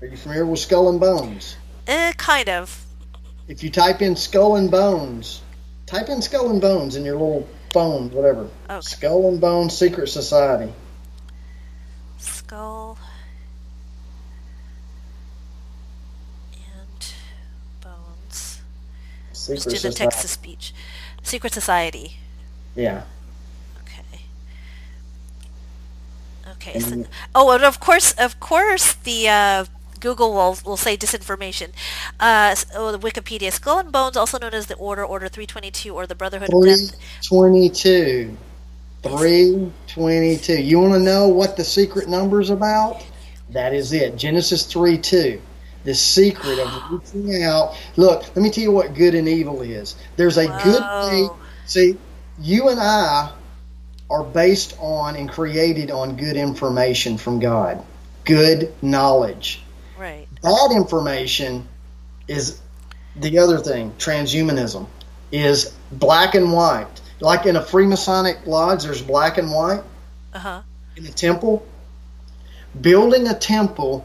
[0.00, 1.56] Are you familiar with Skull and Bones?
[1.86, 2.84] eh, kind of.
[3.48, 5.40] If you type in Skull and Bones,
[5.86, 8.48] type in Skull and Bones in your little phone, whatever.
[8.68, 8.80] Okay.
[8.82, 10.72] Skull and Bones Secret Society.
[12.18, 12.98] Skull
[19.46, 20.74] Secret Let's do the Texas speech.
[21.22, 22.18] Secret Society.
[22.74, 23.04] Yeah.
[23.82, 24.20] Okay.
[26.52, 26.80] Okay.
[26.80, 27.04] So,
[27.34, 29.64] oh, and of course, of course, the uh,
[30.00, 31.70] Google will, will say disinformation.
[32.18, 36.06] Uh, oh, the Wikipedia Skull and Bones, also known as the Order, Order 322, or
[36.06, 38.36] the Brotherhood 322.
[39.02, 40.60] 322.
[40.60, 43.04] You want to know what the secret number is about?
[43.50, 44.16] That is it.
[44.16, 45.40] Genesis 3 2.
[45.86, 47.76] The secret of reaching out.
[47.96, 49.94] Look, let me tell you what good and evil is.
[50.16, 50.64] There's a Whoa.
[50.64, 51.28] good way.
[51.64, 51.96] See,
[52.40, 53.32] you and I
[54.10, 57.84] are based on and created on good information from God,
[58.24, 59.62] good knowledge.
[59.96, 60.26] Right.
[60.42, 61.68] Bad information
[62.26, 62.60] is
[63.14, 64.86] the other thing, transhumanism,
[65.30, 67.00] is black and white.
[67.20, 69.82] Like in a Freemasonic lodge, there's black and white.
[70.34, 70.62] Uh huh.
[70.96, 71.64] In a temple,
[72.80, 74.04] building a temple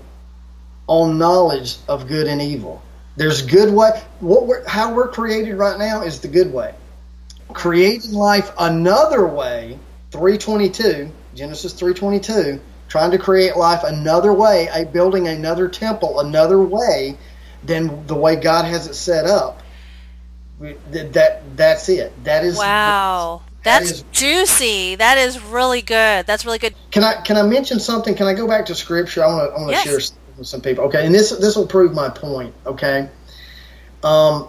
[0.91, 2.83] on knowledge of good and evil.
[3.15, 3.91] There's good way.
[4.19, 6.75] What we're, how we're created right now is the good way.
[7.53, 9.79] Creating life another way.
[10.11, 12.59] 322 Genesis 322.
[12.89, 17.17] Trying to create life another way, a building another temple another way.
[17.63, 19.61] than the way God has it set up,
[20.91, 22.11] that that's it.
[22.25, 23.43] That is wow.
[23.63, 24.95] That's that is, juicy.
[24.95, 26.25] That is really good.
[26.25, 26.73] That's really good.
[26.89, 28.15] Can I can I mention something?
[28.15, 29.23] Can I go back to scripture?
[29.23, 29.83] I want to I want to yes.
[29.83, 30.85] share with some people.
[30.85, 32.53] Okay, and this this will prove my point.
[32.65, 33.07] Okay,
[34.03, 34.47] um,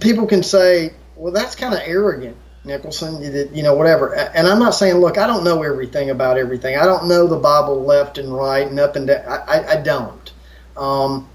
[0.00, 3.22] people can say, well, that's kind of arrogant, Nicholson.
[3.54, 4.14] You, know, whatever.
[4.14, 6.78] And I'm not saying, look, I don't know everything about everything.
[6.78, 9.24] I don't know the Bible left and right and up and down.
[9.28, 10.32] I, I, I don't.
[10.74, 11.28] Um,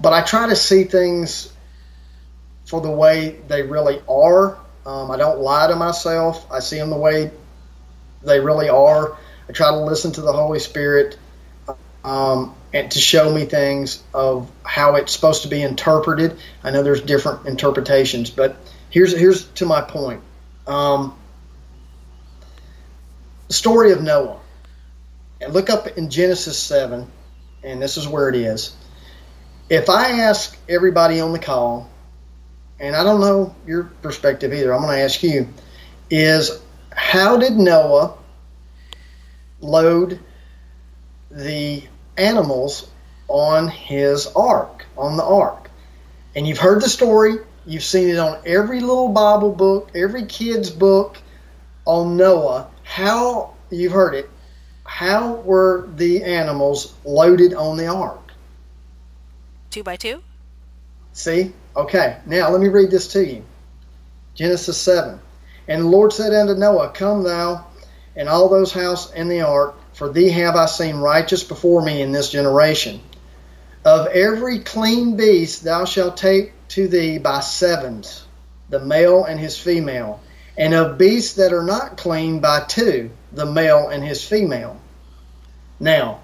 [0.00, 1.52] but I try to see things
[2.64, 4.58] for the way they really are.
[4.84, 6.50] Um, I don't lie to myself.
[6.50, 7.30] I see them the way
[8.24, 9.16] they really are.
[9.48, 11.16] I try to listen to the Holy Spirit
[12.04, 16.38] um, and to show me things of how it's supposed to be interpreted.
[16.62, 18.56] I know there's different interpretations, but
[18.90, 20.22] here's here's to my point.
[20.66, 21.16] Um,
[23.48, 24.38] the story of Noah.
[25.42, 27.10] And look up in Genesis seven,
[27.64, 28.76] and this is where it is.
[29.70, 31.88] If I ask everybody on the call,
[32.78, 35.48] and I don't know your perspective either, I'm going to ask you,
[36.10, 36.60] is
[36.90, 38.18] how did Noah
[39.60, 40.20] load
[41.30, 41.84] the
[42.20, 42.90] animals
[43.28, 45.70] on his ark, on the ark.
[46.36, 50.70] And you've heard the story, you've seen it on every little Bible book, every kid's
[50.70, 51.18] book
[51.84, 52.68] on Noah.
[52.82, 54.28] How, you've heard it,
[54.84, 58.32] how were the animals loaded on the ark?
[59.70, 60.22] Two by two?
[61.12, 61.52] See?
[61.76, 63.44] Okay, now let me read this to you.
[64.34, 65.18] Genesis 7.
[65.68, 67.64] And the Lord said unto Noah, Come thou
[68.16, 72.00] and all those house in the ark, for thee have I seen righteous before me
[72.00, 73.02] in this generation.
[73.84, 78.24] Of every clean beast thou shalt take to thee by sevens,
[78.70, 80.22] the male and his female,
[80.56, 84.80] and of beasts that are not clean by two, the male and his female.
[85.78, 86.20] Now,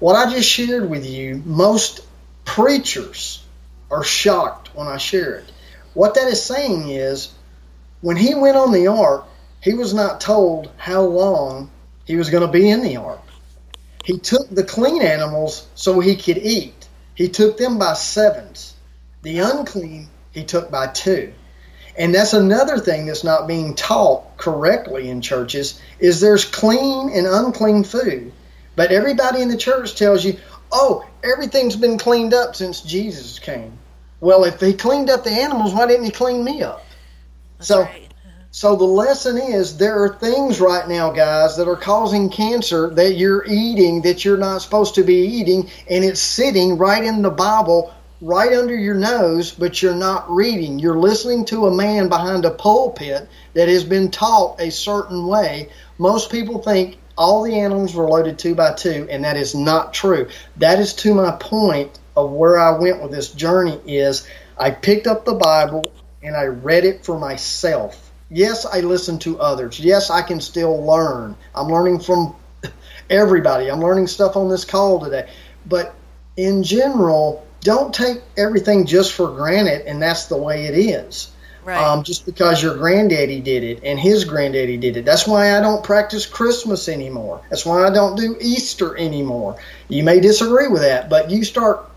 [0.00, 2.00] what I just shared with you, most
[2.44, 3.40] preachers
[3.88, 5.52] are shocked when I share it.
[5.94, 7.32] What that is saying is,
[8.00, 9.26] when he went on the ark,
[9.60, 11.70] he was not told how long
[12.06, 13.20] he was going to be in the ark.
[14.04, 16.88] He took the clean animals so he could eat.
[17.14, 18.74] He took them by sevens.
[19.22, 21.32] The unclean he took by two.
[21.96, 27.26] And that's another thing that's not being taught correctly in churches is there's clean and
[27.26, 28.32] unclean food.
[28.74, 30.38] But everybody in the church tells you,
[30.72, 33.78] "Oh, everything's been cleaned up since Jesus came."
[34.20, 36.84] Well, if he cleaned up the animals, why didn't he clean me up?
[37.58, 38.11] That's so right.
[38.54, 43.14] So the lesson is there are things right now, guys, that are causing cancer that
[43.14, 47.30] you're eating that you're not supposed to be eating, and it's sitting right in the
[47.30, 50.78] Bible, right under your nose, but you're not reading.
[50.78, 55.70] You're listening to a man behind a pulpit that has been taught a certain way.
[55.96, 59.94] Most people think all the animals were loaded two by two, and that is not
[59.94, 60.28] true.
[60.58, 65.06] That is to my point of where I went with this journey is I picked
[65.06, 65.90] up the Bible
[66.22, 69.78] and I read it for myself Yes, I listen to others.
[69.78, 71.36] Yes, I can still learn.
[71.54, 72.34] I'm learning from
[73.10, 73.70] everybody.
[73.70, 75.30] I'm learning stuff on this call today.
[75.66, 75.94] But
[76.36, 81.30] in general, don't take everything just for granted and that's the way it is.
[81.64, 81.78] Right.
[81.78, 85.04] Um, just because your granddaddy did it and his granddaddy did it.
[85.04, 87.40] That's why I don't practice Christmas anymore.
[87.50, 89.58] That's why I don't do Easter anymore.
[89.88, 91.88] You may disagree with that, but you start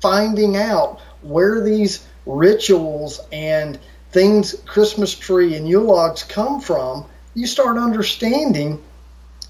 [0.00, 3.78] finding out where these rituals and
[4.14, 7.04] things Christmas tree and Yule logs come from,
[7.34, 8.80] you start understanding.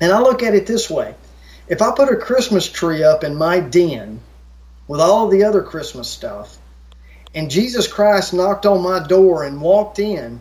[0.01, 1.15] And I look at it this way
[1.69, 4.21] if I put a Christmas tree up in my den
[4.89, 6.57] with all the other Christmas stuff,
[7.35, 10.41] and Jesus Christ knocked on my door and walked in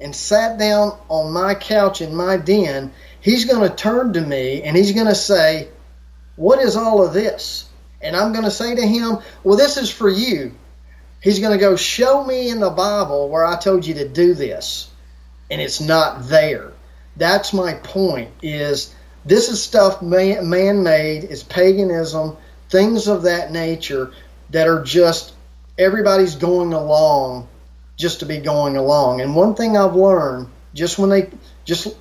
[0.00, 4.62] and sat down on my couch in my den, he's going to turn to me
[4.62, 5.68] and he's going to say,
[6.36, 7.68] What is all of this?
[8.00, 10.54] And I'm going to say to him, Well, this is for you.
[11.20, 14.34] He's going to go, Show me in the Bible where I told you to do
[14.34, 14.90] this.
[15.50, 16.72] And it's not there.
[17.16, 22.36] That's my point is this is stuff man-made, it's paganism,
[22.68, 24.12] things of that nature
[24.50, 25.34] that are just
[25.78, 27.48] everybody's going along
[27.96, 29.20] just to be going along.
[29.20, 31.30] And one thing I've learned, just when they
[31.64, 31.96] just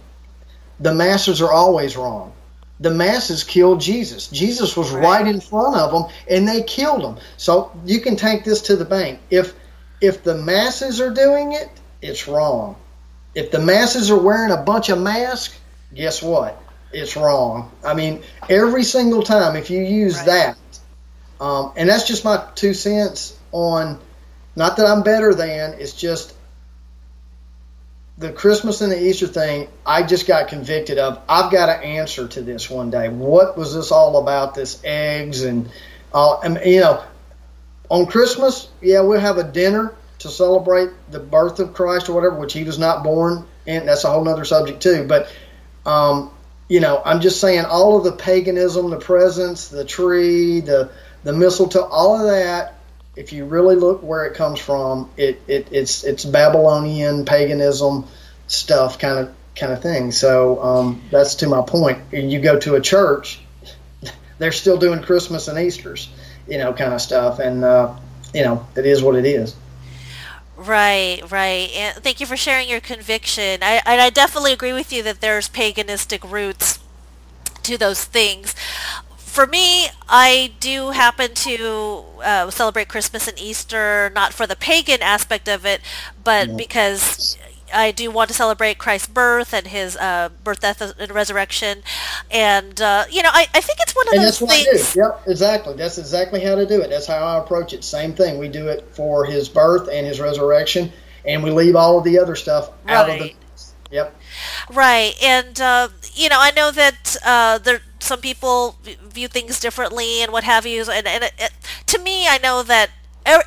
[0.80, 2.34] the masses are always wrong
[2.80, 4.28] the masses killed Jesus.
[4.28, 5.04] Jesus was right.
[5.04, 7.18] right in front of them, and they killed him.
[7.38, 9.20] So you can take this to the bank.
[9.30, 9.54] If
[9.99, 11.70] if the masses are doing it,
[12.02, 12.76] it's wrong.
[13.34, 15.60] If the masses are wearing a bunch of masks,
[15.94, 16.62] guess what?
[16.91, 17.72] It's wrong.
[17.84, 20.26] I mean, every single time if you use right.
[20.26, 20.58] that,
[21.44, 23.99] um, and that's just my two cents on.
[24.56, 25.76] Not that I'm better than.
[25.80, 26.34] It's just
[28.18, 31.22] the Christmas and the Easter thing, I just got convicted of.
[31.30, 33.10] I've got to answer to this one day.
[33.10, 34.56] What was this all about?
[34.56, 35.69] This eggs and,
[36.14, 37.03] uh, and you know,
[37.89, 42.35] on Christmas, yeah, we'll have a dinner to celebrate the birth of Christ or whatever,
[42.35, 45.06] which he was not born, and that's a whole other subject too.
[45.07, 45.31] But
[45.85, 46.31] um,
[46.68, 50.89] you know, I'm just saying all of the paganism, the presents, the tree, the
[51.23, 52.77] the mistletoe, all of that.
[53.18, 58.06] If you really look where it comes from, it, it it's it's Babylonian paganism
[58.48, 60.11] stuff, kind of kind of thing.
[60.11, 61.99] So um, that's to my point.
[62.14, 63.41] You go to a church,
[64.38, 66.10] they're still doing Christmas and Easter's,
[66.48, 67.95] you know, kind of stuff, and uh,
[68.34, 69.56] you know, it is what it is.
[70.56, 71.69] Right, right.
[71.76, 73.60] And thank you for sharing your conviction.
[73.61, 76.80] I, I definitely agree with you that there's paganistic roots
[77.64, 78.56] to those things.
[79.38, 85.03] For me, I do happen to uh, celebrate Christmas and Easter, not for the pagan
[85.03, 85.80] aspect of it,
[86.23, 86.55] but yeah.
[86.55, 87.38] because
[87.72, 91.84] I do want to celebrate Christ's birth and his uh, birth, death, and resurrection.
[92.31, 94.95] And, uh, you know, I, I think it's one of and those that's things.
[94.95, 95.18] What I do.
[95.19, 95.73] Yep, exactly.
[95.76, 96.89] That's exactly how to do it.
[96.89, 97.84] That's how I approach it.
[97.84, 98.39] Same thing.
[98.39, 100.91] We do it for his birth and his resurrection,
[101.26, 102.95] and we leave all of the other stuff right.
[102.95, 103.35] out of the.
[103.91, 104.16] Yep.
[104.69, 105.14] Right.
[105.22, 110.31] And, uh, you know, I know that uh, there some people view things differently and
[110.31, 110.81] what have you.
[110.91, 111.51] And, and it, it,
[111.88, 112.91] to me, I know that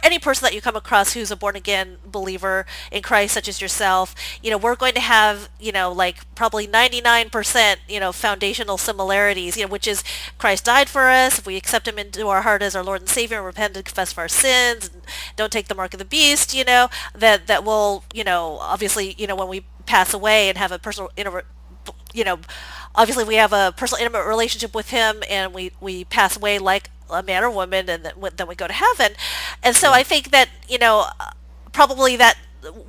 [0.03, 3.61] any person that you come across who's a born again believer in Christ, such as
[3.61, 8.77] yourself, you know, we're going to have, you know, like probably 99%, you know, foundational
[8.77, 10.05] similarities, you know, which is
[10.39, 11.39] Christ died for us.
[11.39, 13.85] If we accept him into our heart as our Lord and Savior and repent and
[13.85, 15.03] confess our sins and
[15.37, 19.15] don't take the mark of the beast, you know, that, that will, you know, obviously,
[19.17, 21.11] you know, when we pass away and have a personal,
[22.15, 22.39] you know,
[22.95, 26.91] obviously we have a personal intimate relationship with him and we, we pass away like
[27.11, 29.15] a man or woman and then we go to heaven.
[29.65, 31.07] And so I think that, you know,
[31.73, 32.37] probably that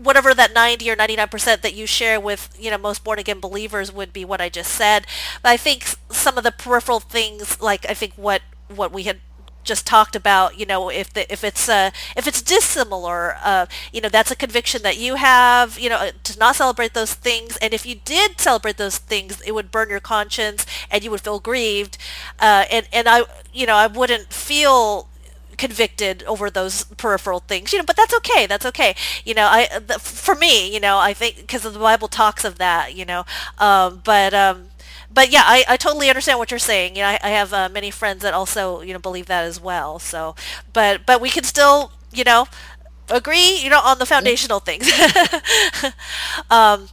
[0.04, 3.92] whatever that 90 or 99% that you share with, you know, most born again believers
[3.92, 5.08] would be what I just said.
[5.42, 9.18] But I think some of the peripheral things, like I think what, what we had
[9.64, 14.02] just talked about, you know, if the, if it's uh, if it's dissimilar, uh, you
[14.02, 17.58] know, that's a conviction that you have, you know, to not celebrate those things.
[17.58, 21.22] And if you did celebrate those things, it would burn your conscience, and you would
[21.22, 21.98] feel grieved.
[22.40, 23.24] Uh, and and I,
[23.54, 25.08] you know, I wouldn't feel
[25.58, 29.68] convicted over those peripheral things you know but that's okay that's okay you know i
[29.78, 33.24] the, for me you know i think because the bible talks of that you know
[33.60, 34.71] um, but um,
[35.14, 36.96] but yeah, I, I totally understand what you're saying.
[36.96, 39.60] You know, I, I have uh, many friends that also you know believe that as
[39.60, 40.00] well.
[40.00, 40.36] So,
[40.74, 42.48] but but we can still you know
[43.10, 44.90] agree you know on the foundational things.
[46.50, 46.90] um,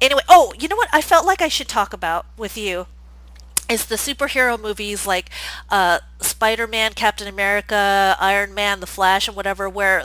[0.00, 0.88] anyway, oh, you know what?
[0.92, 2.86] I felt like I should talk about with you
[3.68, 5.30] is the superhero movies like
[5.70, 10.04] uh, Spider-Man, Captain America, Iron Man, The Flash, and whatever, where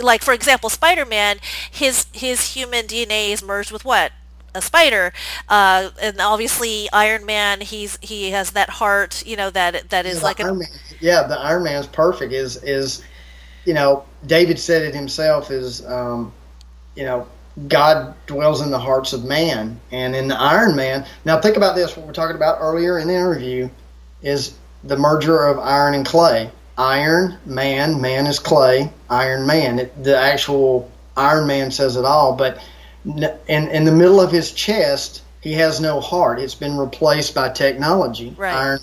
[0.00, 1.38] like for example, Spider-Man,
[1.70, 4.12] his his human DNA is merged with what?
[4.54, 5.12] A spider
[5.48, 10.22] uh, and obviously Iron Man he's he has that heart you know that that is
[10.22, 10.68] like a Man,
[11.00, 13.02] yeah the Iron Man's perfect is is
[13.64, 16.32] you know David said it himself is um,
[16.94, 17.26] you know
[17.66, 21.04] God dwells in the hearts of man and in the Iron Man.
[21.24, 23.68] Now think about this what we're talking about earlier in the interview
[24.22, 26.50] is the merger of iron and clay.
[26.76, 28.92] Iron man man is clay.
[29.10, 32.62] Iron man it, the actual Iron Man says it all but
[33.04, 36.40] in in the middle of his chest, he has no heart.
[36.40, 38.34] It's been replaced by technology.
[38.36, 38.54] Right.
[38.54, 38.80] Iron.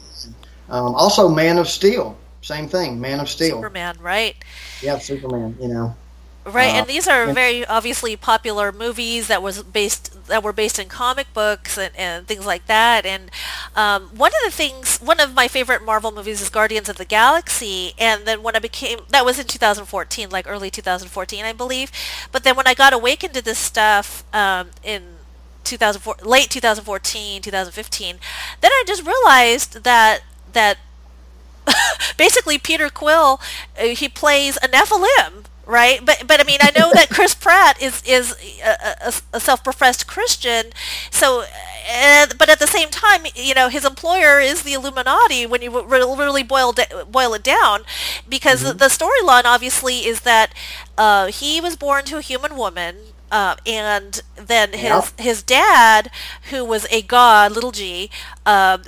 [0.70, 2.18] Um, also, Man of Steel.
[2.42, 3.00] Same thing.
[3.00, 3.58] Man of Steel.
[3.58, 3.98] Superman.
[4.00, 4.36] Right.
[4.82, 5.58] Yeah, Superman.
[5.60, 5.96] You know.
[6.46, 10.78] Right, uh, and these are very obviously popular movies that was based that were based
[10.78, 13.04] in comic books and, and things like that.
[13.04, 13.32] And
[13.76, 17.06] um, one of the things, one of my favorite Marvel movies is Guardians of the
[17.06, 17.94] Galaxy.
[17.98, 21.92] And then when I became, that was in 2014, like early 2014, I believe.
[22.32, 25.04] But then when I got awakened to this stuff um, in
[25.64, 28.20] 2004, late 2014, 2015,
[28.62, 30.22] then I just realized that
[30.54, 30.78] that
[32.18, 33.42] basically Peter Quill,
[33.80, 36.04] uh, he plays a Nephilim right?
[36.04, 40.08] But but I mean, I know that Chris Pratt is is a, a, a self-professed
[40.08, 40.66] Christian,
[41.10, 41.46] so.
[41.88, 45.86] Uh, but at the same time, you know, his employer is the Illuminati when you
[45.86, 46.74] really boil
[47.08, 47.84] boil it down,
[48.28, 48.80] because mm-hmm.
[48.80, 50.52] the storyline obviously is that
[50.98, 52.96] uh, he was born to a human woman,
[53.32, 55.20] uh, and then his yep.
[55.20, 56.10] his dad,
[56.50, 58.10] who was a god, little g,
[58.48, 58.80] uh,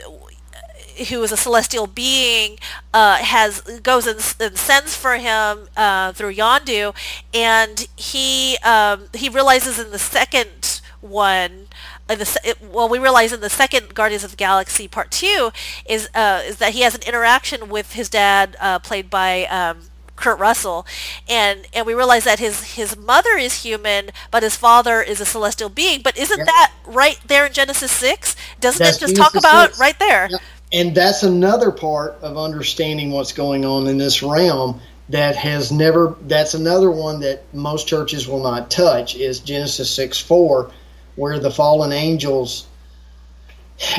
[1.09, 2.57] who is a celestial being,
[2.93, 6.95] uh, has goes and, and, sends for him uh, through Yondu,
[7.33, 11.67] and he um, he realizes in the second one.
[12.09, 15.51] In the, it, well, we realize in the second Guardians of the Galaxy Part Two
[15.85, 19.89] is uh, is that he has an interaction with his dad, uh, played by um,
[20.15, 20.85] Kurt Russell,
[21.27, 25.25] and and we realize that his his mother is human, but his father is a
[25.25, 26.01] celestial being.
[26.01, 26.47] But isn't yep.
[26.47, 28.35] that right there in Genesis six?
[28.59, 29.79] Doesn't That's it just Genesis talk about 6.
[29.79, 30.27] right there?
[30.31, 30.41] Yep
[30.71, 34.79] and that's another part of understanding what's going on in this realm
[35.09, 40.19] that has never that's another one that most churches will not touch is Genesis 6
[40.19, 40.69] 4
[41.15, 42.67] where the fallen angels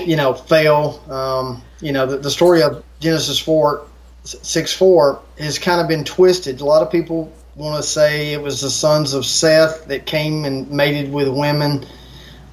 [0.04, 1.02] you know fail.
[1.10, 3.86] Um, you know the, the story of Genesis 4
[4.24, 6.60] 6 4 has kind of been twisted.
[6.60, 10.44] A lot of people want to say it was the sons of Seth that came
[10.44, 11.86] and mated with women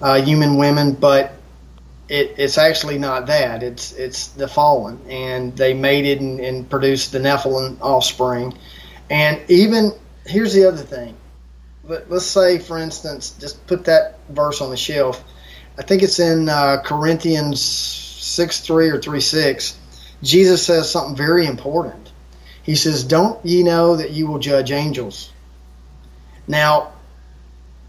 [0.02, 1.35] uh, human women but
[2.08, 3.64] it, it's actually not that.
[3.64, 8.54] It's it's the fallen, and they mated and, and produced the Nephilim offspring.
[9.10, 9.92] And even
[10.26, 11.16] here's the other thing.
[11.84, 15.24] Let, us say, for instance, just put that verse on the shelf.
[15.78, 19.78] I think it's in uh, Corinthians six three or three six.
[20.24, 22.12] Jesus says something very important.
[22.64, 25.32] He says, "Don't ye know that you will judge angels?"
[26.48, 26.94] Now,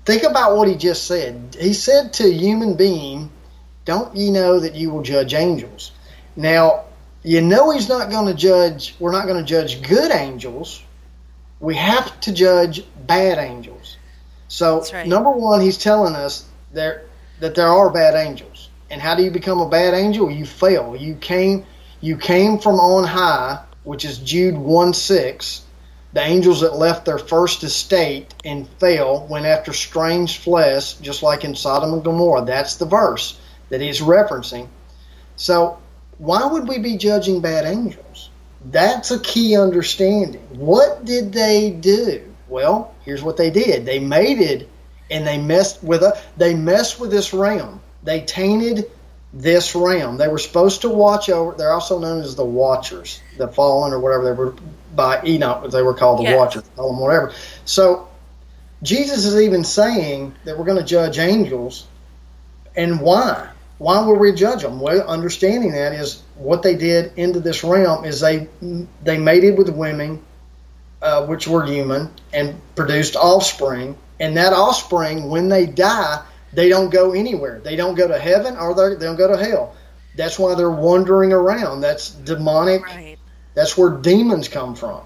[0.07, 1.57] think about what he just said.
[1.59, 3.31] He said to a human being
[3.87, 5.93] don't ye know that you will judge angels?
[6.35, 6.85] Now,
[7.23, 10.83] you know he's not going to judge, we're not going to judge good angels.
[11.61, 13.97] We have to judge bad angels.
[14.49, 15.07] So, right.
[15.07, 17.05] number one, he's telling us there,
[17.41, 18.69] that there are bad angels.
[18.91, 20.31] And how do you become a bad angel?
[20.31, 20.95] You fail.
[20.95, 21.65] You came,
[22.01, 25.63] you came from on high, which is Jude 1 6.
[26.13, 31.45] The angels that left their first estate and fell went after strange flesh, just like
[31.45, 32.45] in Sodom and Gomorrah.
[32.45, 34.69] That's the verse that he's referencing.
[35.37, 35.79] So,
[36.19, 38.31] why would we be judging bad angels?
[38.71, 40.41] That's a key understanding.
[40.51, 42.33] What did they do?
[42.49, 43.85] Well, here's what they did.
[43.85, 44.69] They mated
[45.11, 47.81] and they messed with a, they messed with this realm.
[48.03, 48.91] They tainted
[49.33, 50.17] this realm.
[50.17, 51.57] They were supposed to watch over.
[51.57, 54.55] They're also known as the Watchers, the fallen or whatever they were
[54.95, 55.71] by Enoch.
[55.71, 56.37] They were called the yes.
[56.37, 57.33] Watchers, call them whatever.
[57.65, 58.09] So
[58.83, 61.87] Jesus is even saying that we're going to judge angels,
[62.75, 63.51] and why?
[63.79, 64.81] Why would we judge them?
[64.81, 68.49] Well, understanding that is what they did into this realm is they
[69.03, 70.23] they mated with women,
[71.03, 73.97] uh, which were human, and produced offspring.
[74.19, 76.25] And that offspring, when they die,
[76.55, 77.61] they don't go anywhere.
[77.61, 79.77] They don't go to heaven or they don't go to hell.
[80.17, 81.83] That's why they're wandering around.
[81.83, 82.83] That's demonic.
[82.87, 83.19] Right.
[83.55, 85.03] That's where demons come from.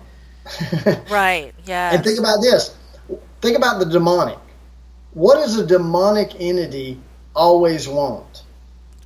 [1.10, 1.52] right.
[1.64, 1.94] Yeah.
[1.94, 2.76] And think about this.
[3.40, 4.38] Think about the demonic.
[5.12, 7.00] What does a demonic entity
[7.34, 8.44] always want?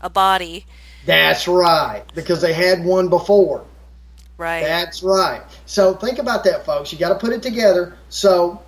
[0.05, 0.67] A body.
[1.05, 3.65] That's right, because they had one before.
[4.37, 4.63] Right.
[4.63, 5.43] That's right.
[5.67, 6.93] So think about that, folks.
[6.93, 7.97] You got to put it together.
[8.09, 8.63] So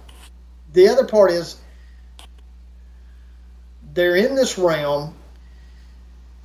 [0.73, 1.57] the other part is
[3.93, 5.15] they're in this realm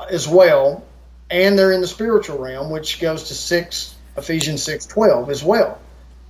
[0.10, 0.84] as well,
[1.30, 5.80] and they're in the spiritual realm, which goes to six Ephesians six twelve as well,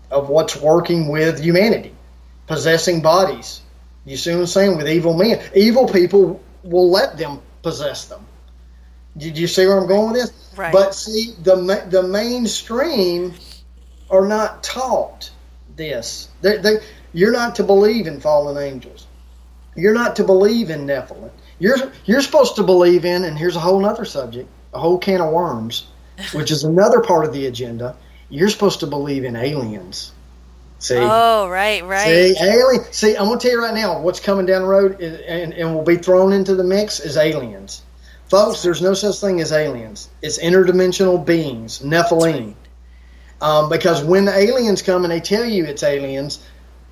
[0.10, 1.96] of what's working with humanity,
[2.48, 3.62] possessing bodies.
[4.06, 4.78] You see what I'm saying?
[4.78, 8.26] With evil men, evil people will let them possess them.
[9.18, 10.58] Did you see where I'm going with this?
[10.58, 10.72] Right.
[10.72, 11.56] But see, the
[11.90, 13.34] the mainstream
[14.10, 15.32] are not taught
[15.76, 16.30] this.
[16.42, 16.80] They, they,
[17.14, 19.08] you're not to believe in fallen angels.
[19.76, 21.32] You're not to believe in Nephilim.
[21.60, 25.22] You're you're supposed to believe in, and here's a whole other subject, a whole can
[25.22, 25.88] of worms,
[26.34, 27.96] which is another part of the agenda.
[28.30, 30.14] You're supposed to believe in aliens.
[30.80, 30.98] See?
[30.98, 32.36] Oh, right, right.
[32.36, 32.84] See, alien.
[32.92, 35.76] See, I'm gonna tell you right now, what's coming down the road, is, and, and
[35.76, 37.84] will be thrown into the mix is aliens.
[38.32, 40.08] Folks, there's no such thing as aliens.
[40.22, 42.56] It's interdimensional beings, Nephilim.
[43.42, 46.42] Um, because when the aliens come and they tell you it's aliens,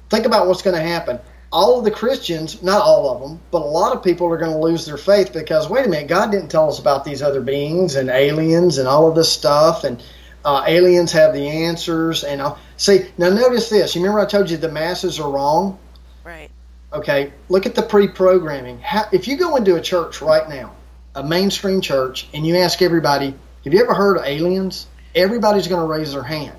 [0.10, 1.18] think about what's going to happen.
[1.49, 4.52] All of the Christians, not all of them, but a lot of people are going
[4.52, 7.40] to lose their faith because, wait a minute, God didn't tell us about these other
[7.40, 10.03] beings and aliens and all of this stuff, and
[10.44, 12.26] uh, aliens have the answers.
[12.26, 13.95] And I'll, see, now notice this.
[13.95, 15.80] You remember I told you the masses are wrong?
[16.26, 16.52] Right.
[16.91, 18.84] Okay, look at the pre programming.
[19.14, 20.74] If you go into a church right now,
[21.19, 23.33] a mainstream church and you ask everybody,
[23.63, 24.87] have you ever heard of aliens?
[25.13, 26.55] Everybody's going to raise their hand.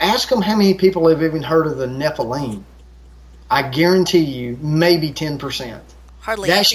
[0.00, 2.62] Ask them how many people have even heard of the Nephilim.
[3.50, 5.80] I guarantee you, maybe 10%.
[6.20, 6.74] Hardly that's.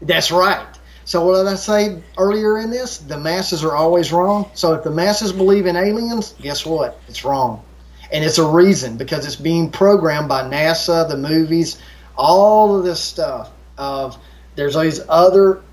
[0.00, 0.66] That's right.
[1.04, 2.98] So what did I say earlier in this?
[2.98, 4.50] The masses are always wrong.
[4.54, 7.00] So if the masses believe in aliens, guess what?
[7.08, 7.64] It's wrong.
[8.12, 11.82] And it's a reason because it's being programmed by NASA, the movies,
[12.16, 14.16] all of this stuff of
[14.54, 15.63] there's all these other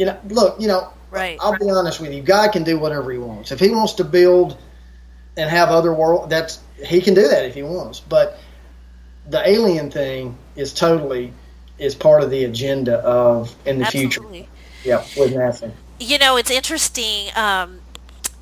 [0.00, 1.36] you know, look, you know, right.
[1.42, 2.22] I'll be honest with you.
[2.22, 3.52] God can do whatever He wants.
[3.52, 4.56] If He wants to build
[5.36, 8.00] and have other world, that's He can do that if He wants.
[8.00, 8.38] But
[9.28, 11.34] the alien thing is totally
[11.78, 14.38] is part of the agenda of in the Absolutely.
[14.38, 14.50] future.
[14.84, 15.70] Yeah, with NASA.
[15.98, 17.28] You know, it's interesting.
[17.36, 17.80] Um,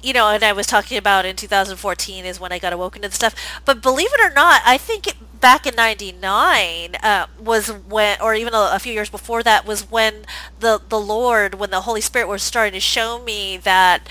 [0.03, 3.09] you know, and I was talking about in 2014 is when I got awoken to
[3.09, 3.35] the stuff.
[3.65, 8.35] But believe it or not, I think it, back in 99 uh, was when or
[8.35, 10.25] even a, a, few years before that was when
[10.59, 14.09] the the lord when the holy spirit was starting to show me that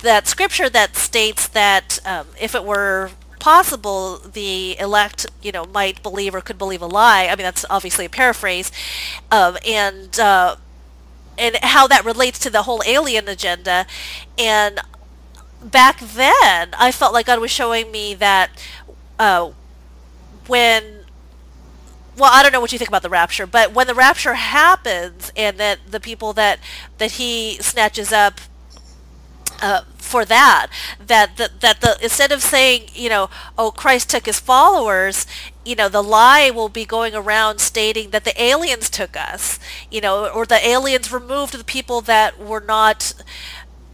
[0.00, 3.10] that scripture that states that um, if it were
[3.44, 7.26] possible the elect, you know, might believe or could believe a lie.
[7.26, 8.72] I mean, that's obviously a paraphrase,
[9.30, 10.56] um, and uh,
[11.38, 13.86] and how that relates to the whole alien agenda.
[14.38, 14.80] And
[15.62, 18.50] back then, I felt like God was showing me that
[19.18, 19.50] uh,
[20.46, 21.04] when
[22.16, 25.32] well, I don't know what you think about the rapture, but when the rapture happens
[25.36, 26.60] and that the people that
[26.98, 28.40] that he snatches up
[29.60, 30.68] uh, for that,
[31.04, 35.26] that the, that the instead of saying, you know, oh, Christ took his followers,
[35.64, 39.58] you know, the lie will be going around stating that the aliens took us,
[39.90, 43.14] you know, or the aliens removed the people that were not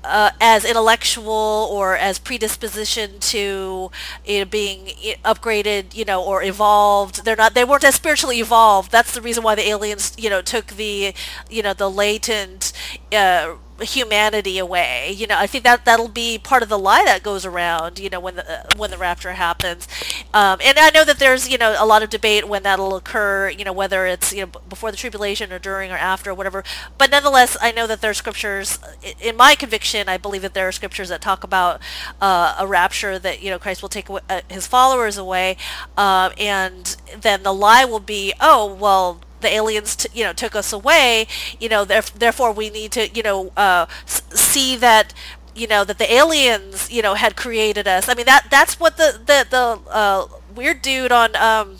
[0.02, 3.90] uh, as intellectual or as predisposition to
[4.24, 4.86] you know, being
[5.24, 7.24] upgraded, you know, or evolved.
[7.24, 7.55] They're not.
[7.55, 8.90] They weren't as spiritually evolved.
[8.90, 11.14] That's the reason why the aliens, you know, took the,
[11.51, 12.72] you know, the latent.
[13.12, 15.12] Uh, humanity away.
[15.12, 17.98] You know, I think that that'll be part of the lie that goes around.
[17.98, 19.89] You know, when the uh, when the rapture happens,
[20.32, 23.48] um, and I know that there's you know a lot of debate when that'll occur.
[23.51, 26.65] You know, whether it's you know before the tribulation or during or after or whatever.
[26.98, 28.78] But nonetheless, I know that there are scriptures.
[29.20, 31.81] In my conviction, I believe that there are scriptures that talk about
[32.20, 35.57] uh, a rapture that you know Christ will take uh, his followers away,
[35.97, 40.54] um, and then the lie will be, oh well the aliens, t- you know, took
[40.54, 41.26] us away.
[41.58, 45.12] You know, therefore we need to, you know, uh, s- see that
[45.54, 48.08] you know that the aliens you know had created us.
[48.08, 51.78] I mean that that's what the the, the uh, weird dude on um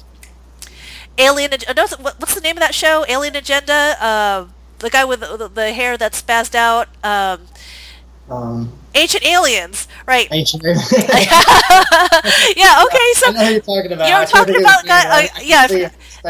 [1.18, 3.04] alien uh, what's the name of that show?
[3.08, 3.96] Alien agenda?
[4.00, 4.46] Uh,
[4.78, 7.46] the guy with the, the hair that's spazzed out um,
[8.28, 10.28] um, ancient aliens right.
[10.32, 10.92] Ancient aliens.
[12.56, 14.08] Yeah okay so I know you're talking about.
[14.08, 15.68] You're talking about guy, uh, yeah.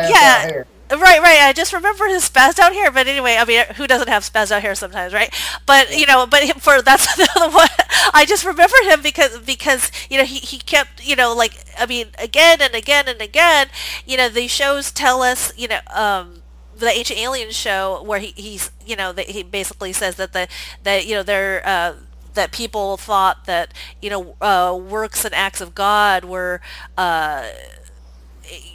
[0.03, 0.47] Yeah
[0.91, 1.39] Right, right.
[1.43, 2.91] I just remember his spaz out here.
[2.91, 5.33] but anyway, I mean, who doesn't have spaz out here sometimes, right?
[5.65, 7.69] But you know, but for that's the one
[8.13, 11.87] I just remember him because because you know he he kept you know like I
[11.87, 13.69] mean again and again and again,
[14.05, 16.43] you know these shows tell us you know um
[16.77, 20.49] the ancient aliens show where he, he's you know that he basically says that the
[20.83, 21.95] that you know they're uh,
[22.35, 23.73] that people thought that
[24.03, 26.61] you know uh, works and acts of God were
[26.99, 27.47] uh,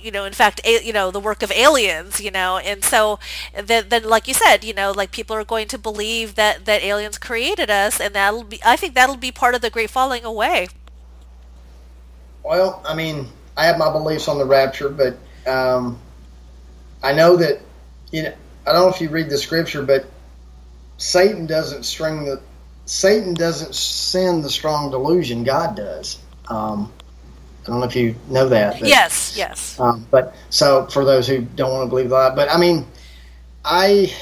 [0.02, 3.20] you know, in fact, a, you know, the work of aliens, you know, and so
[3.54, 6.84] then, then, like you said, you know, like people are going to believe that that
[6.84, 10.24] aliens created us, and that'll be, I think that'll be part of the great falling
[10.24, 10.68] away.
[12.44, 13.28] Well, I mean,
[13.58, 16.00] I have my beliefs on the rapture, but um,
[17.02, 17.60] I know that,
[18.12, 18.34] you know,
[18.68, 20.06] I don't know if you read the scripture, but
[20.98, 22.42] Satan doesn't string the
[22.86, 25.44] Satan doesn't send the strong delusion.
[25.44, 26.20] God does.
[26.48, 26.94] Um,
[27.66, 28.80] I don't know if you know that.
[28.80, 29.80] But, yes, yes.
[29.80, 32.86] Um, but so for those who don't want to believe that, but I mean,
[33.64, 34.14] I,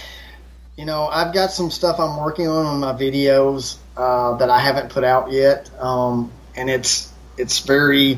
[0.78, 4.60] you know, I've got some stuff I'm working on on my videos uh, that I
[4.60, 8.18] haven't put out yet, um, and it's it's very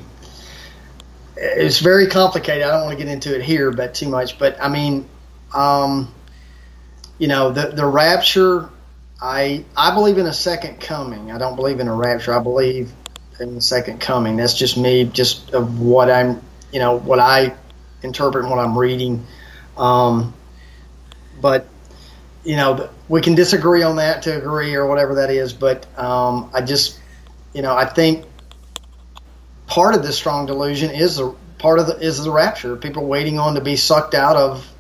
[1.35, 2.63] it's very complicated.
[2.63, 4.37] I don't want to get into it here, but too much.
[4.37, 5.09] But I mean,
[5.53, 6.13] um,
[7.17, 8.69] you know, the the rapture.
[9.19, 11.31] I I believe in a second coming.
[11.31, 12.37] I don't believe in a rapture.
[12.37, 12.91] I believe
[13.39, 14.37] in the second coming.
[14.37, 16.41] That's just me, just of what I'm,
[16.71, 17.55] you know, what I
[18.01, 19.25] interpret and what I'm reading.
[19.77, 20.33] Um,
[21.41, 21.67] but
[22.45, 25.51] you know, we can disagree on that to agree or whatever that is.
[25.51, 26.99] But um, I just,
[27.53, 28.25] you know, I think
[29.67, 32.75] part of this strong delusion is the part of the is the rapture.
[32.75, 34.71] People waiting on to be sucked out of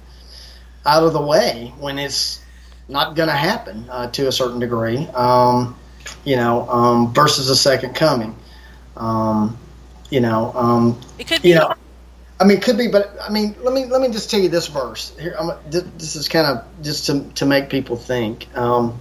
[0.85, 2.41] out of the way when it's
[2.87, 5.07] not going to happen uh, to a certain degree.
[5.07, 5.75] Um,
[6.23, 8.35] you know, um, versus the second coming.
[8.97, 9.57] Um,
[10.09, 11.49] you know, um, it could be.
[11.49, 11.73] You know,
[12.39, 14.49] I mean, it could be, but I mean, let me let me just tell you
[14.49, 15.15] this verse.
[15.19, 18.47] Here, I'm, this is kind of just to to make people think.
[18.57, 18.99] Um,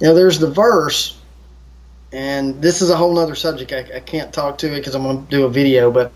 [0.00, 1.18] you know, there's the verse,
[2.12, 3.72] and this is a whole other subject.
[3.72, 6.10] I, I can't talk to it because I'm going to do a video, but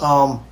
[0.00, 0.44] um,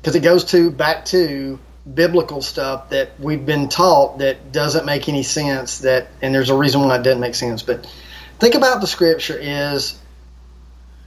[0.00, 1.58] because it goes to back to
[1.94, 5.78] biblical stuff that we've been taught that doesn't make any sense.
[5.78, 7.62] That and there's a reason why it doesn't make sense.
[7.62, 7.86] But
[8.40, 9.96] think about the scripture is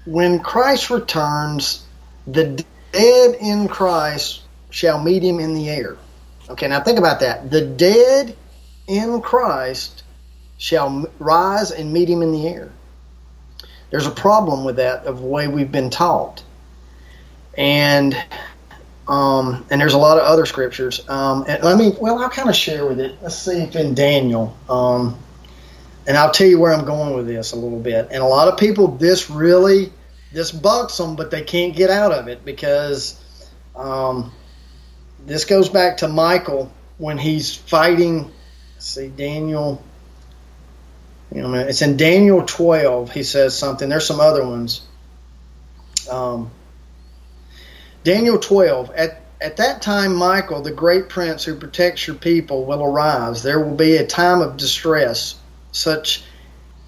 [0.05, 1.85] when Christ returns,
[2.27, 5.97] the dead in Christ shall meet him in the air.
[6.49, 7.49] Okay, now think about that.
[7.49, 8.35] The dead
[8.87, 10.03] in Christ
[10.57, 12.71] shall rise and meet him in the air.
[13.89, 16.43] There's a problem with that of the way we've been taught.
[17.57, 18.15] And
[19.07, 21.07] um, and there's a lot of other scriptures.
[21.09, 23.17] Um, and let me, well, I'll kind of share with it.
[23.21, 25.17] Let's see if in Daniel, um,
[26.07, 28.07] and I'll tell you where I'm going with this a little bit.
[28.11, 29.91] And a lot of people, this really,
[30.31, 33.21] this bugs them, but they can't get out of it because
[33.75, 34.31] um,
[35.25, 38.31] this goes back to Michael when he's fighting.
[38.79, 39.83] see, Daniel.
[41.33, 43.11] You know, it's in Daniel 12.
[43.11, 43.87] He says something.
[43.87, 44.81] There's some other ones.
[46.09, 46.51] Um,
[48.03, 48.91] Daniel 12.
[48.91, 53.43] At, at that time, Michael, the great prince who protects your people, will arise.
[53.43, 55.35] There will be a time of distress,
[55.71, 56.23] such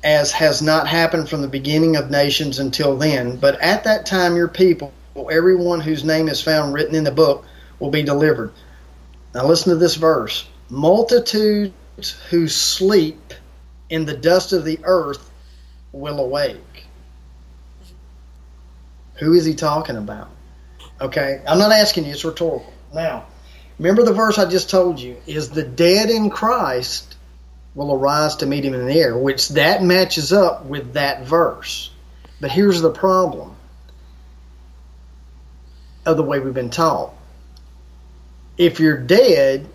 [0.03, 3.38] as has not happened from the beginning of nations until then.
[3.38, 4.93] But at that time, your people,
[5.31, 7.45] everyone whose name is found written in the book,
[7.80, 8.51] will be delivered.
[9.34, 11.73] Now, listen to this verse Multitudes
[12.30, 13.34] who sleep
[13.89, 15.30] in the dust of the earth
[15.91, 16.85] will awake.
[19.15, 20.30] Who is he talking about?
[20.99, 22.73] Okay, I'm not asking you, it's rhetorical.
[22.93, 23.26] Now,
[23.77, 27.12] remember the verse I just told you is the dead in Christ
[27.75, 31.89] will arise to meet him in the air, which that matches up with that verse.
[32.39, 33.55] But here's the problem
[36.05, 37.13] of the way we've been taught.
[38.57, 39.67] If you're dead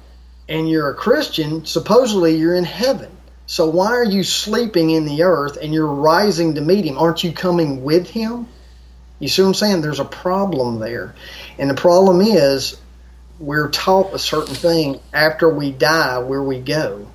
[0.49, 3.11] and you're a Christian, supposedly you're in heaven.
[3.47, 6.99] So why are you sleeping in the earth and you're rising to meet him?
[6.99, 8.47] Aren't you coming with him?
[9.19, 9.81] You see what I'm saying?
[9.81, 11.15] There's a problem there.
[11.59, 12.79] And the problem is
[13.41, 17.09] we're taught a certain thing after we die where we go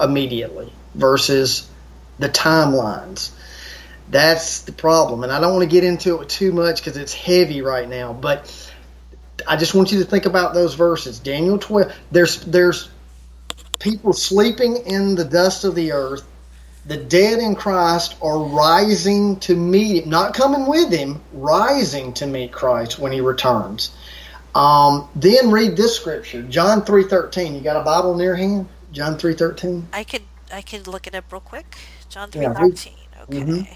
[0.00, 1.68] immediately versus
[2.18, 3.30] the timelines.
[4.10, 5.22] That's the problem.
[5.22, 8.12] And I don't want to get into it too much because it's heavy right now,
[8.12, 8.70] but
[9.46, 11.18] I just want you to think about those verses.
[11.18, 11.92] Daniel 12.
[12.10, 12.90] There's there's
[13.78, 16.24] people sleeping in the dust of the earth.
[16.86, 22.52] The dead in Christ are rising to meet not coming with him, rising to meet
[22.52, 23.90] Christ when he returns.
[24.54, 27.54] Um, then read this scripture, John three thirteen.
[27.54, 28.68] You got a Bible near hand?
[28.92, 29.88] John three thirteen.
[29.92, 30.22] I could
[30.52, 31.76] I could look it up real quick.
[32.08, 32.94] John three thirteen.
[33.22, 33.40] Okay.
[33.40, 33.72] Mm-hmm.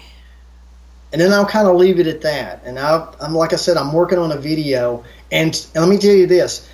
[1.13, 2.63] And then I'll kind of leave it at that.
[2.65, 5.97] And I, I'm like I said, I'm working on a video, and, and let me
[5.97, 6.69] tell you this: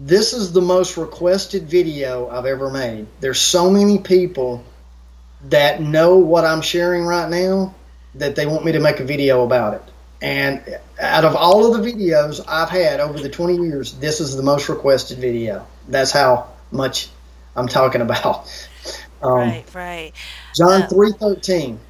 [0.00, 3.06] this is the most requested video I've ever made.
[3.20, 4.64] There's so many people
[5.48, 7.74] that know what I'm sharing right now
[8.14, 9.82] that they want me to make a video about it.
[10.20, 14.36] And out of all of the videos I've had over the 20 years, this is
[14.36, 15.66] the most requested video.
[15.86, 17.08] That's how much
[17.58, 18.48] I'm talking about.
[19.20, 20.12] Um, right, right.
[20.54, 21.80] John uh, three thirteen.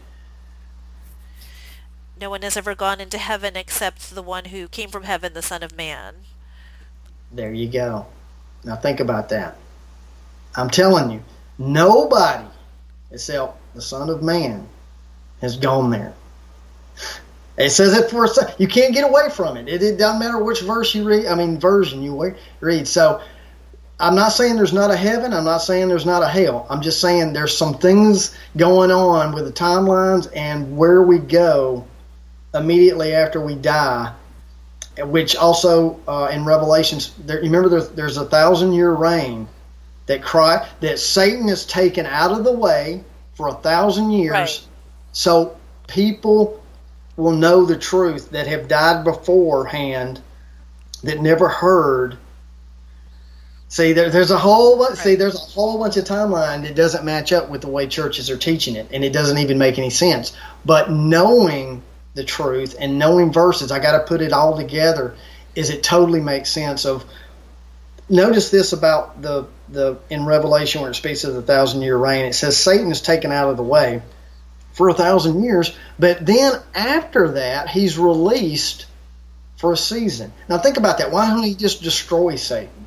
[2.19, 5.43] No one has ever gone into heaven except the one who came from heaven, the
[5.43, 6.15] Son of Man.
[7.31, 8.07] There you go.
[8.65, 9.57] Now think about that.
[10.57, 11.23] I'm telling you,
[11.59, 12.47] nobody
[13.11, 14.66] except the Son of Man
[15.40, 16.15] has gone there.
[17.59, 18.28] It says it for a
[18.59, 19.69] You can't get away from it.
[19.69, 19.82] it.
[19.82, 21.27] It doesn't matter which verse you read.
[21.27, 22.86] I mean, version you read.
[22.86, 23.20] So
[24.01, 25.33] I'm not saying there's not a heaven.
[25.33, 26.66] I'm not saying there's not a hell.
[26.70, 31.85] I'm just saying there's some things going on with the timelines and where we go
[32.55, 34.12] immediately after we die.
[34.99, 39.49] Which also uh, in Revelations, there, remember there's, there's a thousand year reign
[40.07, 43.05] that Christ, that Satan is taken out of the way
[43.35, 44.66] for a thousand years, right.
[45.12, 45.57] so
[45.87, 46.61] people
[47.16, 50.20] will know the truth that have died beforehand
[51.03, 52.16] that never heard.
[53.70, 54.97] See, there, there's a whole right.
[54.97, 58.31] see, there's a whole bunch of timeline that doesn't match up with the way churches
[58.31, 60.35] are teaching it, and it doesn't even make any sense.
[60.65, 61.82] But knowing
[62.15, 65.15] the truth and knowing verses, I got to put it all together.
[65.55, 67.05] Is it totally makes sense of?
[68.09, 72.24] Notice this about the the in Revelation where it speaks of the thousand year reign.
[72.24, 74.01] It says Satan is taken out of the way
[74.73, 78.86] for a thousand years, but then after that, he's released
[79.59, 80.32] for a season.
[80.49, 81.11] Now think about that.
[81.11, 82.78] Why don't he just destroy Satan?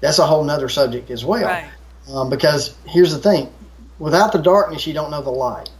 [0.00, 1.44] That's a whole nother subject as well.
[1.44, 1.68] Right.
[2.12, 3.52] Um, because here's the thing:
[3.98, 5.70] without the darkness, you don't know the light,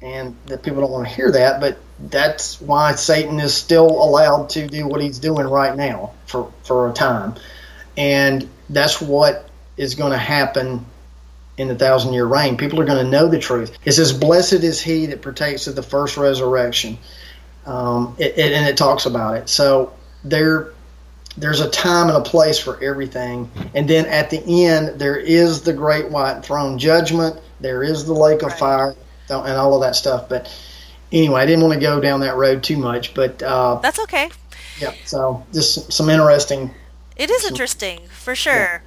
[0.00, 1.60] and that people don't want to hear that.
[1.60, 6.52] But that's why Satan is still allowed to do what he's doing right now for
[6.64, 7.34] for a time,
[7.96, 10.84] and that's what is going to happen
[11.58, 12.56] in the thousand year reign.
[12.56, 13.76] People are going to know the truth.
[13.84, 16.98] It says, Blessed is he that partakes of the first resurrection.
[17.64, 19.48] Um, it, it, and it talks about it.
[19.48, 19.92] So
[20.22, 20.72] there,
[21.36, 23.50] there's a time and a place for everything.
[23.74, 27.40] And then at the end, there is the great white throne judgment.
[27.60, 28.94] There is the lake of fire
[29.28, 30.28] and all of that stuff.
[30.28, 30.52] But
[31.12, 33.14] anyway, I didn't want to go down that road too much.
[33.14, 34.30] But uh, that's okay.
[34.80, 34.92] Yeah.
[35.04, 36.74] So just some interesting.
[37.16, 38.54] It is interesting for sure.
[38.54, 38.80] Yeah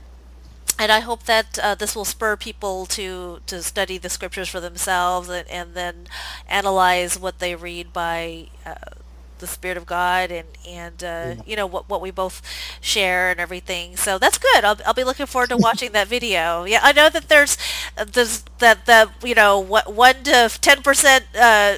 [0.79, 4.61] and I hope that uh, this will spur people to, to study the scriptures for
[4.61, 6.07] themselves and, and then
[6.47, 8.75] analyze what they read by uh,
[9.39, 12.41] the Spirit of God and and uh, you know what what we both
[12.81, 13.97] share and everything.
[13.97, 14.63] So that's good.
[14.63, 16.63] I'll, I'll be looking forward to watching that video.
[16.65, 17.57] Yeah, I know that there's
[17.95, 21.77] there's that the you know what one to ten percent uh,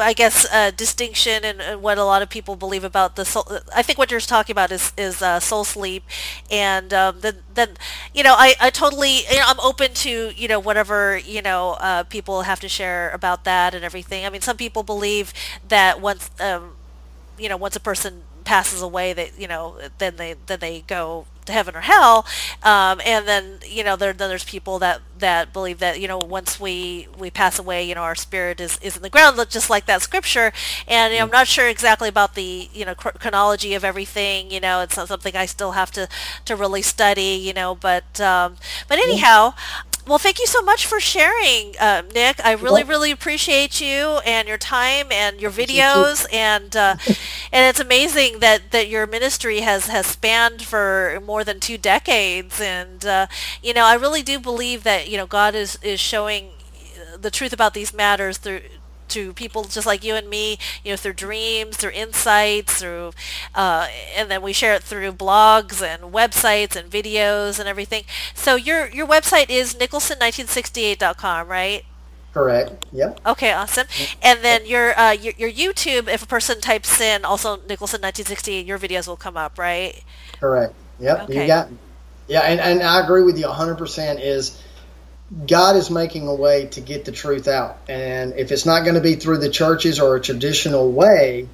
[0.00, 3.46] I guess uh, distinction and, and, what a lot of people believe about the soul.
[3.74, 6.04] I think what you're talking about is is uh, soul sleep,
[6.50, 7.76] and um, then then
[8.14, 11.76] you know I, I totally you know, I'm open to you know whatever you know
[11.80, 14.24] uh, people have to share about that and everything.
[14.26, 15.32] I mean, some people believe
[15.68, 16.76] that once um,
[17.38, 21.26] you know once a person passes away that you know then they then they go
[21.44, 22.26] to heaven or hell
[22.62, 26.18] um, and then you know there, then there's people that that believe that you know
[26.18, 29.70] once we we pass away you know our spirit is, is in the ground just
[29.70, 30.52] like that scripture.
[30.86, 34.60] And you know, I'm not sure exactly about the you know chronology of everything you
[34.60, 36.08] know it's something I still have to
[36.44, 38.56] to really study you know but um,
[38.88, 39.54] but anyhow
[40.06, 42.44] well, thank you so much for sharing, uh, Nick.
[42.44, 46.96] I really, really appreciate you and your time and your videos, and uh,
[47.52, 52.60] and it's amazing that, that your ministry has, has spanned for more than two decades.
[52.60, 53.28] And uh,
[53.62, 56.50] you know, I really do believe that you know God is is showing
[57.18, 58.62] the truth about these matters through
[59.12, 63.12] to people just like you and me, you know, through dreams, through insights, through,
[63.54, 68.04] uh, and then we share it through blogs and websites and videos and everything.
[68.34, 71.84] So your your website is nicholson1968.com, right?
[72.32, 72.86] Correct.
[72.92, 73.20] Yep.
[73.26, 73.86] Okay, awesome.
[74.22, 78.64] And then your, uh, your your YouTube, if a person types in also Nicholson 1968,
[78.64, 80.02] your videos will come up, right?
[80.40, 80.74] Correct.
[80.98, 81.24] Yep.
[81.24, 81.42] Okay.
[81.42, 81.68] You got.
[82.28, 84.20] Yeah, and, and I agree with you 100%.
[84.22, 84.62] Is
[85.46, 87.78] God is making a way to get the truth out.
[87.88, 91.48] And if it's not going to be through the churches or a traditional way,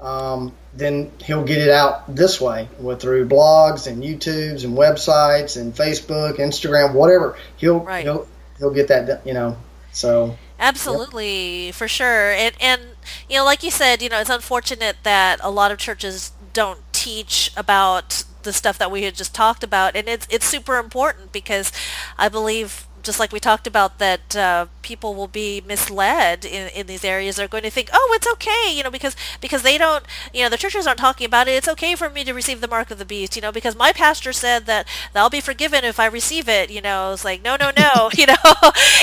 [0.00, 5.60] um, then he'll get it out this way, with through blogs and YouTubes and websites
[5.60, 7.36] and Facebook, Instagram, whatever.
[7.56, 8.04] He'll right.
[8.04, 8.28] he'll
[8.58, 9.56] he'll get that you know.
[9.92, 11.74] So absolutely yep.
[11.74, 12.82] for sure, and and
[13.28, 16.80] you know, like you said, you know, it's unfortunate that a lot of churches don't
[16.92, 21.32] teach about the stuff that we had just talked about, and it's it's super important
[21.32, 21.72] because
[22.18, 26.86] I believe just like we talked about, that uh, people will be misled in, in
[26.86, 27.36] these areas.
[27.36, 30.04] They're going to think, oh, it's okay, you know, because because they don't,
[30.34, 31.52] you know, the churches aren't talking about it.
[31.52, 33.92] It's okay for me to receive the mark of the beast, you know, because my
[33.92, 36.70] pastor said that I'll be forgiven if I receive it.
[36.70, 38.34] You know, it's like no, no, no, you know,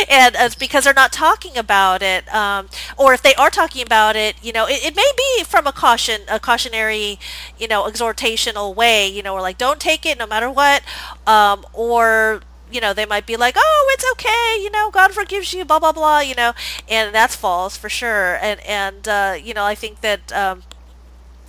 [0.09, 2.67] and it's because they're not talking about it, um,
[2.97, 5.71] or if they are talking about it, you know, it, it may be from a
[5.71, 7.19] caution, a cautionary,
[7.57, 10.83] you know, exhortational way, you know, or like don't take it no matter what,
[11.27, 12.41] um, or
[12.73, 15.79] you know, they might be like, oh, it's okay, you know, God forgives you, blah,
[15.79, 16.53] blah, blah, you know,
[16.89, 18.37] and that's false for sure.
[18.41, 20.63] And, and uh, you know, I think that um,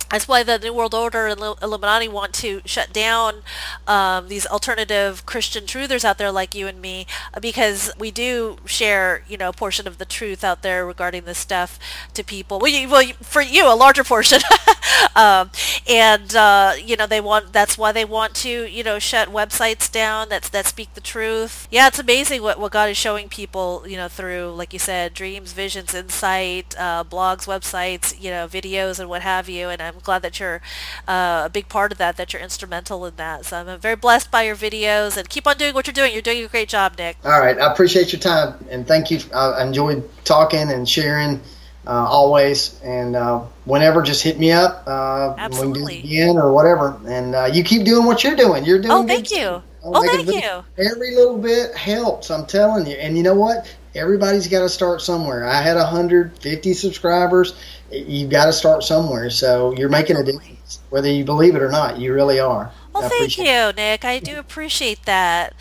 [0.09, 3.41] that's why the New World Order and Illuminati want to shut down
[3.87, 8.57] um, these alternative Christian truthers out there like you and me, uh, because we do
[8.65, 11.79] share, you know, a portion of the truth out there regarding this stuff
[12.13, 12.59] to people.
[12.59, 14.39] Well, well for you, a larger portion,
[15.15, 15.49] um,
[15.89, 17.53] and uh, you know, they want.
[17.53, 21.67] That's why they want to, you know, shut websites down that that speak the truth.
[21.71, 25.13] Yeah, it's amazing what what God is showing people, you know, through, like you said,
[25.13, 29.69] dreams, visions, insight, uh, blogs, websites, you know, videos, and what have you.
[29.69, 30.61] And I'm I'm glad that you're
[31.07, 33.45] uh, a big part of that, that you're instrumental in that.
[33.45, 36.13] So I'm very blessed by your videos and keep on doing what you're doing.
[36.13, 37.17] You're doing a great job, Nick.
[37.23, 37.57] All right.
[37.57, 39.19] I appreciate your time and thank you.
[39.33, 41.39] I enjoyed talking and sharing
[41.87, 42.79] uh, always.
[42.81, 44.83] And uh, whenever, just hit me up.
[44.87, 45.97] Uh, Absolutely.
[45.97, 46.99] When again or whatever.
[47.07, 48.65] And uh, you keep doing what you're doing.
[48.65, 48.91] You're doing.
[48.91, 49.63] Oh, thank you.
[49.85, 50.63] Oh, oh thank you.
[50.83, 52.31] Every little bit helps.
[52.31, 52.95] I'm telling you.
[52.95, 53.73] And you know what?
[53.93, 55.45] Everybody's got to start somewhere.
[55.45, 57.53] I had 150 subscribers
[57.91, 59.29] you've got to start somewhere.
[59.29, 61.99] So you're making a difference, whether you believe it or not.
[61.99, 62.71] You really are.
[62.93, 64.05] Well, thank you, Nick.
[64.05, 65.53] I do appreciate that.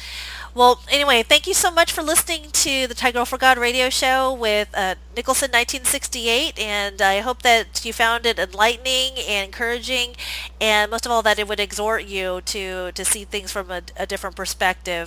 [0.57, 3.91] Well, anyway, thank you so much for listening to the Thai Girl for God radio
[3.91, 10.15] show with uh, Nicholson 1968, and I hope that you found it enlightening and encouraging,
[10.61, 13.83] and most of all that it would exhort you to, to see things from a,
[13.97, 15.03] a different perspective.